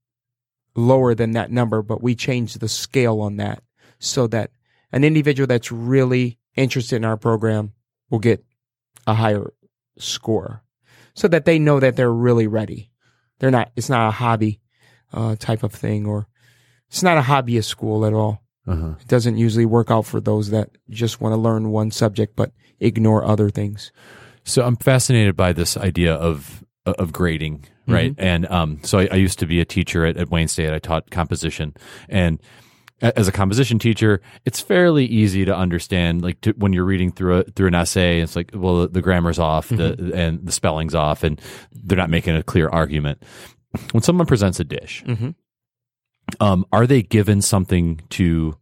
lower 0.74 1.14
than 1.14 1.32
that 1.32 1.53
number, 1.53 1.82
but 1.82 2.03
we 2.03 2.14
changed 2.14 2.59
the 2.59 2.68
scale 2.68 3.20
on 3.20 3.36
that 3.36 3.62
so 4.01 4.26
that 4.26 4.51
an 4.92 5.05
individual 5.05 5.46
that's 5.46 5.70
really 5.70 6.38
interested 6.57 6.96
in 6.96 7.05
our 7.05 7.16
program 7.16 7.72
will 8.11 8.18
get 8.18 8.44
a 9.07 9.14
higher 9.14 9.53
score 9.98 10.64
so 11.20 11.28
that 11.28 11.44
they 11.44 11.58
know 11.58 11.78
that 11.78 11.96
they're 11.96 12.10
really 12.10 12.46
ready. 12.46 12.90
They're 13.40 13.50
not, 13.50 13.72
it's 13.76 13.90
not 13.90 14.08
a 14.08 14.10
hobby 14.10 14.58
uh, 15.12 15.36
type 15.36 15.62
of 15.62 15.70
thing 15.70 16.06
or 16.06 16.26
it's 16.88 17.02
not 17.02 17.18
a 17.18 17.20
hobbyist 17.20 17.64
school 17.64 18.06
at 18.06 18.14
all. 18.14 18.42
Uh-huh. 18.66 18.94
It 18.98 19.06
doesn't 19.06 19.36
usually 19.36 19.66
work 19.66 19.90
out 19.90 20.06
for 20.06 20.18
those 20.18 20.48
that 20.48 20.70
just 20.88 21.20
want 21.20 21.34
to 21.34 21.36
learn 21.36 21.72
one 21.72 21.90
subject 21.90 22.36
but 22.36 22.52
ignore 22.78 23.22
other 23.22 23.50
things. 23.50 23.92
So 24.44 24.62
I'm 24.62 24.76
fascinated 24.76 25.36
by 25.36 25.52
this 25.52 25.76
idea 25.76 26.14
of 26.14 26.64
of 26.86 27.12
grading, 27.12 27.66
right? 27.86 28.14
And 28.16 28.50
um, 28.50 28.80
so 28.82 28.98
I, 28.98 29.08
I 29.12 29.16
used 29.16 29.38
to 29.40 29.46
be 29.46 29.60
a 29.60 29.66
teacher 29.66 30.06
at, 30.06 30.16
at 30.16 30.30
Wayne 30.30 30.48
State. 30.48 30.72
I 30.72 30.78
taught 30.78 31.10
composition, 31.10 31.74
and 32.08 32.40
as 33.01 33.28
a 33.28 33.32
composition 33.32 33.78
teacher, 33.78 34.20
it's 34.44 34.61
fairly 34.61 35.05
easy 35.07 35.44
to 35.44 35.57
understand. 35.57 36.22
Like 36.22 36.40
to, 36.42 36.53
when 36.53 36.72
you're 36.72 36.84
reading 36.84 37.12
through 37.12 37.38
a, 37.38 37.42
through 37.44 37.68
an 37.68 37.74
essay, 37.74 38.20
it's 38.20 38.36
like, 38.36 38.51
well, 38.55 38.86
the, 38.88 39.01
grammar's 39.03 39.38
off, 39.38 39.68
the, 39.68 40.12
and 40.14 40.44
the 40.46 40.53
spelling's 40.53 40.94
off, 40.94 41.24
and 41.24 41.40
they're 41.72 41.96
not 41.98 42.11
making 42.11 42.36
a 42.36 42.42
clear 42.42 42.68
argument. 42.68 43.22
When 43.92 44.03
someone 44.03 44.26
presents 44.26 44.61
a 44.61 44.64
dish, 44.64 45.03
Mhm. 45.07 45.34
um, 46.40 46.66
are 46.72 46.86
they 46.86 47.03
given 47.03 47.40
something 47.42 48.01
to 48.11 48.57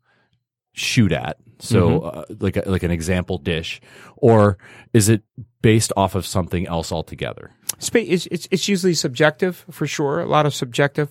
shoot 0.72 1.12
at? 1.12 1.38
So, 1.60 2.02
uh, 2.02 2.24
like 2.38 2.56
a, 2.56 2.62
like 2.70 2.84
an 2.84 2.92
example 2.92 3.38
dish, 3.38 3.80
or 4.16 4.58
is 4.92 5.08
it 5.08 5.22
based 5.60 5.92
off 5.96 6.14
of 6.14 6.24
something 6.24 6.68
else 6.68 6.92
altogether? 6.92 7.50
It's, 7.92 8.28
it's 8.30 8.46
it's 8.52 8.68
usually 8.68 8.94
subjective 8.94 9.64
for 9.68 9.84
sure, 9.86 10.20
a 10.20 10.26
lot 10.26 10.46
of 10.46 10.54
subjective, 10.54 11.08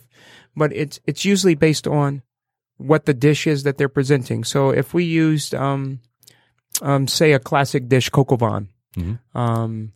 but 0.56 0.72
it's 0.72 1.02
it's 1.06 1.26
usually 1.26 1.56
based 1.56 1.86
on 1.86 2.22
what 2.78 3.06
the 3.06 3.14
dish 3.14 3.48
is 3.48 3.64
that 3.64 3.78
they're 3.78 3.90
presenting. 3.90 4.44
So 4.44 4.70
if 4.70 4.94
we 4.94 5.04
used, 5.04 5.54
um, 5.56 6.00
um, 6.82 7.08
say 7.08 7.34
a 7.34 7.40
classic 7.40 7.88
dish, 7.90 8.10
vin, 8.10 8.70
Mhm. 8.96 9.20
um, 9.36 9.92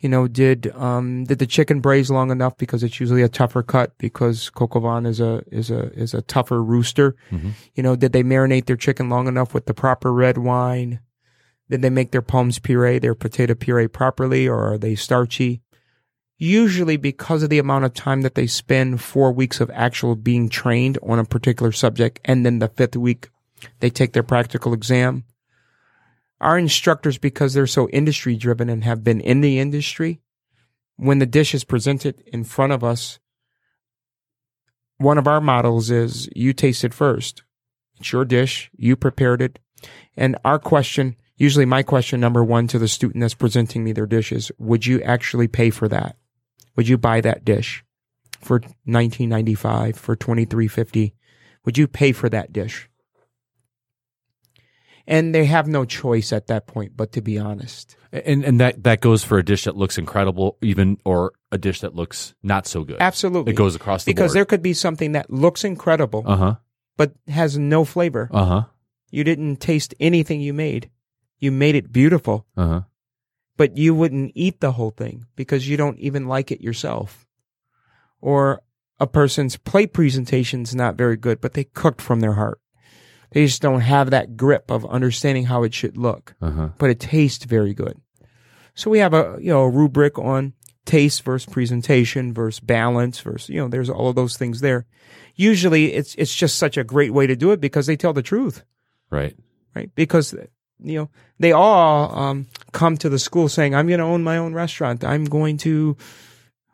you 0.00 0.08
know, 0.08 0.28
did 0.28 0.72
um 0.76 1.24
did 1.24 1.38
the 1.40 1.46
chicken 1.46 1.80
braise 1.80 2.08
long 2.10 2.30
enough 2.30 2.56
because 2.56 2.82
it's 2.84 3.00
usually 3.00 3.22
a 3.22 3.28
tougher 3.28 3.62
cut 3.64 3.92
because 3.98 4.50
au 4.60 4.98
is 5.06 5.20
a 5.20 5.42
is 5.50 5.70
a 5.70 5.92
is 5.92 6.14
a 6.14 6.22
tougher 6.22 6.62
rooster. 6.62 7.16
Mhm. 7.32 7.52
You 7.74 7.82
know, 7.82 7.96
did 7.96 8.12
they 8.12 8.22
marinate 8.22 8.66
their 8.66 8.76
chicken 8.76 9.08
long 9.08 9.26
enough 9.26 9.54
with 9.54 9.66
the 9.66 9.74
proper 9.74 10.12
red 10.12 10.38
wine? 10.38 11.00
Did 11.68 11.82
they 11.82 11.90
make 11.90 12.12
their 12.12 12.22
pommes 12.22 12.58
puree, 12.58 12.98
their 13.00 13.14
potato 13.16 13.54
puree 13.54 13.88
properly, 13.88 14.46
or 14.48 14.72
are 14.72 14.78
they 14.78 14.94
starchy? 14.94 15.62
Usually, 16.40 16.96
because 16.96 17.42
of 17.42 17.50
the 17.50 17.58
amount 17.58 17.84
of 17.84 17.94
time 17.94 18.22
that 18.22 18.36
they 18.36 18.46
spend 18.46 19.02
four 19.02 19.32
weeks 19.32 19.60
of 19.60 19.70
actual 19.74 20.14
being 20.14 20.48
trained 20.48 20.96
on 21.02 21.18
a 21.18 21.24
particular 21.24 21.72
subject, 21.72 22.20
and 22.24 22.46
then 22.46 22.60
the 22.60 22.68
fifth 22.68 22.96
week 22.96 23.28
they 23.80 23.90
take 23.90 24.12
their 24.12 24.22
practical 24.22 24.72
exam. 24.72 25.24
Our 26.40 26.56
instructors, 26.56 27.18
because 27.18 27.54
they're 27.54 27.66
so 27.66 27.88
industry 27.88 28.36
driven 28.36 28.68
and 28.68 28.84
have 28.84 29.02
been 29.02 29.20
in 29.20 29.40
the 29.40 29.58
industry, 29.58 30.20
when 30.94 31.18
the 31.18 31.26
dish 31.26 31.54
is 31.54 31.64
presented 31.64 32.22
in 32.28 32.44
front 32.44 32.72
of 32.72 32.84
us, 32.84 33.18
one 34.98 35.18
of 35.18 35.26
our 35.26 35.40
models 35.40 35.90
is 35.90 36.28
you 36.36 36.52
taste 36.52 36.84
it 36.84 36.94
first. 36.94 37.42
It's 37.98 38.12
your 38.12 38.24
dish. 38.24 38.70
You 38.76 38.94
prepared 38.94 39.42
it. 39.42 39.58
And 40.16 40.36
our 40.44 40.60
question, 40.60 41.16
usually 41.36 41.64
my 41.64 41.82
question 41.82 42.20
number 42.20 42.44
one 42.44 42.68
to 42.68 42.78
the 42.78 42.86
student 42.86 43.22
that's 43.22 43.34
presenting 43.34 43.82
me 43.82 43.90
their 43.90 44.06
dish 44.06 44.30
is, 44.30 44.52
would 44.58 44.86
you 44.86 45.02
actually 45.02 45.48
pay 45.48 45.70
for 45.70 45.88
that? 45.88 46.16
Would 46.78 46.86
you 46.86 46.96
buy 46.96 47.20
that 47.22 47.44
dish 47.44 47.84
for 48.40 48.60
1995 48.84 49.96
for 49.98 50.14
2350? 50.14 51.12
Would 51.64 51.76
you 51.76 51.88
pay 51.88 52.12
for 52.12 52.28
that 52.28 52.52
dish? 52.52 52.88
And 55.08 55.34
they 55.34 55.46
have 55.46 55.66
no 55.66 55.84
choice 55.84 56.32
at 56.32 56.46
that 56.46 56.68
point 56.68 56.92
but 56.96 57.10
to 57.12 57.20
be 57.20 57.36
honest. 57.36 57.96
And 58.12 58.44
and 58.44 58.60
that 58.60 58.84
that 58.84 59.00
goes 59.00 59.24
for 59.24 59.38
a 59.38 59.44
dish 59.44 59.64
that 59.64 59.76
looks 59.76 59.98
incredible, 59.98 60.56
even 60.62 60.98
or 61.04 61.32
a 61.50 61.58
dish 61.58 61.80
that 61.80 61.96
looks 61.96 62.34
not 62.44 62.64
so 62.68 62.84
good. 62.84 62.98
Absolutely. 63.00 63.54
It 63.54 63.56
goes 63.56 63.74
across 63.74 64.04
the 64.04 64.12
board. 64.12 64.16
because 64.16 64.32
there 64.34 64.44
could 64.44 64.62
be 64.62 64.72
something 64.72 65.12
that 65.12 65.30
looks 65.32 65.64
incredible 65.64 66.22
Uh 66.26 66.36
huh. 66.36 66.54
but 66.96 67.12
has 67.26 67.58
no 67.58 67.84
flavor. 67.84 68.28
Uh 68.32 68.44
huh. 68.44 68.62
You 69.10 69.24
didn't 69.24 69.56
taste 69.56 69.94
anything 69.98 70.40
you 70.40 70.52
made. 70.54 70.90
You 71.40 71.50
made 71.50 71.74
it 71.74 71.90
beautiful, 71.90 72.46
Uh 72.56 72.66
huh. 72.68 72.80
But 73.58 73.76
you 73.76 73.94
wouldn't 73.94 74.32
eat 74.34 74.60
the 74.60 74.72
whole 74.72 74.90
thing 74.92 75.26
because 75.36 75.68
you 75.68 75.76
don't 75.76 75.98
even 75.98 76.26
like 76.26 76.50
it 76.50 76.62
yourself. 76.62 77.26
Or 78.20 78.62
a 78.98 79.06
person's 79.06 79.56
plate 79.56 79.92
presentation's 79.92 80.74
not 80.74 80.96
very 80.96 81.16
good, 81.16 81.40
but 81.40 81.52
they 81.52 81.64
cooked 81.64 82.00
from 82.00 82.20
their 82.20 82.32
heart. 82.34 82.60
They 83.32 83.44
just 83.44 83.60
don't 83.60 83.80
have 83.82 84.10
that 84.10 84.36
grip 84.36 84.70
of 84.70 84.86
understanding 84.86 85.44
how 85.44 85.62
it 85.64 85.74
should 85.74 85.96
look, 85.98 86.34
Uh 86.40 86.50
huh. 86.50 86.68
but 86.78 86.88
it 86.90 86.98
tastes 87.00 87.44
very 87.44 87.74
good. 87.74 88.00
So 88.74 88.90
we 88.90 89.00
have 89.00 89.12
a, 89.12 89.36
you 89.40 89.52
know, 89.52 89.62
a 89.62 89.70
rubric 89.70 90.18
on 90.18 90.54
taste 90.86 91.22
versus 91.24 91.52
presentation 91.52 92.32
versus 92.32 92.60
balance 92.60 93.20
versus, 93.20 93.50
you 93.50 93.60
know, 93.60 93.68
there's 93.68 93.90
all 93.90 94.08
of 94.08 94.16
those 94.16 94.36
things 94.38 94.60
there. 94.62 94.86
Usually 95.34 95.92
it's, 95.92 96.14
it's 96.14 96.34
just 96.34 96.56
such 96.56 96.76
a 96.78 96.84
great 96.84 97.12
way 97.12 97.26
to 97.26 97.36
do 97.36 97.50
it 97.50 97.60
because 97.60 97.86
they 97.86 97.96
tell 97.96 98.12
the 98.14 98.22
truth 98.22 98.64
Right. 99.10 99.36
right? 99.76 99.90
Because 99.94 100.34
you 100.80 100.98
know 100.98 101.10
they 101.38 101.52
all 101.52 102.16
um, 102.18 102.46
come 102.72 102.96
to 102.98 103.08
the 103.08 103.18
school 103.18 103.48
saying, 103.48 103.74
"I'm 103.74 103.86
going 103.86 103.98
to 104.00 104.04
own 104.04 104.22
my 104.22 104.36
own 104.38 104.54
restaurant. 104.54 105.04
I'm 105.04 105.24
going 105.24 105.56
to 105.58 105.96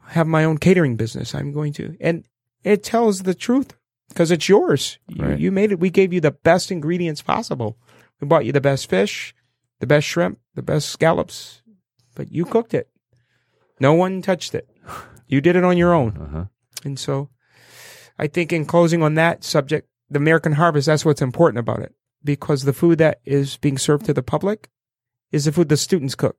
have 0.09 0.27
my 0.27 0.45
own 0.45 0.59
catering 0.59 0.97
business. 0.97 1.35
I'm 1.35 1.53
going 1.53 1.73
to," 1.75 1.97
and 2.01 2.25
it 2.63 2.83
tells 2.83 3.23
the 3.23 3.35
truth 3.35 3.75
because 4.09 4.31
it's 4.31 4.49
yours. 4.49 4.99
You, 5.09 5.25
Right. 5.25 5.39
you 5.39 5.51
made 5.53 5.73
it. 5.73 5.81
We 5.81 5.91
gave 5.91 6.13
you 6.13 6.21
the 6.21 6.31
best 6.31 6.71
ingredients 6.71 7.23
possible. 7.23 7.77
We 8.21 8.27
bought 8.29 8.45
you 8.45 8.53
the 8.53 8.61
best 8.61 8.89
fish, 8.89 9.35
the 9.81 9.87
best 9.87 10.07
shrimp, 10.07 10.39
the 10.55 10.63
best 10.63 10.89
scallops, 10.89 11.63
but 12.15 12.31
you 12.33 12.45
cooked 12.45 12.75
it. 12.75 12.89
No 13.81 13.93
one 13.95 14.23
touched 14.23 14.55
it. 14.55 14.69
You 15.27 15.41
did 15.41 15.57
it 15.57 15.65
on 15.65 15.77
your 15.77 15.93
own. 15.93 16.17
Uh 16.17 16.29
huh. 16.39 16.45
And 16.85 16.99
so 16.99 17.29
I 18.19 18.27
think 18.29 18.53
in 18.53 18.67
closing 18.67 19.03
on 19.03 19.15
that 19.15 19.43
subject, 19.43 19.89
the 20.11 20.19
American 20.19 20.53
harvest, 20.53 20.87
that's 20.87 21.05
what's 21.05 21.23
important 21.23 21.59
about 21.59 21.81
it. 21.81 21.95
Because 22.25 22.65
the 22.65 22.73
food 22.73 22.99
that 22.99 23.21
is 23.25 23.57
being 23.59 23.77
served 23.79 24.07
to 24.07 24.15
the 24.15 24.23
public 24.23 24.71
is 25.31 25.45
the 25.45 25.53
food 25.53 25.69
the 25.69 25.77
students 25.77 26.15
cook, 26.15 26.37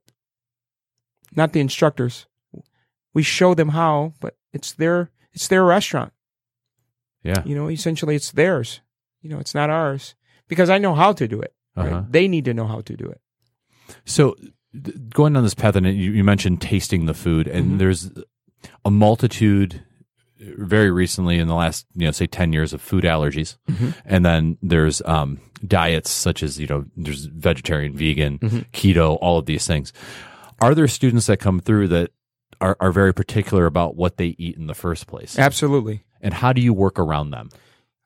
not 1.34 1.52
the 1.52 1.60
instructors. 1.60 2.26
We 3.14 3.22
show 3.22 3.54
them 3.54 3.70
how, 3.70 4.14
but 4.20 4.36
it's 4.52 4.72
their 4.72 5.10
it's 5.32 5.48
their 5.48 5.64
restaurant. 5.64 6.12
Yeah. 7.22 7.42
You 7.44 7.54
know, 7.54 7.68
essentially 7.70 8.14
it's 8.16 8.32
theirs. 8.32 8.80
You 9.22 9.30
know, 9.30 9.38
it's 9.38 9.54
not 9.54 9.70
ours. 9.70 10.14
Because 10.48 10.70
I 10.70 10.78
know 10.78 10.94
how 10.94 11.12
to 11.12 11.26
do 11.28 11.40
it. 11.40 11.52
right? 11.76 11.92
Uh-huh. 11.92 12.02
They 12.08 12.28
need 12.28 12.44
to 12.46 12.54
know 12.54 12.66
how 12.66 12.80
to 12.82 12.96
do 12.96 13.04
it. 13.06 13.20
So, 14.04 14.36
going 15.10 15.32
down 15.34 15.42
this 15.42 15.54
path, 15.54 15.76
and 15.76 15.86
you, 15.86 16.12
you 16.12 16.24
mentioned 16.24 16.60
tasting 16.60 17.06
the 17.06 17.14
food, 17.14 17.46
and 17.48 17.72
Mhm. 17.72 17.78
there's 17.78 18.10
a 18.84 18.90
multitude. 18.90 19.82
Very 20.38 20.90
recently, 20.90 21.38
in 21.38 21.48
the 21.48 21.54
last, 21.54 21.86
you 21.94 22.04
know, 22.06 22.10
say 22.10 22.26
ten 22.26 22.52
years 22.52 22.72
of 22.74 22.82
food 22.82 23.04
allergies, 23.04 23.56
Mhm. 23.70 23.94
and 24.04 24.24
then 24.24 24.58
there's 24.62 25.00
um, 25.06 25.38
diets 25.66 26.10
such 26.10 26.42
as 26.42 26.60
you 26.60 26.66
know, 26.66 26.84
there's 26.96 27.24
vegetarian, 27.24 27.96
vegan, 27.96 28.38
Mhm. 28.40 28.66
keto, 28.72 29.16
all 29.22 29.38
of 29.38 29.46
these 29.46 29.66
things. 29.66 29.92
Are 30.60 30.74
there 30.74 30.88
students 30.88 31.26
that 31.26 31.38
come 31.38 31.60
through 31.60 31.88
that 31.88 32.10
are, 32.60 32.76
are 32.80 32.92
very 32.92 33.14
particular 33.14 33.64
about 33.66 33.96
what 33.96 34.18
they 34.18 34.34
eat 34.38 34.56
in 34.58 34.66
the 34.66 34.74
first 34.74 35.06
place? 35.06 35.38
Absolutely. 35.38 36.02
And 36.20 36.34
how 36.34 36.52
do 36.52 36.60
you 36.60 36.74
work 36.74 36.98
around 36.98 37.30
them, 37.30 37.48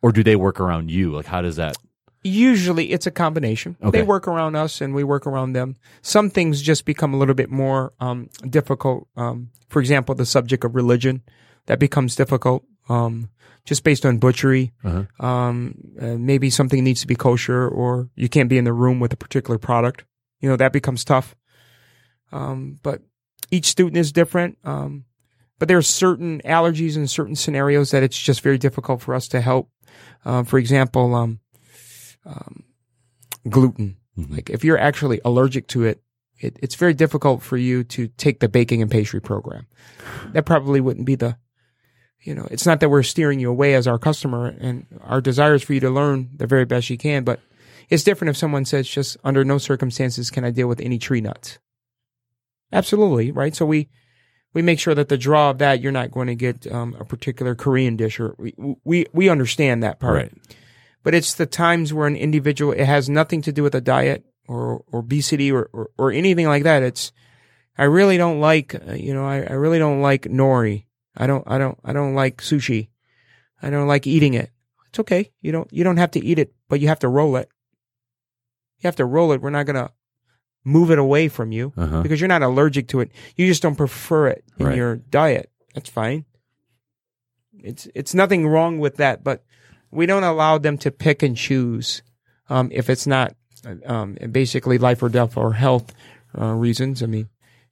or 0.03 0.12
do 0.12 0.22
they 0.22 0.37
work 0.37 0.61
around 0.61 0.91
you? 0.91 1.12
Like, 1.12 1.26
how 1.26 1.43
does 1.43 1.57
that? 1.57 1.76
Usually 2.22 2.93
it's 2.93 3.07
a 3.07 3.11
combination. 3.11 3.76
Okay. 3.83 4.01
They 4.01 4.03
work 4.05 4.28
around 4.28 4.55
us 4.55 4.81
and 4.81 4.95
we 4.95 5.03
work 5.05 5.26
around 5.26 5.55
them. 5.55 5.76
Some 6.03 6.28
things 6.31 6.61
just 6.61 6.85
become 6.85 7.14
a 7.14 7.16
little 7.16 7.35
bit 7.35 7.51
more 7.51 7.93
um, 7.99 8.28
difficult. 8.49 9.09
Um, 9.16 9.49
for 9.68 9.81
example, 9.81 10.14
the 10.14 10.26
subject 10.26 10.62
of 10.64 10.74
religion 10.74 11.22
that 11.66 11.78
becomes 11.78 12.16
difficult 12.16 12.64
um, 12.88 13.30
just 13.64 13.84
based 13.84 14.04
on 14.04 14.18
butchery. 14.18 14.72
Uh-huh. 14.84 15.24
Um, 15.24 15.74
uh, 16.00 16.16
maybe 16.16 16.50
something 16.50 16.82
needs 16.82 17.00
to 17.02 17.06
be 17.06 17.14
kosher 17.14 17.68
or 17.68 18.08
you 18.16 18.28
can't 18.28 18.48
be 18.48 18.58
in 18.58 18.64
the 18.64 18.72
room 18.72 19.00
with 19.00 19.12
a 19.12 19.16
particular 19.16 19.58
product. 19.58 20.04
You 20.40 20.48
know, 20.48 20.56
that 20.56 20.72
becomes 20.72 21.04
tough. 21.04 21.36
Um, 22.32 22.78
but 22.82 23.02
each 23.50 23.66
student 23.66 23.96
is 23.96 24.12
different. 24.12 24.58
Um, 24.64 25.04
but 25.58 25.68
there 25.68 25.76
are 25.76 25.82
certain 25.82 26.40
allergies 26.44 26.96
and 26.96 27.08
certain 27.08 27.36
scenarios 27.36 27.90
that 27.90 28.02
it's 28.02 28.18
just 28.18 28.40
very 28.40 28.58
difficult 28.58 29.02
for 29.02 29.14
us 29.14 29.28
to 29.28 29.40
help. 29.40 29.70
Uh, 30.24 30.42
for 30.42 30.58
example, 30.58 31.14
um, 31.14 31.40
um, 32.24 32.64
gluten. 33.48 33.96
Mhm. 34.18 34.30
Like 34.30 34.50
if 34.50 34.64
you're 34.64 34.78
actually 34.78 35.20
allergic 35.24 35.66
to 35.68 35.84
it, 35.84 36.02
it, 36.38 36.58
it's 36.62 36.74
very 36.74 36.94
difficult 36.94 37.42
for 37.42 37.58
you 37.58 37.84
to 37.84 38.08
take 38.08 38.40
the 38.40 38.48
baking 38.48 38.80
and 38.80 38.90
pastry 38.90 39.20
program. 39.20 39.66
That 40.32 40.46
probably 40.46 40.80
wouldn't 40.80 41.06
be 41.06 41.14
the, 41.14 41.36
you 42.22 42.34
know, 42.34 42.46
it's 42.50 42.66
not 42.66 42.80
that 42.80 42.90
we're 42.90 43.02
steering 43.02 43.40
you 43.40 43.50
away 43.50 43.74
as 43.74 43.86
our 43.86 43.98
customer 43.98 44.54
and 44.60 44.86
our 45.02 45.20
desire 45.20 45.54
is 45.54 45.62
for 45.62 45.72
you 45.72 45.80
to 45.80 45.90
learn 45.90 46.30
the 46.36 46.46
very 46.46 46.64
best 46.64 46.90
you 46.90 46.98
can, 46.98 47.24
but 47.24 47.40
it's 47.88 48.04
different 48.04 48.30
if 48.30 48.36
someone 48.36 48.64
says 48.64 48.88
just 48.88 49.16
under 49.24 49.44
no 49.44 49.58
circumstances 49.58 50.30
can 50.30 50.44
I 50.44 50.50
deal 50.50 50.68
with 50.68 50.80
any 50.80 50.98
tree 50.98 51.20
nuts. 51.20 51.58
Absolutely, 52.72 53.32
right? 53.32 53.54
So 53.56 53.66
we, 53.66 53.88
we 54.52 54.62
make 54.62 54.78
sure 54.78 54.94
that 54.94 55.08
the 55.08 55.18
draw 55.18 55.50
of 55.50 55.58
that 55.58 55.80
you're 55.80 55.92
not 55.92 56.10
going 56.10 56.26
to 56.26 56.34
get 56.34 56.70
um, 56.70 56.96
a 56.98 57.04
particular 57.04 57.54
Korean 57.54 57.96
dish 57.96 58.20
or 58.20 58.34
we, 58.38 58.54
we 58.84 59.06
we 59.12 59.28
understand 59.28 59.82
that 59.82 60.00
part. 60.00 60.14
Right. 60.14 60.32
But 61.02 61.14
it's 61.14 61.34
the 61.34 61.46
times 61.46 61.94
where 61.94 62.06
an 62.06 62.16
individual 62.16 62.72
it 62.72 62.84
has 62.84 63.08
nothing 63.08 63.42
to 63.42 63.52
do 63.52 63.62
with 63.62 63.74
a 63.74 63.80
diet 63.80 64.24
or, 64.46 64.84
or 64.92 65.00
obesity 65.00 65.50
or, 65.50 65.70
or, 65.72 65.90
or 65.96 66.12
anything 66.12 66.46
like 66.46 66.64
that. 66.64 66.82
It's 66.82 67.12
I 67.78 67.84
really 67.84 68.16
don't 68.16 68.40
like 68.40 68.74
uh, 68.74 68.92
you 68.92 69.14
know 69.14 69.24
I, 69.24 69.42
I 69.42 69.52
really 69.52 69.78
don't 69.78 70.02
like 70.02 70.22
nori. 70.22 70.84
I 71.16 71.26
don't 71.26 71.44
I 71.46 71.58
don't 71.58 71.78
I 71.84 71.92
don't 71.92 72.14
like 72.14 72.38
sushi. 72.42 72.88
I 73.62 73.70
don't 73.70 73.88
like 73.88 74.06
eating 74.06 74.34
it. 74.34 74.50
It's 74.88 74.98
okay. 75.00 75.30
You 75.40 75.52
don't 75.52 75.72
you 75.72 75.84
don't 75.84 75.96
have 75.98 76.11
to 76.12 76.24
eat 76.24 76.38
it, 76.38 76.52
but 76.68 76.80
you 76.80 76.88
have 76.88 77.00
to 77.00 77.08
roll 77.08 77.36
it. 77.36 77.48
You 78.78 78.88
have 78.88 78.96
to 78.96 79.04
roll 79.04 79.32
it. 79.32 79.40
We're 79.42 79.50
not 79.50 79.66
gonna 79.66 79.90
move 80.64 80.90
it 80.90 80.98
away 80.98 81.28
from 81.28 81.52
you 81.52 81.72
Uh-huh. 81.76 82.02
because 82.02 82.20
you're 82.20 82.28
not 82.28 82.42
allergic 82.42 82.88
to 82.88 83.00
it. 83.00 83.11
You 83.36 83.46
just 83.46 83.62
don't 83.62 83.76
prefer 83.76 84.28
it 84.28 84.44
in 84.58 84.66
Right. 84.66 84.76
your 84.76 84.96
diet. 84.96 85.50
That's 85.74 85.88
fine. 85.90 86.24
It's 87.62 87.88
it's 87.94 88.14
nothing 88.14 88.46
wrong 88.46 88.78
with 88.78 88.96
that, 88.96 89.22
but 89.24 89.44
we 89.90 90.06
don't 90.06 90.24
allow 90.24 90.58
them 90.58 90.78
to 90.78 90.90
pick 90.90 91.22
and 91.22 91.36
choose 91.36 92.02
um, 92.48 92.68
if 92.72 92.88
it's 92.88 93.06
not 93.06 93.34
um, 93.84 94.16
basically 94.32 94.78
life 94.78 95.02
or 95.02 95.08
death 95.08 95.36
or 95.36 95.52
health 95.54 95.92
uh, 96.38 96.54
reasons. 96.54 97.02
I 97.02 97.06
mean, 97.06 97.28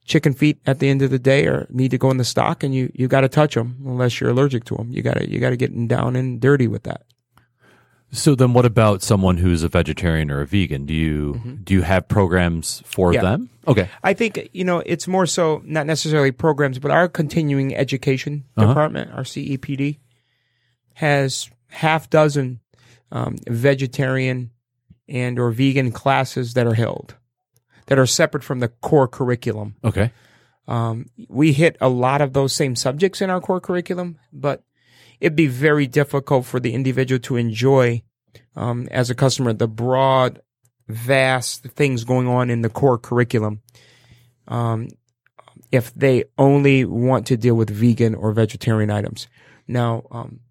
chicken 0.09 0.33
feet 0.33 0.57
at 0.65 0.79
the 0.79 0.89
end 0.89 1.01
of 1.01 1.09
the 1.11 1.19
day 1.19 1.45
or 1.45 1.67
need 1.69 1.91
to 1.91 1.97
go 1.97 2.09
in 2.11 2.17
the 2.17 2.25
stock, 2.25 2.63
and 2.63 2.73
you 2.75 2.91
you 2.93 3.07
got 3.07 3.21
to 3.21 3.29
touch 3.29 3.55
them 3.55 3.77
unless 3.85 4.19
you're 4.19 4.31
allergic 4.31 4.63
to 4.65 4.75
them. 4.75 4.91
You 4.91 5.01
got 5.01 5.15
to 5.17 5.29
you 5.29 5.39
got 5.39 5.51
to 5.51 5.57
get 5.57 5.71
down 5.87 6.15
and 6.17 6.41
dirty 6.41 6.67
with 6.67 6.83
that. 6.83 7.03
So 8.11 8.33
then, 8.33 8.53
what 8.53 8.65
about 8.65 9.03
someone 9.03 9.37
who's 9.37 9.61
a 9.61 9.69
vegetarian 9.69 10.31
or 10.31 10.41
a 10.41 10.47
vegan? 10.47 10.87
Do 10.87 10.95
you 10.95 11.39
do 11.63 11.73
you 11.75 11.83
have 11.83 12.07
programs 12.07 12.81
for 12.85 13.09
Mm-hmm. 13.11 13.13
Yeah. 13.15 13.21
them? 13.21 13.49
Okay. 13.67 13.87
I 14.03 14.13
think 14.15 14.49
you 14.51 14.63
know 14.65 14.81
it's 14.85 15.07
more 15.07 15.27
so 15.27 15.61
not 15.63 15.85
necessarily 15.85 16.31
programs, 16.31 16.79
but 16.79 16.89
our 16.91 17.07
continuing 17.07 17.75
education 17.75 18.45
Uh-huh. 18.57 18.67
department, 18.67 19.11
our 19.13 19.23
CEPD, 19.23 19.99
has 20.95 21.49
half 21.67 22.09
dozen 22.09 22.59
um, 23.11 23.35
vegetarian 23.47 24.49
and 25.07 25.37
or 25.39 25.51
vegan 25.51 25.91
classes 25.91 26.53
that 26.55 26.65
are 26.67 26.73
held 26.75 27.15
that 27.89 27.99
are 27.99 28.05
separate 28.05 28.43
from 28.43 28.59
the 28.59 28.67
core 28.67 29.07
curriculum. 29.07 29.75
Okay. 29.83 30.11
Um, 30.67 31.07
we 31.27 31.53
hit 31.53 31.75
a 31.81 31.89
lot 31.89 32.21
of 32.21 32.33
those 32.33 32.53
same 32.53 32.75
subjects 32.75 33.19
in 33.19 33.31
our 33.31 33.41
core 33.41 33.59
curriculum, 33.59 34.19
but 34.31 34.63
it'd 35.19 35.35
be 35.35 35.47
very 35.47 35.87
difficult 35.87 36.45
for 36.45 36.59
the 36.59 36.73
individual 36.73 37.19
to 37.21 37.35
enjoy, 37.35 38.03
um, 38.55 38.87
as 38.91 39.09
a 39.09 39.15
customer, 39.15 39.53
the 39.53 39.67
broad, 39.67 40.39
vast 40.87 41.63
things 41.63 42.03
going 42.03 42.27
on 42.27 42.51
in 42.51 42.61
the 42.61 42.69
core 42.69 42.99
curriculum. 42.99 43.61
Um, 44.47 44.89
if 45.71 45.91
they 45.95 46.25
only 46.37 46.85
want 46.85 47.25
to 47.27 47.37
deal 47.37 47.55
with 47.55 47.69
vegan 47.69 48.13
or 48.15 48.31
vegetarian 48.31 48.91
items. 48.91 49.27
Now, 49.67 50.03
um, 50.11 50.41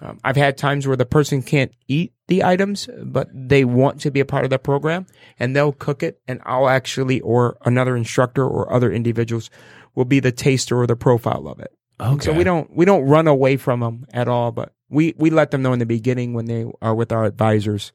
um, 0.00 0.18
I've 0.24 0.36
had 0.36 0.56
times 0.56 0.86
where 0.86 0.96
the 0.96 1.06
person 1.06 1.42
can't 1.42 1.72
eat 1.88 2.12
the 2.28 2.44
items, 2.44 2.88
but 3.02 3.28
they 3.34 3.64
want 3.64 4.00
to 4.02 4.10
be 4.10 4.20
a 4.20 4.24
part 4.24 4.44
of 4.44 4.50
the 4.50 4.58
program 4.58 5.06
and 5.38 5.54
they'll 5.54 5.72
cook 5.72 6.02
it 6.02 6.20
and 6.28 6.40
I'll 6.44 6.68
actually, 6.68 7.20
or 7.20 7.58
another 7.64 7.96
instructor 7.96 8.46
or 8.46 8.72
other 8.72 8.92
individuals 8.92 9.50
will 9.94 10.04
be 10.04 10.20
the 10.20 10.32
taster 10.32 10.78
or 10.78 10.86
the 10.86 10.96
profile 10.96 11.48
of 11.48 11.58
it. 11.58 11.72
Okay. 12.00 12.24
So 12.24 12.32
we 12.32 12.44
don't, 12.44 12.74
we 12.74 12.84
don't 12.84 13.02
run 13.02 13.26
away 13.26 13.56
from 13.56 13.80
them 13.80 14.06
at 14.12 14.28
all, 14.28 14.52
but 14.52 14.72
we, 14.88 15.14
we 15.18 15.28
let 15.28 15.50
them 15.50 15.62
know 15.62 15.72
in 15.72 15.80
the 15.80 15.86
beginning 15.86 16.32
when 16.32 16.46
they 16.46 16.64
are 16.80 16.94
with 16.94 17.12
our 17.12 17.24
advisors, 17.24 17.92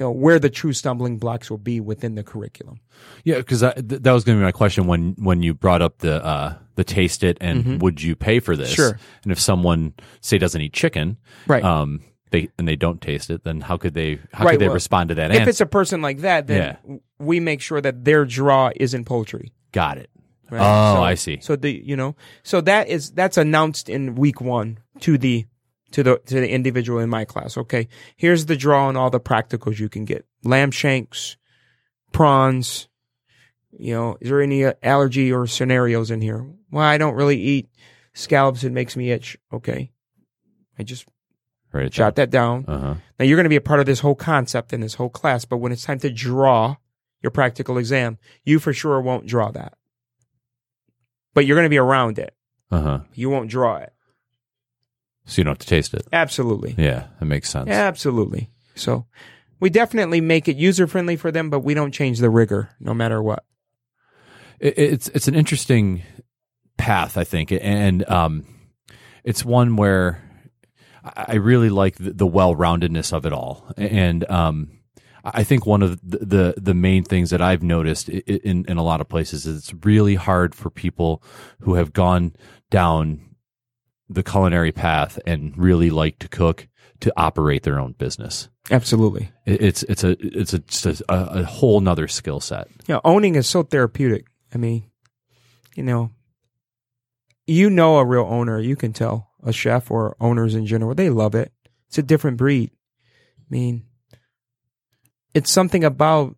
you 0.00 0.06
know, 0.06 0.10
where 0.10 0.38
the 0.38 0.48
true 0.50 0.72
stumbling 0.72 1.18
blocks 1.18 1.50
will 1.50 1.58
be 1.58 1.78
within 1.78 2.14
the 2.14 2.22
curriculum. 2.24 2.80
Yeah, 3.22 3.36
because 3.36 3.60
th- 3.60 3.74
that 3.76 4.12
was 4.12 4.24
going 4.24 4.38
to 4.38 4.40
be 4.40 4.44
my 4.44 4.50
question 4.52 4.86
when 4.86 5.14
when 5.18 5.42
you 5.42 5.52
brought 5.54 5.82
up 5.82 5.98
the 5.98 6.24
uh, 6.24 6.54
the 6.76 6.84
taste 6.84 7.22
it 7.22 7.36
and 7.40 7.80
would 7.82 8.02
you 8.02 8.16
pay 8.16 8.40
for 8.40 8.56
this? 8.56 8.68
Mm-hmm. 8.72 8.76
Sure. 8.82 8.98
And 9.22 9.30
if 9.32 9.38
someone 9.38 9.92
say 10.22 10.38
doesn't 10.38 10.60
eat 10.60 10.72
chicken, 10.72 11.18
Right. 11.46 11.62
Um, 11.62 12.00
they 12.30 12.48
and 12.58 12.66
they 12.66 12.76
don't 12.76 13.00
taste 13.00 13.28
it, 13.28 13.44
then 13.44 13.60
how 13.60 13.76
could 13.76 13.92
they 13.92 14.18
how 14.32 14.44
Right, 14.44 14.52
could 14.52 14.60
they 14.60 14.66
well, 14.68 14.74
respond 14.74 15.08
to 15.10 15.14
that 15.16 15.30
if 15.32 15.38
answer? 15.40 15.50
it's 15.50 15.60
a 15.60 15.66
person 15.66 16.00
like 16.00 16.20
that, 16.20 16.46
then 16.46 17.00
we 17.18 17.40
make 17.40 17.60
sure 17.60 17.80
that 17.80 18.04
their 18.04 18.24
draw 18.24 18.70
isn't 18.76 19.04
poultry. 19.04 19.52
Got 19.72 19.98
it. 19.98 20.08
Right? 20.50 20.60
Oh, 20.60 20.94
So- 20.96 21.02
I 21.02 21.14
see. 21.14 21.40
So 21.42 21.56
the 21.56 21.70
you 21.70 21.96
know 21.96 22.16
so 22.42 22.60
that 22.62 22.88
is 22.88 23.10
that's 23.10 23.36
announced 23.36 23.88
in 23.90 24.14
week 24.14 24.40
one 24.40 24.78
to 25.00 25.18
the 25.18 25.44
to 25.92 26.02
the 26.02 26.18
to 26.26 26.34
the 26.34 26.48
individual 26.50 26.98
in 27.00 27.10
my 27.10 27.24
class. 27.24 27.56
Okay, 27.56 27.88
here's 28.16 28.46
the 28.46 28.56
draw 28.56 28.88
and 28.88 28.96
all 28.98 29.10
the 29.10 29.20
practicals 29.20 29.78
you 29.78 29.88
can 29.88 30.04
get: 30.04 30.26
lamb 30.44 30.70
shanks, 30.70 31.36
prawns. 32.12 32.88
You 33.78 33.94
know, 33.94 34.16
is 34.20 34.28
there 34.28 34.42
any 34.42 34.64
uh, 34.64 34.72
allergy 34.82 35.32
or 35.32 35.46
scenarios 35.46 36.10
in 36.10 36.20
here? 36.20 36.44
Well, 36.70 36.84
I 36.84 36.98
don't 36.98 37.14
really 37.14 37.40
eat 37.40 37.68
scallops; 38.14 38.64
it 38.64 38.72
makes 38.72 38.96
me 38.96 39.10
itch. 39.10 39.36
Okay, 39.52 39.92
I 40.78 40.82
just 40.82 41.06
Right. 41.72 41.90
jot 41.90 42.16
that 42.16 42.30
down. 42.30 42.64
Uh 42.66 42.78
huh. 42.78 42.94
Now 43.18 43.24
you're 43.24 43.36
going 43.36 43.44
to 43.44 43.48
be 43.50 43.54
a 43.56 43.60
part 43.60 43.78
of 43.78 43.86
this 43.86 44.00
whole 44.00 44.16
concept 44.16 44.72
in 44.72 44.80
this 44.80 44.94
whole 44.94 45.08
class, 45.08 45.44
but 45.44 45.58
when 45.58 45.70
it's 45.70 45.84
time 45.84 46.00
to 46.00 46.10
draw 46.10 46.76
your 47.22 47.30
practical 47.30 47.78
exam, 47.78 48.18
you 48.44 48.58
for 48.58 48.72
sure 48.72 49.00
won't 49.00 49.26
draw 49.26 49.52
that. 49.52 49.74
But 51.32 51.46
you're 51.46 51.54
going 51.54 51.66
to 51.66 51.70
be 51.70 51.78
around 51.78 52.18
it. 52.18 52.34
Uh 52.72 52.80
huh. 52.82 53.00
You 53.14 53.30
won't 53.30 53.50
draw 53.50 53.76
it. 53.76 53.92
So 55.30 55.40
you 55.40 55.44
don't 55.44 55.52
have 55.52 55.58
to 55.58 55.66
taste 55.66 55.94
it. 55.94 56.06
Absolutely. 56.12 56.74
Yeah, 56.76 57.06
that 57.20 57.24
makes 57.24 57.48
sense. 57.48 57.70
Absolutely. 57.70 58.50
So 58.74 59.06
we 59.60 59.70
definitely 59.70 60.20
make 60.20 60.48
it 60.48 60.56
user 60.56 60.86
friendly 60.86 61.16
for 61.16 61.30
them, 61.30 61.50
but 61.50 61.60
we 61.60 61.72
don't 61.74 61.92
change 61.92 62.18
the 62.18 62.30
rigor 62.30 62.70
no 62.80 62.92
matter 62.94 63.22
what. 63.22 63.44
it, 64.58 64.76
it's 64.76 65.08
it's 65.10 65.28
an 65.28 65.34
interesting 65.36 66.02
path, 66.78 67.16
I 67.16 67.24
think, 67.24 67.52
and 67.52 68.08
um, 68.10 68.44
it's 69.22 69.44
one 69.44 69.76
where 69.76 70.20
I 71.04 71.36
really 71.36 71.70
like 71.70 71.96
the, 71.96 72.12
the 72.12 72.26
well 72.26 72.54
roundedness 72.56 73.12
of 73.12 73.24
it 73.24 73.32
all, 73.32 73.72
and 73.76 74.28
um, 74.30 74.70
I 75.24 75.44
think 75.44 75.64
one 75.64 75.82
of 75.82 76.00
the, 76.02 76.18
the 76.18 76.54
the 76.56 76.74
main 76.74 77.04
things 77.04 77.30
that 77.30 77.40
I've 77.40 77.62
noticed 77.62 78.08
in 78.08 78.64
in 78.66 78.78
a 78.78 78.82
lot 78.82 79.00
of 79.00 79.08
places 79.08 79.46
is 79.46 79.58
it's 79.58 79.84
really 79.84 80.16
hard 80.16 80.54
for 80.54 80.70
people 80.70 81.22
who 81.60 81.74
have 81.74 81.92
gone 81.92 82.34
down 82.70 83.20
the 84.12 84.22
culinary 84.22 84.72
path 84.72 85.18
and 85.26 85.56
really 85.56 85.88
like 85.88 86.18
to 86.18 86.28
cook 86.28 86.66
to 87.00 87.12
operate 87.16 87.62
their 87.62 87.78
own 87.78 87.92
business. 87.92 88.48
Absolutely. 88.70 89.30
It- 89.46 89.62
It's 89.62 89.82
it's 89.84 90.04
a 90.04 90.16
it's 90.20 90.52
a 90.52 90.58
just 90.58 90.84
a, 90.86 91.04
a 91.08 91.44
whole 91.44 91.80
nother 91.80 92.08
skill 92.08 92.40
set. 92.40 92.68
Know, 92.88 93.00
owning 93.04 93.36
is 93.36 93.48
so 93.48 93.62
therapeutic. 93.62 94.26
I 94.54 94.58
mean, 94.58 94.84
you 95.76 95.82
know, 95.84 96.10
you 97.46 97.70
know 97.70 97.96
a 97.98 98.04
real 98.04 98.26
owner. 98.28 98.58
You 98.60 98.76
can 98.76 98.92
tell 98.92 99.30
a 99.42 99.52
chef 99.52 99.90
or 99.90 100.16
owners 100.20 100.54
in 100.54 100.66
general. 100.66 100.94
They 100.94 101.08
love 101.08 101.34
it. 101.34 101.52
It's 101.88 101.98
a 101.98 102.02
different 102.02 102.36
breed. 102.36 102.70
I 103.38 103.44
mean, 103.48 103.84
it's 105.34 105.50
something 105.50 105.84
about 105.84 106.36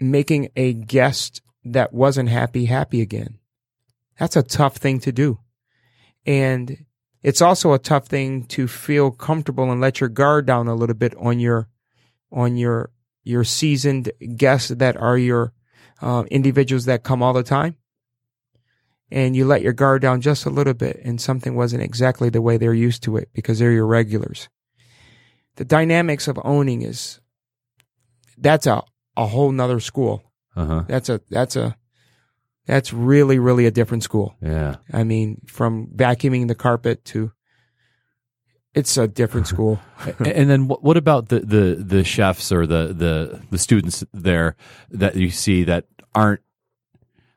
making 0.00 0.48
a 0.56 0.72
guest 0.72 1.42
that 1.64 1.92
wasn't 1.92 2.28
happy 2.28 2.64
happy 2.66 3.00
again. 3.00 3.38
That's 4.18 4.36
a 4.36 4.42
tough 4.42 4.76
thing 4.76 5.00
to 5.00 5.12
do. 5.12 5.38
And 6.28 6.84
it's 7.22 7.40
also 7.40 7.72
a 7.72 7.78
tough 7.78 8.06
thing 8.06 8.44
to 8.48 8.68
feel 8.68 9.10
comfortable 9.10 9.72
and 9.72 9.80
let 9.80 9.98
your 9.98 10.10
guard 10.10 10.44
down 10.44 10.68
a 10.68 10.74
little 10.74 10.94
bit 10.94 11.14
on 11.16 11.40
your 11.40 11.68
on 12.30 12.58
your 12.58 12.90
your 13.24 13.44
seasoned 13.44 14.12
guests 14.36 14.68
that 14.68 14.94
are 14.98 15.16
your 15.16 15.54
uh, 16.02 16.24
individuals 16.30 16.84
that 16.84 17.02
come 17.02 17.22
all 17.22 17.32
the 17.32 17.42
time. 17.42 17.76
And 19.10 19.34
you 19.34 19.46
let 19.46 19.62
your 19.62 19.72
guard 19.72 20.02
down 20.02 20.20
just 20.20 20.44
a 20.44 20.50
little 20.50 20.74
bit 20.74 21.00
and 21.02 21.18
something 21.18 21.54
wasn't 21.54 21.82
exactly 21.82 22.28
the 22.28 22.42
way 22.42 22.58
they're 22.58 22.74
used 22.74 23.02
to 23.04 23.16
it 23.16 23.30
because 23.32 23.58
they're 23.58 23.72
your 23.72 23.86
regulars. 23.86 24.50
The 25.56 25.64
dynamics 25.64 26.28
of 26.28 26.38
owning 26.44 26.82
is 26.82 27.20
that's 28.36 28.66
a, 28.66 28.82
a 29.16 29.26
whole 29.26 29.50
nother 29.50 29.80
school. 29.80 30.30
Uh 30.54 30.66
huh. 30.66 30.84
that's 30.88 31.08
a 31.08 31.22
that's 31.30 31.56
a 31.56 31.76
that's 32.68 32.92
really 32.92 33.38
really 33.40 33.66
a 33.66 33.70
different 33.72 34.04
school 34.04 34.36
Yeah. 34.40 34.76
i 34.92 35.02
mean 35.02 35.40
from 35.46 35.88
vacuuming 35.88 36.46
the 36.46 36.54
carpet 36.54 37.04
to 37.06 37.32
it's 38.74 38.96
a 38.96 39.08
different 39.08 39.46
school 39.54 39.80
and 40.24 40.48
then 40.48 40.68
what, 40.68 40.84
what 40.84 40.96
about 40.96 41.28
the, 41.30 41.40
the, 41.40 41.82
the 41.82 42.04
chefs 42.04 42.52
or 42.52 42.66
the, 42.66 42.92
the, 42.94 43.42
the 43.50 43.58
students 43.58 44.04
there 44.12 44.54
that 44.90 45.16
you 45.16 45.30
see 45.30 45.64
that 45.64 45.86
aren't 46.14 46.42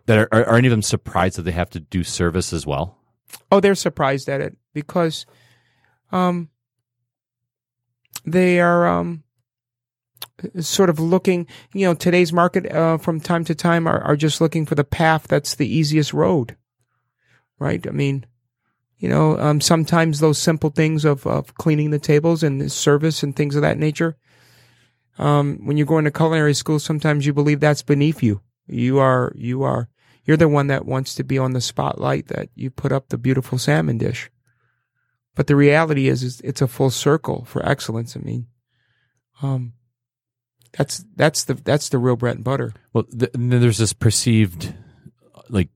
that 0.05 0.17
are, 0.19 0.27
are, 0.31 0.45
are 0.45 0.57
any 0.57 0.67
of 0.67 0.71
them 0.71 0.81
surprised 0.81 1.37
that 1.37 1.43
they 1.43 1.51
have 1.51 1.69
to 1.71 1.79
do 1.79 2.03
service 2.03 2.51
as 2.53 2.65
well? 2.67 2.97
Oh, 3.51 3.59
they're 3.59 3.75
surprised 3.75 4.27
at 4.29 4.41
it 4.41 4.57
because 4.73 5.25
um 6.11 6.49
they 8.25 8.59
are 8.59 8.87
um 8.87 9.23
sort 10.59 10.89
of 10.89 10.99
looking, 10.99 11.47
you 11.73 11.85
know, 11.85 11.93
today's 11.93 12.33
market 12.33 12.71
uh, 12.71 12.97
from 12.97 13.19
time 13.19 13.43
to 13.45 13.55
time 13.55 13.87
are, 13.87 14.01
are 14.01 14.15
just 14.15 14.41
looking 14.41 14.65
for 14.65 14.75
the 14.75 14.83
path 14.83 15.27
that's 15.27 15.55
the 15.55 15.67
easiest 15.67 16.13
road. 16.13 16.57
Right? 17.59 17.85
I 17.87 17.91
mean, 17.91 18.25
you 18.97 19.09
know, 19.09 19.37
um 19.39 19.61
sometimes 19.61 20.19
those 20.19 20.37
simple 20.37 20.69
things 20.69 21.05
of 21.05 21.25
of 21.25 21.55
cleaning 21.55 21.91
the 21.91 21.99
tables 21.99 22.43
and 22.43 22.61
the 22.61 22.69
service 22.69 23.23
and 23.23 23.35
things 23.35 23.55
of 23.55 23.61
that 23.61 23.77
nature 23.77 24.15
um 25.17 25.59
when 25.65 25.77
you 25.77 25.85
go 25.85 25.97
into 25.97 26.11
culinary 26.11 26.53
school 26.53 26.79
sometimes 26.79 27.25
you 27.25 27.33
believe 27.33 27.59
that's 27.59 27.83
beneath 27.83 28.23
you. 28.23 28.41
You 28.67 28.99
are 28.99 29.33
you 29.35 29.63
are 29.63 29.89
You're 30.25 30.37
the 30.37 30.47
one 30.47 30.67
that 30.67 30.85
wants 30.85 31.15
to 31.15 31.23
be 31.23 31.37
on 31.37 31.53
the 31.53 31.61
spotlight 31.61 32.27
that 32.27 32.49
you 32.55 32.69
put 32.69 32.91
up 32.91 33.09
the 33.09 33.17
beautiful 33.17 33.57
salmon 33.57 33.97
dish. 33.97 34.29
But 35.35 35.47
the 35.47 35.55
reality 35.55 36.07
is, 36.07 36.23
is 36.23 36.41
it's 36.41 36.61
a 36.61 36.67
full 36.67 36.89
circle 36.91 37.45
for 37.45 37.65
excellence. 37.65 38.15
I 38.15 38.19
mean, 38.19 38.47
um, 39.41 39.73
that's 40.77 41.03
that's 41.15 41.43
the 41.45 41.53
that's 41.55 41.89
the 41.89 41.97
real 41.97 42.15
bread 42.15 42.35
and 42.35 42.43
butter. 42.43 42.73
Well, 42.93 43.03
th- 43.03 43.31
and 43.33 43.51
then 43.51 43.61
there's 43.61 43.77
this 43.77 43.93
perceived 43.93 44.73
like 45.49 45.69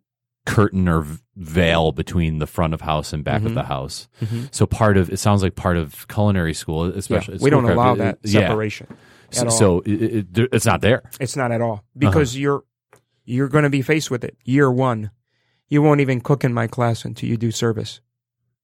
curtain 0.46 0.88
or 0.88 1.06
veil 1.36 1.92
between 1.92 2.40
the 2.40 2.48
front 2.48 2.74
of 2.74 2.82
house 2.82 3.12
and 3.14 3.24
back 3.24 3.44
of 3.44 3.52
Mhm. 3.52 3.56
the 3.56 3.64
house. 3.64 4.08
Mhm. 4.22 4.48
So 4.54 4.66
part 4.66 4.96
of 4.98 5.10
it 5.12 5.18
sounds 5.18 5.42
like 5.44 5.56
part 5.56 5.76
of 5.78 6.08
culinary 6.08 6.54
school, 6.54 6.88
Yeah, 6.90 6.98
especially 6.98 7.38
we 7.40 7.50
don't 7.50 7.66
allow 7.70 7.96
that 7.96 8.20
it- 8.24 8.30
yeah. 8.32 8.42
separation. 8.42 8.88
So, 9.32 9.50
so 9.50 9.80
it, 9.82 10.28
it, 10.38 10.50
it's 10.54 10.66
not 10.68 10.82
there. 10.82 11.02
It's 11.20 11.36
not 11.36 11.52
at 11.52 11.60
all 11.62 11.74
Uh-huh. 11.74 12.00
because 12.00 12.38
you're 12.38 12.64
you're 13.26 13.50
going 13.50 13.64
to 13.64 13.72
be 13.72 13.82
faced 13.82 14.12
with 14.12 14.24
it. 14.24 14.38
Year 14.46 14.72
one, 14.72 15.10
you 15.68 15.82
won't 15.82 16.00
even 16.00 16.22
cook 16.22 16.44
in 16.44 16.54
my 16.54 16.68
class 16.68 17.04
until 17.06 17.28
you 17.28 17.38
do 17.38 17.50
service. 17.52 18.00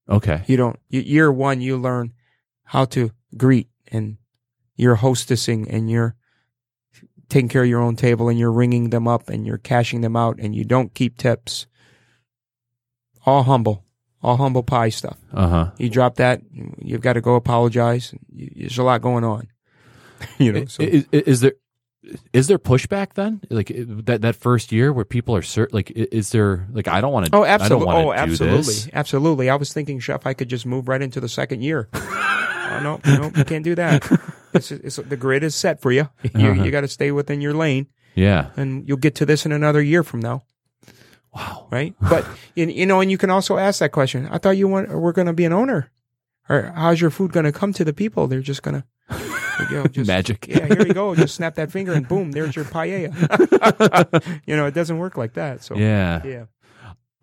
Okay. 0.08 0.44
You 0.46 0.56
don't. 0.56 0.78
y- 0.94 1.00
Year 1.00 1.32
one, 1.32 1.62
you 1.62 1.78
learn 1.78 2.14
how 2.66 2.86
to 2.86 3.10
greet 3.36 3.70
and 3.92 4.18
you're 4.76 4.98
hostessing 4.98 5.66
and 5.68 5.90
you're 5.90 6.16
taking 7.32 7.48
care 7.48 7.64
of 7.64 7.70
your 7.70 7.82
own 7.82 7.96
table 7.96 8.30
and 8.30 8.38
you're 8.38 8.52
ringing 8.52 8.90
them 8.90 9.08
up 9.08 9.30
and 9.30 9.48
you're 9.48 9.58
cashing 9.58 10.02
them 10.02 10.16
out 10.16 10.38
and 10.38 10.54
you 10.54 10.64
don't 10.64 10.94
keep 10.94 11.18
tips. 11.18 11.66
All 13.26 13.44
humble, 13.44 13.86
all 14.22 14.38
humble 14.38 14.64
pie 14.64 14.90
stuff. 14.90 15.18
Uh 15.34 15.48
huh. 15.48 15.72
You 15.78 15.90
drop 15.90 16.16
that, 16.16 16.42
you've 16.80 17.02
got 17.02 17.14
to 17.14 17.22
go 17.22 17.36
apologize. 17.36 18.14
There's 18.30 18.78
a 18.78 18.84
lot 18.84 19.02
going 19.02 19.24
on. 19.24 19.48
you 20.38 20.52
know. 20.52 20.66
So. 20.66 20.84
Is, 20.84 21.06
is 21.12 21.42
there 21.42 21.54
is 22.34 22.48
there 22.48 22.58
pushback 22.58 23.14
then? 23.14 23.42
Like 23.50 23.72
that 23.76 24.22
that 24.22 24.36
first 24.36 24.72
year 24.72 24.92
where 24.92 25.06
people 25.06 25.36
are 25.36 25.42
cert, 25.42 25.72
like 25.72 25.92
is 25.92 26.32
there 26.32 26.68
like 26.72 26.88
I 26.88 27.00
don't 27.00 27.14
want 27.14 27.28
to 27.28 27.36
Oh, 27.36 27.44
I 27.44 27.50
absolutely. 27.50 27.94
don't 27.94 28.06
Oh, 28.06 28.14
absolutely. 28.14 28.92
Absolutely. 28.92 29.50
I 29.50 29.56
was 29.56 29.72
thinking, 29.72 30.00
chef, 30.00 30.26
I 30.26 30.34
could 30.34 30.50
just 30.50 30.66
move 30.66 30.88
right 30.88 31.02
into 31.02 31.20
the 31.20 31.30
second 31.30 31.62
year. 31.62 31.90
oh, 32.78 32.80
no, 32.84 33.00
no, 33.06 33.32
you 33.36 33.46
can't 33.46 33.64
do 33.64 33.76
that. 33.76 34.08
It's, 34.54 34.70
it's, 34.70 34.98
the 34.98 35.16
grid 35.16 35.44
is 35.46 35.56
set 35.56 35.82
for 35.82 35.94
you. 35.94 36.10
You, 36.36 36.50
Uh-huh. 36.52 36.64
you 36.66 36.72
got 36.72 36.82
to 36.82 36.90
stay 36.90 37.12
within 37.12 37.40
your 37.40 37.54
lane, 37.54 37.88
Yeah. 38.16 38.50
and 38.58 38.86
you'll 38.86 38.98
get 38.98 39.16
to 39.16 39.26
this 39.26 39.46
in 39.46 39.54
another 39.54 39.82
year 39.82 40.04
from 40.04 40.20
now, 40.20 40.44
Wow. 41.34 41.68
right? 41.72 41.96
But 42.02 42.26
you, 42.54 42.66
you 42.68 42.86
know, 42.86 43.00
and 43.00 43.10
you 43.10 43.18
can 43.18 43.30
also 43.30 43.56
ask 43.56 43.80
that 43.80 43.94
question. 43.94 44.28
I 44.30 44.40
thought 44.40 44.58
you 44.58 44.68
want, 44.68 44.90
were 44.90 45.14
going 45.14 45.28
to 45.28 45.34
be 45.34 45.46
an 45.46 45.54
owner, 45.54 45.90
or 46.50 46.74
how's 46.76 47.00
your 47.00 47.12
food 47.12 47.32
going 47.32 47.46
to 47.46 47.54
come 47.54 47.72
to 47.72 47.86
the 47.86 47.94
people? 47.94 48.28
They're 48.28 48.42
just 48.42 48.62
going 48.62 48.82
to. 48.82 48.84
You 49.70 49.76
know, 49.78 49.86
just, 49.88 50.08
Magic. 50.10 50.46
Yeah, 50.50 50.66
here 50.66 50.86
you 50.88 50.94
go. 50.94 51.16
Just 51.24 51.36
snap 51.36 51.56
that 51.56 51.72
finger 51.72 51.94
and 51.94 52.06
boom, 52.08 52.32
there's 52.32 52.54
your 52.56 52.66
paella. 52.66 54.42
you 54.46 54.56
know, 54.58 54.66
it 54.66 54.74
doesn't 54.74 54.98
work 54.98 55.16
like 55.18 55.34
that. 55.36 55.64
So 55.64 55.76
Yeah. 55.78 56.22
yeah. 56.26 56.46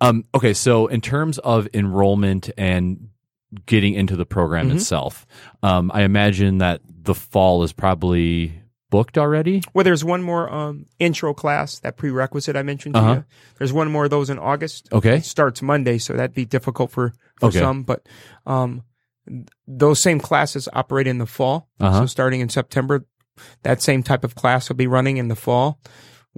Um, 0.00 0.24
okay, 0.34 0.54
so 0.54 0.86
in 0.86 1.00
terms 1.00 1.38
of 1.38 1.68
enrollment 1.74 2.48
and 2.56 3.08
getting 3.66 3.94
into 3.94 4.16
the 4.16 4.26
program 4.26 4.68
Mhm. 4.68 4.74
itself, 4.76 5.26
um, 5.62 5.90
I 5.94 6.02
imagine 6.02 6.58
that 6.58 6.80
the 6.86 7.14
fall 7.14 7.62
is 7.62 7.72
probably 7.72 8.60
booked 8.90 9.18
already. 9.18 9.62
Well, 9.74 9.84
there's 9.84 10.04
one 10.04 10.22
more 10.22 10.52
um, 10.52 10.86
intro 10.98 11.34
class, 11.34 11.78
that 11.80 11.96
prerequisite 11.98 12.56
I 12.56 12.62
mentioned 12.62 12.94
to 12.94 13.00
Uh-huh. 13.00 13.14
you. 13.16 13.24
There's 13.58 13.72
one 13.72 13.90
more 13.90 14.04
of 14.04 14.10
those 14.10 14.30
in 14.30 14.38
August. 14.38 14.88
Okay. 14.92 15.16
It 15.16 15.24
starts 15.24 15.60
Monday, 15.62 15.98
so 15.98 16.14
that'd 16.14 16.34
be 16.34 16.44
difficult 16.46 16.90
for, 16.90 17.12
for 17.40 17.46
Okay. 17.48 17.58
some. 17.58 17.82
But 17.82 18.06
um, 18.46 18.82
those 19.66 20.00
same 20.00 20.20
classes 20.20 20.68
operate 20.72 21.06
in 21.06 21.18
the 21.18 21.26
fall. 21.26 21.68
Uh-huh. 21.80 22.00
So 22.00 22.06
starting 22.06 22.40
in 22.40 22.48
September, 22.48 23.04
that 23.62 23.82
same 23.82 24.02
type 24.02 24.24
of 24.24 24.34
class 24.34 24.68
will 24.68 24.76
be 24.76 24.86
running 24.86 25.18
in 25.18 25.28
the 25.28 25.36
fall, 25.36 25.80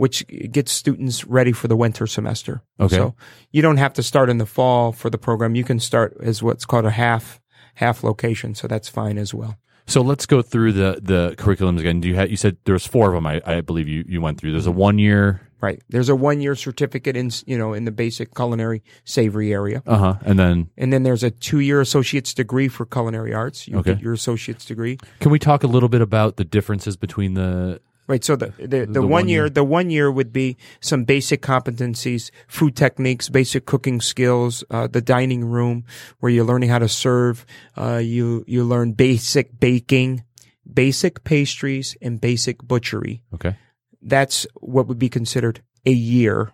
which 0.01 0.27
gets 0.51 0.73
students 0.73 1.27
ready 1.27 1.53
for 1.53 1.69
the 1.69 1.77
winter 1.77 2.07
semester. 2.07 2.63
Okay. 2.79 2.97
So 2.97 3.15
you 3.53 3.61
don't 3.61 3.77
have 3.77 3.93
to 3.95 4.03
start 4.03 4.31
in 4.31 4.39
the 4.39 4.47
fall 4.47 4.93
for 4.93 5.11
the 5.11 5.19
program. 5.19 5.55
You 5.55 5.63
can 5.65 5.79
start 5.79 6.17
as 6.23 6.43
what's 6.43 6.65
called 6.65 6.87
a 6.87 6.91
half 6.91 7.39
half 7.75 8.03
location, 8.03 8.55
so 8.55 8.67
that's 8.67 8.89
fine 8.89 9.19
as 9.19 9.35
well. 9.35 9.57
So 9.87 10.01
let's 10.01 10.25
go 10.25 10.41
through 10.41 10.73
the 10.73 11.01
the 11.03 11.35
curriculums 11.37 11.81
again. 11.81 12.01
Do 12.01 12.09
you 12.09 12.15
have, 12.15 12.31
you 12.31 12.37
said 12.39 12.57
there's 12.65 12.87
four 12.87 13.09
of 13.09 13.15
them? 13.15 13.27
I, 13.27 13.43
I 13.45 13.61
believe 13.61 13.89
you 13.89 14.05
you 14.09 14.23
went 14.23 14.39
through. 14.41 14.53
There's 14.53 14.67
a 14.67 14.73
one 14.73 14.99
year. 14.99 15.43
Right. 15.61 15.83
There's 15.91 16.09
a 16.09 16.17
one 16.17 16.41
year 16.41 16.55
certificate 16.55 17.15
in 17.19 17.31
you 17.45 17.59
know 17.59 17.75
in 17.75 17.85
the 17.85 17.91
basic 17.93 18.35
culinary 18.35 18.83
savory 19.05 19.53
area. 19.53 19.83
Uh 19.87 19.99
huh. 19.99 20.15
And 20.25 20.39
then 20.39 20.71
And 20.79 20.91
then 20.95 21.03
there's 21.03 21.23
a 21.23 21.31
two 21.31 21.59
year 21.61 21.83
associate's 21.83 22.33
degree 22.33 22.69
for 22.69 22.87
culinary 22.87 23.35
arts. 23.35 23.69
You 23.69 23.79
Okay. 23.81 23.93
get 23.95 24.03
your 24.03 24.15
associate's 24.15 24.65
degree. 24.65 24.97
can 25.21 25.31
we 25.31 25.39
talk 25.39 25.63
a 25.63 25.67
little 25.67 25.91
bit 25.91 26.01
about 26.01 26.37
the 26.37 26.45
differences 26.45 26.97
between 26.97 27.35
the? 27.35 27.81
Right. 28.11 28.25
So 28.25 28.35
the 28.35 28.53
the, 28.59 28.67
the, 28.67 28.87
The 28.87 29.03
one 29.03 29.11
one 29.11 29.29
year, 29.29 29.43
year. 29.43 29.51
the 29.51 29.63
one 29.63 29.89
year 29.89 30.11
would 30.11 30.33
be 30.33 30.57
some 30.81 31.05
basic 31.05 31.43
competencies, 31.43 32.33
food 32.49 32.75
techniques, 32.75 33.29
basic 33.29 33.67
cooking 33.67 34.01
skills, 34.01 34.65
uh, 34.69 34.89
the 34.89 35.01
dining 35.01 35.45
room 35.45 35.85
where 36.19 36.33
you're 36.33 36.45
learning 36.45 36.71
how 36.71 36.81
to 36.81 36.89
serve. 36.89 37.47
Uh, 37.79 37.99
you 38.03 38.45
you 38.49 38.65
learn 38.65 38.95
basic 38.95 39.61
baking, 39.61 40.25
basic 40.67 41.23
pastries, 41.23 41.97
and 42.03 42.21
basic 42.21 42.67
butchery. 42.67 43.23
Okay. 43.33 43.55
That's 44.03 44.45
what 44.55 44.89
would 44.89 44.99
be 44.99 45.09
considered 45.09 45.63
a 45.87 45.93
year. 45.93 46.53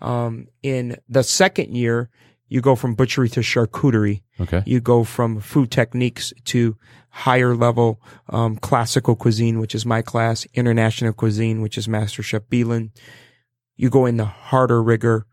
Um, 0.00 0.46
in 0.62 0.98
the 1.08 1.24
second 1.24 1.74
year, 1.74 2.10
you 2.48 2.60
go 2.60 2.74
from 2.74 2.94
butchery 2.94 3.28
to 3.30 3.40
charcuterie. 3.40 4.22
Okay. 4.40 4.62
You 4.66 4.80
go 4.80 5.04
from 5.04 5.40
food 5.40 5.70
techniques 5.70 6.32
to 6.46 6.76
higher 7.10 7.54
level 7.54 8.00
um, 8.28 8.56
classical 8.56 9.16
cuisine, 9.16 9.58
which 9.60 9.74
is 9.74 9.84
my 9.84 10.02
class, 10.02 10.46
international 10.54 11.12
cuisine, 11.12 11.60
which 11.62 11.76
is 11.78 11.88
Master 11.88 12.22
Chef 12.22 12.42
Beland. 12.48 12.90
You 13.76 13.90
go 13.90 14.06
in 14.06 14.16
the 14.16 14.24
harder 14.24 14.82
rigor. 14.82 15.26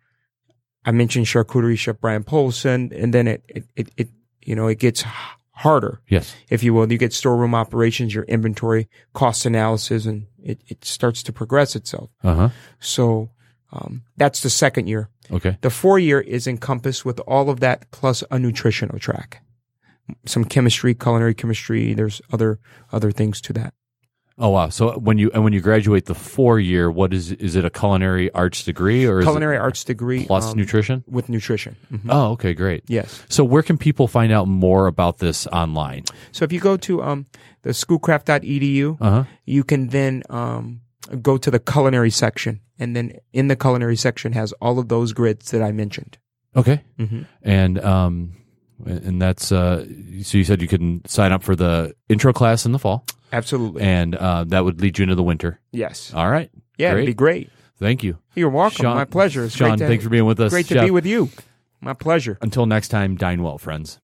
I 0.86 0.92
mentioned 0.92 1.26
charcuterie 1.26 1.78
chef 1.78 2.00
Brian 2.00 2.24
Polcyn, 2.24 2.92
and 2.96 3.14
then 3.14 3.28
it, 3.28 3.44
it, 3.48 3.64
it, 3.76 3.90
it 3.98 4.10
you 4.42 4.56
know, 4.56 4.68
it 4.68 4.78
gets 4.80 5.04
harder, 5.52 6.02
Yes. 6.08 6.36
if 6.50 6.62
you 6.64 6.74
will. 6.74 6.92
You 6.92 6.98
get 6.98 7.14
storeroom 7.14 7.56
operations, 7.56 8.14
your 8.14 8.26
inventory, 8.26 8.88
cost 9.14 9.46
analysis, 9.46 10.06
and 10.06 10.28
it, 10.44 10.62
it 10.68 10.86
starts 10.86 11.24
to 11.24 11.34
progress 11.34 11.76
itself. 11.76 12.10
Uh 12.24 12.36
huh. 12.36 12.50
So 12.80 13.32
um, 13.72 14.04
that's 14.18 14.42
the 14.42 14.50
second 14.50 14.88
year. 14.88 15.10
Okay. 15.32 15.58
The 15.62 15.70
four 15.70 15.98
year 16.00 16.20
is 16.22 16.48
encompassed 16.48 17.06
with 17.06 17.20
all 17.22 17.50
of 17.50 17.60
that 17.60 17.90
plus 17.92 18.24
a 18.32 18.38
nutritional 18.40 19.00
track. 19.00 19.42
Some 20.26 20.46
chemistry, 20.46 20.94
culinary 20.94 21.34
chemistry. 21.34 21.94
There's 21.96 22.22
other 22.32 22.60
other 22.92 23.12
things 23.12 23.42
to 23.42 23.54
that. 23.54 23.74
Oh 24.38 24.50
wow! 24.50 24.68
So 24.70 25.00
when 25.00 25.18
you 25.18 25.32
and 25.34 25.44
when 25.46 25.54
you 25.54 25.62
graduate 25.62 26.06
the 26.06 26.14
four 26.14 26.60
year, 26.60 26.92
what 26.92 27.14
is 27.14 27.32
is 27.32 27.56
it 27.56 27.64
a 27.66 27.70
culinary 27.70 28.30
arts 28.34 28.64
degree 28.64 29.06
or 29.08 29.20
is 29.20 29.26
Culinary 29.26 29.58
arts 29.58 29.84
degree 29.86 30.26
plus 30.26 30.52
um, 30.52 30.58
nutrition? 30.58 31.04
with 31.08 31.30
nutrition. 31.30 31.78
Mhm. 31.92 32.08
Oh, 32.10 32.32
okay, 32.34 32.54
great. 32.54 32.84
Yes. 32.88 33.24
So 33.30 33.46
where 33.46 33.64
can 33.64 33.78
people 33.78 34.08
find 34.10 34.34
out 34.34 34.48
more 34.50 34.88
about 34.88 35.20
this 35.20 35.48
online? 35.48 36.04
So 36.34 36.44
if 36.44 36.52
you 36.52 36.60
go 36.60 36.76
to 36.78 37.02
um, 37.02 37.26
the 37.64 37.74
schoolcraft.edu, 37.74 38.98
Uh 39.00 39.10
huh. 39.10 39.24
you 39.46 39.64
can 39.64 39.88
then 39.88 40.22
um, 40.30 40.82
go 41.22 41.38
to 41.38 41.52
the 41.52 41.60
culinary 41.60 42.10
section, 42.12 42.62
and 42.80 42.96
then 42.96 43.18
in 43.34 43.48
the 43.48 43.56
culinary 43.56 43.96
section 43.96 44.34
has 44.34 44.52
all 44.62 44.80
of 44.80 44.88
those 44.90 45.14
grids 45.14 45.52
that 45.52 45.62
I 45.62 45.72
mentioned. 45.72 46.18
Okay. 46.56 46.82
Mm-hmm. 47.00 47.24
And 47.44 47.84
um, 47.84 48.38
and 48.86 49.22
that's 49.22 49.52
uh. 49.52 49.86
So 50.24 50.38
you 50.38 50.44
said 50.44 50.62
you 50.62 50.68
can 50.68 51.04
sign 51.06 51.32
up 51.32 51.44
for 51.44 51.56
the 51.56 51.94
intro 52.10 52.32
class 52.34 52.66
in 52.66 52.72
the 52.72 52.80
fall, 52.80 53.06
Absolutely. 53.34 53.82
and 53.82 54.16
uh, 54.16 54.44
that 54.46 54.64
would 54.66 54.82
lead 54.82 54.98
you 54.98 55.04
into 55.04 55.16
the 55.16 55.24
winter. 55.24 55.60
yes. 55.72 56.14
All 56.14 56.30
right. 56.30 56.50
Yeah, 56.78 56.92
it'd 56.92 56.98
great. 57.00 57.06
be 57.08 57.14
great. 57.14 57.50
Thank 57.78 58.04
you, 58.04 58.18
You're 58.36 58.50
welcome. 58.50 58.84
Shawn- 58.84 58.96
My 58.96 59.04
pleasure. 59.06 59.44
It's 59.46 59.56
Shawn. 59.56 59.72
great 59.72 59.80
to, 59.80 59.88
thanks 59.88 60.04
for 60.06 60.10
being 60.10 60.26
with 60.26 60.40
us. 60.40 60.50
great 60.52 60.68
to 60.68 60.82
be 60.82 60.92
with 60.92 61.06
you. 61.06 61.30
My 61.82 61.94
pleasure. 61.94 62.38
Until 62.42 62.66
next 62.66 62.88
time, 62.88 63.16
dine 63.18 63.44
well, 63.44 63.58
friends. 63.58 63.94